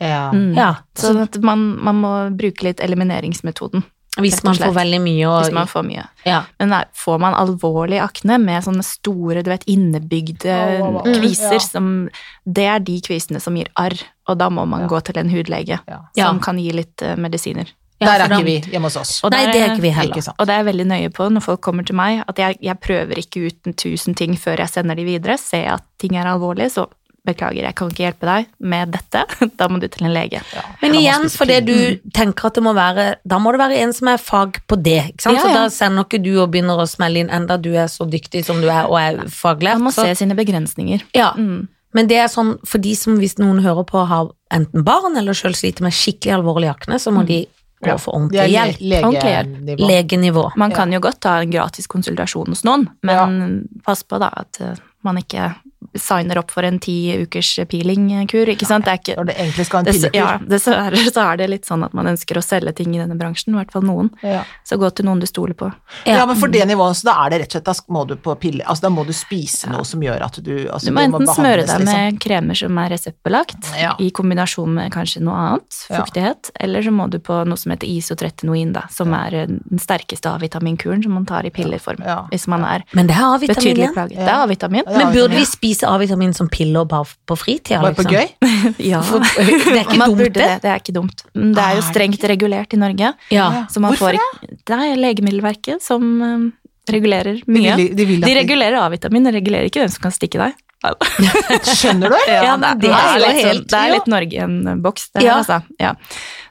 Ja. 0.00 0.30
Mm. 0.32 0.54
Ja, 0.56 0.74
Så 0.94 1.14
at 1.22 1.38
man, 1.40 1.78
man 1.82 1.96
må 2.02 2.36
bruke 2.36 2.64
litt 2.66 2.80
elimineringsmetoden 2.84 3.82
Hvis 4.16 4.42
man 4.44 4.54
får 4.56 4.72
veldig 4.74 5.00
mye 5.04 5.26
og 5.28 5.42
hvis 5.42 5.52
man 5.52 5.66
får 5.68 5.82
mye. 5.84 6.04
ja. 6.24 6.42
Men 6.58 6.68
nei, 6.72 6.82
får 6.96 7.18
man 7.20 7.34
alvorlig 7.36 7.98
akne 8.00 8.38
med 8.40 8.64
sånne 8.64 8.82
store, 8.86 9.42
du 9.44 9.50
vet, 9.50 9.64
innebygde 9.68 10.54
oh, 10.80 10.86
au, 10.86 10.98
au. 11.02 11.14
kviser, 11.20 11.58
Ja. 11.58 11.58
som 11.60 12.08
Det 12.46 12.64
er 12.64 12.78
de 12.80 13.00
kvisene 13.00 13.40
som 13.40 13.56
gir 13.56 13.68
arr, 13.76 13.96
og 14.28 14.38
da 14.38 14.48
må 14.48 14.66
man 14.66 14.80
Ja. 14.86 14.88
gå 14.88 15.00
til 15.04 15.18
en 15.18 15.28
hudlege 15.30 15.80
Ja. 15.88 15.98
Ja. 16.16 16.26
som 16.28 16.40
kan 16.40 16.58
gi 16.58 16.70
litt 16.72 17.02
uh, 17.02 17.16
medisiner. 17.16 17.66
Ja, 18.00 18.06
Der 18.18 18.24
er 18.26 18.28
ikke 18.36 18.44
vi 18.44 18.60
hjemme 18.72 18.90
hos 18.90 18.96
oss. 18.96 19.20
Og 19.24 19.30
Nei, 19.32 19.46
der 19.46 19.52
det 19.52 19.60
er 19.62 19.70
ikke 19.74 19.82
vi 19.82 19.88
heller. 19.90 20.16
Ikke. 20.16 20.34
Og 20.38 20.46
det 20.46 20.52
er 20.52 20.58
jeg 20.64 20.66
veldig 20.66 20.86
nøye 20.86 21.10
på 21.16 21.28
når 21.32 21.40
folk 21.42 21.60
kommer 21.64 21.82
til 21.86 21.96
meg, 21.96 22.24
at 22.28 22.36
jeg, 22.38 22.58
jeg 22.60 22.78
prøver 22.80 23.16
ikke 23.22 23.46
ut 23.46 23.66
en 23.66 23.72
tusen 23.72 24.14
ting 24.14 24.34
før 24.36 24.58
jeg 24.58 24.68
sender 24.68 24.94
de 24.94 25.04
videre. 25.04 25.38
Ser 25.38 25.62
jeg 25.64 25.72
at 25.72 25.84
ting 25.98 26.16
er 26.16 26.26
alvorlig, 26.28 26.68
så 26.72 26.86
beklager, 27.26 27.66
jeg 27.66 27.74
kan 27.78 27.90
ikke 27.90 28.04
hjelpe 28.06 28.28
deg 28.30 28.46
med 28.60 28.92
dette. 28.94 29.24
Da 29.58 29.68
må 29.68 29.80
du 29.82 29.86
til 29.92 30.06
en 30.08 30.14
lege. 30.14 30.40
Ja. 30.54 30.62
Men 30.82 30.94
igjen, 30.98 31.26
for 31.28 31.44
fordi 31.44 31.58
du 31.66 32.10
tenker 32.16 32.48
at 32.48 32.54
det 32.58 32.62
må 32.64 32.72
være 32.76 33.06
Da 33.26 33.38
må 33.42 33.52
det 33.54 33.60
være 33.60 33.78
en 33.84 33.92
som 33.96 34.08
er 34.12 34.18
fag 34.22 34.60
på 34.70 34.78
det, 34.82 34.98
ikke 35.12 35.26
sant? 35.26 35.36
Ja, 35.38 35.42
Så 35.46 35.54
da 35.54 35.64
sender 35.74 36.04
ikke 36.06 36.22
du 36.22 36.32
og 36.42 36.50
begynner 36.54 36.78
å 36.82 36.86
smelle 36.90 37.20
inn 37.22 37.30
enda 37.30 37.56
du 37.60 37.72
er 37.74 37.86
så 37.92 38.06
dyktig 38.08 38.44
som 38.46 38.60
du 38.62 38.68
er 38.70 38.86
og 38.88 38.98
er 39.00 39.24
faglært. 39.30 39.78
Man 39.80 39.90
må 39.90 39.94
så- 39.94 40.04
se 40.08 40.14
sine 40.24 40.34
begrensninger. 40.38 41.02
Ja, 41.14 41.32
Mm. 41.36 41.68
men 41.94 42.06
det 42.06 42.16
er 42.18 42.28
sånn 42.28 42.58
for 42.66 42.78
de 42.78 42.94
som 42.94 43.16
hvis 43.18 43.38
noen 43.38 43.60
hører 43.62 43.84
på 43.86 44.06
har 44.06 44.30
enten 44.52 44.84
barn 44.84 45.16
eller 45.16 45.32
selv 45.34 45.54
sliter 45.56 45.82
med 45.82 45.92
skikkelig 45.92 46.34
alvorlig 46.40 46.68
akne, 46.74 46.98
så 47.00 47.10
må 47.12 47.24
de 47.26 47.46
gå 47.82 47.88
Ja. 47.92 47.96
for 47.98 48.14
ordentlig 48.14 48.50
hjelp. 48.50 48.78
legenivå. 48.80 49.88
Legenivå. 49.88 50.50
Man 50.56 50.70
Ja. 50.70 50.76
kan 50.76 50.92
jo 50.92 51.00
godt 51.00 51.20
ta 51.20 51.40
en 51.40 51.50
gratis 51.50 51.86
konsultasjon 51.86 52.48
hos 52.48 52.62
noen, 52.64 52.88
men 53.02 53.68
pass 53.84 54.02
på 54.02 54.18
da 54.18 54.30
at 54.36 54.60
eh, 54.60 54.74
man 55.04 55.16
ikke 55.18 55.54
signer 55.98 56.38
opp 56.38 56.50
for 56.50 56.62
en 56.66 56.78
ti 56.78 56.96
ukers 57.22 57.54
peelingkur, 57.70 58.48
ikke 58.52 58.66
sant? 58.68 58.84
Det 58.86 58.92
er 58.92 58.98
ikke 59.00 59.16
Når 59.20 59.26
det 59.30 59.36
egentlig 59.36 59.66
skal 59.66 59.78
en 59.80 59.86
pillekur. 59.86 60.14
ja, 60.16 60.38
dessverre 60.38 61.04
så 61.12 61.22
er 61.32 61.36
det 61.36 61.48
litt 61.50 61.64
sånn 61.66 61.84
at 61.84 61.94
man 61.94 62.06
ønsker 62.06 62.36
å 62.38 62.42
selge 62.44 62.74
ting 62.76 62.94
i 62.94 62.98
denne 62.98 63.16
bransjen, 63.18 63.54
i 63.54 63.58
hvert 63.60 63.72
fall 63.72 63.82
noen. 63.82 64.10
Ja. 64.22 64.44
Så 64.64 64.76
gå 64.80 64.90
til 64.94 65.06
noen 65.06 65.20
du 65.20 65.26
stoler 65.26 65.54
på. 65.54 65.72
Ja. 66.04 66.16
Ja. 66.16 66.26
men 66.26 66.36
for 66.36 66.48
det 66.48 66.64
nivået, 66.66 66.96
så 66.96 67.04
da 67.10 67.14
er 67.26 67.30
det 67.30 67.40
rett 67.40 67.54
og 67.56 67.62
slett, 67.62 67.64
da 67.64 67.92
må 67.92 68.06
du 68.06 68.16
på 68.16 68.34
pille, 68.40 68.64
altså 68.64 68.82
da 68.82 68.90
må 68.90 69.04
du 69.06 69.12
spise 69.12 69.68
noe 69.70 69.84
som 69.84 70.00
gjør 70.00 70.22
at 70.24 70.38
du 70.42 70.68
altså, 70.68 70.86
Du 70.86 70.92
må 70.96 71.04
enten 71.04 71.26
smøre 71.26 71.66
deg 71.66 71.80
liksom. 71.80 71.84
med 71.84 72.20
kremer 72.20 72.54
som 72.56 72.78
er 72.78 72.88
reseptbelagt, 72.90 73.72
Ja. 73.80 73.94
i 74.00 74.10
kombinasjon 74.10 74.72
med 74.74 74.92
kanskje 74.92 75.20
noe 75.22 75.34
annet, 75.34 75.86
Ja. 75.90 76.02
fuktighet, 76.02 76.50
eller 76.60 76.82
så 76.82 76.90
må 76.90 77.08
du 77.10 77.18
på 77.18 77.44
noe 77.46 77.56
som 77.56 77.70
heter 77.72 77.86
isotretinoin, 77.86 78.72
da, 78.72 78.86
som 78.90 79.12
er 79.14 79.34
eh, 79.34 79.46
den 79.46 79.78
sterkeste 79.78 80.26
A-vitaminkuren 80.34 81.02
som 81.02 81.12
man 81.12 81.26
tar 81.26 81.44
i 81.46 81.50
pilleform, 81.50 82.02
Ja. 82.04 82.26
hvis 82.32 82.46
man 82.48 82.64
er 82.64 82.82
Men 82.94 83.06
det 83.06 83.16
er 83.16 83.22
A-vitamin 83.34 83.54
betydelig 83.56 83.92
plaget. 83.94 84.12
Ja. 84.16 84.24
Det 84.24 84.28
er 84.28 84.42
A-vitamin. 84.44 84.82
Men 84.86 85.12
burde 85.12 85.36
vi 85.36 85.44
spise 85.44 85.85
A-vitamin 85.88 86.34
som 86.34 86.48
piller 86.52 86.84
bare 86.88 87.06
på 87.26 87.36
fritida, 87.38 87.80
Bare 87.82 87.94
på 87.94 88.04
liksom? 88.04 88.12
gøy? 88.12 88.74
Ja. 88.92 89.00
For- 89.02 89.20
Det 89.20 89.72
er 89.72 89.82
ikke 89.84 89.98
Man 89.98 90.10
dumt, 90.10 90.18
burde 90.18 90.32
det. 90.34 90.48
det. 90.50 90.60
Det 90.62 90.70
er 90.72 90.82
ikke 90.82 90.94
dumt. 90.96 91.24
Det 91.34 91.62
er 91.62 91.74
jo 91.78 91.82
Er 91.84 91.88
strengt 91.92 92.24
regulert 92.32 92.74
i 92.74 92.80
Norge. 92.80 93.12
Ja. 93.30 93.48
Så 93.70 93.80
man 93.80 93.92
Hvorfor 93.94 94.12
får 94.12 94.20
ikke 94.20 94.60
Det 94.66 94.78
er 94.90 94.96
Legemiddelverket 95.00 95.82
som 95.82 96.02
regulerer 96.20 96.52
regulerer 96.86 97.40
De 97.44 97.50
mye. 97.52 97.76
vil, 97.76 97.94
de 97.98 98.04
vil 98.06 98.20
De 98.22 98.34
regulerer 98.36 98.76
A-vitamin, 98.78 99.24
de 99.26 99.32
regulerer 99.34 99.66
ikke 99.66 99.80
hvem 99.82 99.90
som 99.90 100.02
kan 100.06 100.12
stikke 100.14 100.38
deg. 100.38 100.54
Skjønner 100.84 102.12
du? 102.12 102.16
Ja, 102.30 102.56
det, 102.60 102.72
det 102.82 102.90
er 102.92 103.06
jo 103.16 103.20
litt, 103.20 103.26
sånn, 103.26 103.38
helt- 103.48 103.68
det 103.72 103.78
er 103.80 103.92
litt 103.94 104.08
Norge 104.12 104.36
i 104.36 104.40
en 104.44 104.82
boks, 104.84 105.06
det 105.14 105.22
her, 105.22 105.26
Ja. 105.26 105.36
altså. 105.40 105.58
Ja. 105.80 105.92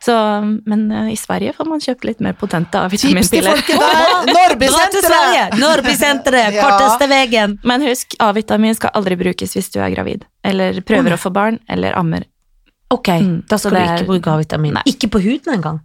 Så, 0.06 0.16
men 0.70 0.84
uh, 0.92 1.08
i 1.10 1.16
Sverige 1.18 1.54
får 1.58 1.70
man 1.70 1.80
kjøpt 1.82 2.06
litt 2.06 2.20
mer 2.22 2.36
potente 2.38 2.82
Tips 2.90 3.02
til 3.02 3.16
A-vitaminpiller. 3.16 3.56
folket 3.56 3.80
der! 3.82 4.12
Til 4.26 4.36
Norrbysenteret! 4.36 5.08
Sverige! 5.08 5.46
Norrbysenteret! 5.62 6.60
Korteste 6.62 7.08
veien! 7.10 7.58
Men 7.64 7.86
husk, 7.88 8.16
A-vitamin 8.22 8.76
skal 8.78 8.94
aldri 9.00 9.18
brukes 9.24 9.56
hvis 9.58 9.72
du 9.74 9.80
er 9.82 9.94
gravid, 9.96 10.26
eller 10.46 10.82
prøver 10.86 11.16
å 11.18 11.22
få 11.22 11.32
barn, 11.34 11.60
eller 11.70 11.98
ammer. 11.98 12.28
Ok, 12.94 13.10
Mm, 13.18 13.40
da 13.50 13.58
skal 13.58 13.72
du 13.74 13.78
er- 13.82 13.96
ikke 13.98 14.10
bruke 14.12 14.30
A-vitamin. 14.36 14.78
Ikke 14.86 15.10
på 15.10 15.22
huden 15.24 15.56
engang. 15.58 15.80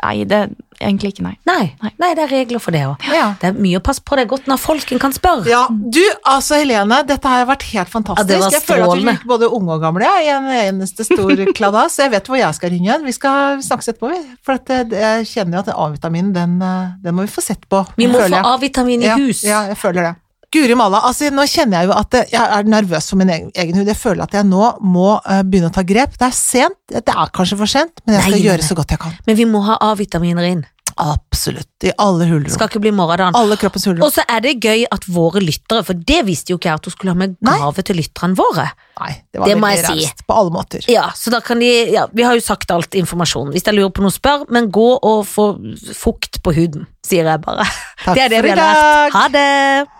Nei, 0.00 0.24
det 0.28 0.38
egentlig 0.80 1.10
ikke, 1.12 1.24
nei. 1.26 1.34
Nei, 1.48 1.64
Nei. 1.82 1.90
nei, 2.00 2.10
det 2.16 2.24
er 2.24 2.30
regler 2.32 2.62
for 2.62 2.74
det 2.74 2.82
òg. 2.88 3.04
Ja. 3.12 3.30
Det 3.40 3.50
er 3.50 3.58
mye 3.60 3.80
å 3.80 3.82
passe 3.84 4.02
på, 4.04 4.16
det 4.16 4.24
er 4.24 4.30
godt 4.30 4.48
når 4.50 4.60
folken 4.62 5.00
kan 5.02 5.12
spørre. 5.14 5.44
Ja, 5.50 5.66
du, 5.70 6.00
altså 6.28 6.60
Helene, 6.60 7.02
dette 7.08 7.32
har 7.32 7.44
vært 7.48 7.66
helt 7.70 7.92
fantastisk. 7.92 8.24
Ja, 8.24 8.30
det 8.30 8.40
var 8.44 8.56
jeg 8.56 8.64
føler 8.64 8.86
at 8.86 8.96
vi 9.00 9.08
liker 9.10 9.30
både 9.34 9.50
unge 9.60 9.76
og 9.76 9.84
gamle 9.84 10.06
ja, 10.08 10.14
i 10.24 10.30
en 10.32 10.48
eneste 10.54 11.06
stor 11.08 11.44
kladas. 11.58 11.98
Jeg 12.00 12.14
vet 12.14 12.32
hvor 12.32 12.40
jeg 12.40 12.58
skal 12.58 12.74
ringe. 12.76 12.98
Vi 13.04 13.16
skal 13.16 13.60
snakkes 13.64 13.92
etterpå, 13.92 14.12
vi. 14.14 14.22
For 14.46 14.56
at 14.56 14.66
det, 14.70 14.80
det, 14.94 15.04
jeg 15.04 15.28
kjenner 15.34 15.60
jo 15.60 15.64
at 15.66 15.74
A-vitaminen, 15.76 16.32
den, 16.36 16.56
eh, 16.64 16.96
den 17.04 17.16
må 17.18 17.28
vi 17.28 17.32
få 17.32 17.44
sett 17.44 17.68
på. 17.70 17.84
Vi 18.00 18.08
må 18.10 18.22
få. 18.24 18.42
A-vitamin 18.54 19.04
i 19.04 19.10
ja, 19.10 19.20
hus. 19.20 19.44
Ja, 19.46 19.66
jeg 19.70 19.78
føler 19.80 20.10
det. 20.10 20.16
Guri 20.50 20.74
malla, 20.74 20.98
altså 21.06 21.28
nå 21.30 21.44
kjenner 21.46 21.84
jeg 21.84 21.90
jo 21.90 21.94
at 21.94 22.16
jeg 22.32 22.40
er 22.42 22.66
nervøs 22.66 23.06
for 23.12 23.20
min 23.20 23.30
egen, 23.30 23.52
egen 23.54 23.76
hud. 23.78 23.86
Jeg 23.86 23.98
føler 24.00 24.26
at 24.26 24.34
jeg 24.34 24.48
nå 24.48 24.64
må 24.82 25.12
uh, 25.20 25.42
begynne 25.46 25.70
å 25.70 25.76
ta 25.76 25.84
grep. 25.86 26.16
Det 26.18 26.26
er 26.26 26.34
sent, 26.34 26.78
det 26.90 27.04
er 27.06 27.30
kanskje 27.36 27.58
for 27.60 27.70
sent, 27.70 28.02
men 28.02 28.18
jeg 28.18 28.26
skal 28.26 28.34
Nei, 28.34 28.42
gjøre 28.48 28.66
så 28.66 28.78
godt 28.78 28.96
jeg 28.96 29.02
kan. 29.04 29.14
Men 29.28 29.38
vi 29.38 29.46
må 29.46 29.62
ha 29.68 29.78
A-vitaminer 29.90 30.48
inn. 30.50 30.66
Absolutt. 31.00 31.68
I 31.86 31.92
alle 32.02 32.26
hulrom. 32.28 32.50
Skal 32.52 32.68
ikke 32.68 32.82
bli 32.82 32.90
morgendagen. 32.92 33.36
Alle 33.38 33.56
kroppens 33.60 33.86
hulrom. 33.88 34.02
Og 34.04 34.12
så 34.12 34.24
er 34.28 34.42
det 34.44 34.56
gøy 34.60 34.84
at 34.92 35.06
våre 35.08 35.40
lyttere, 35.42 35.84
for 35.86 35.96
det 35.96 36.20
visste 36.28 36.52
jo 36.52 36.58
ikke 36.58 36.68
jeg 36.68 36.80
at 36.80 36.88
hun 36.88 36.94
skulle 36.96 37.14
ha 37.14 37.20
med 37.22 37.38
Nei. 37.46 37.56
til 37.80 38.00
lytterne 38.00 38.36
våre. 38.38 38.66
Nei, 39.00 39.12
det 39.32 39.40
var 39.40 39.48
Det 39.48 39.56
veldig 39.56 39.94
jeg 40.02 40.10
si. 40.10 40.26
På 40.28 40.36
alle 40.42 40.54
måter. 40.54 40.84
Ja, 40.92 41.06
så 41.16 41.32
da 41.32 41.40
kan 41.44 41.62
de 41.62 41.70
Ja, 41.94 42.06
vi 42.12 42.26
har 42.26 42.36
jo 42.36 42.44
sagt 42.44 42.70
alt 42.70 42.94
informasjon. 42.98 43.54
Hvis 43.54 43.64
dere 43.64 43.78
lurer 43.78 43.94
på 43.96 44.04
noe, 44.04 44.12
spør, 44.12 44.44
men 44.52 44.68
gå 44.70 44.90
og 44.98 45.24
få 45.30 45.54
fukt 45.96 46.42
på 46.44 46.52
huden, 46.58 46.86
sier 47.06 47.24
jeg 47.24 47.40
bare. 47.46 47.64
Takk 48.04 48.18
det 48.18 48.26
er 48.26 48.34
det 48.34 48.42
for 48.42 48.50
vi 48.50 48.52
i 48.52 48.58
har 48.58 48.74
dag. 48.74 49.16
Ha 49.16 49.28
det! 49.32 49.99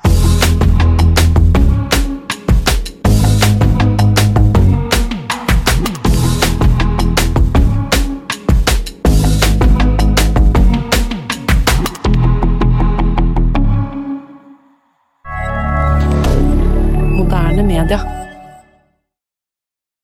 moderne 17.63 17.85
media. 17.85 18.20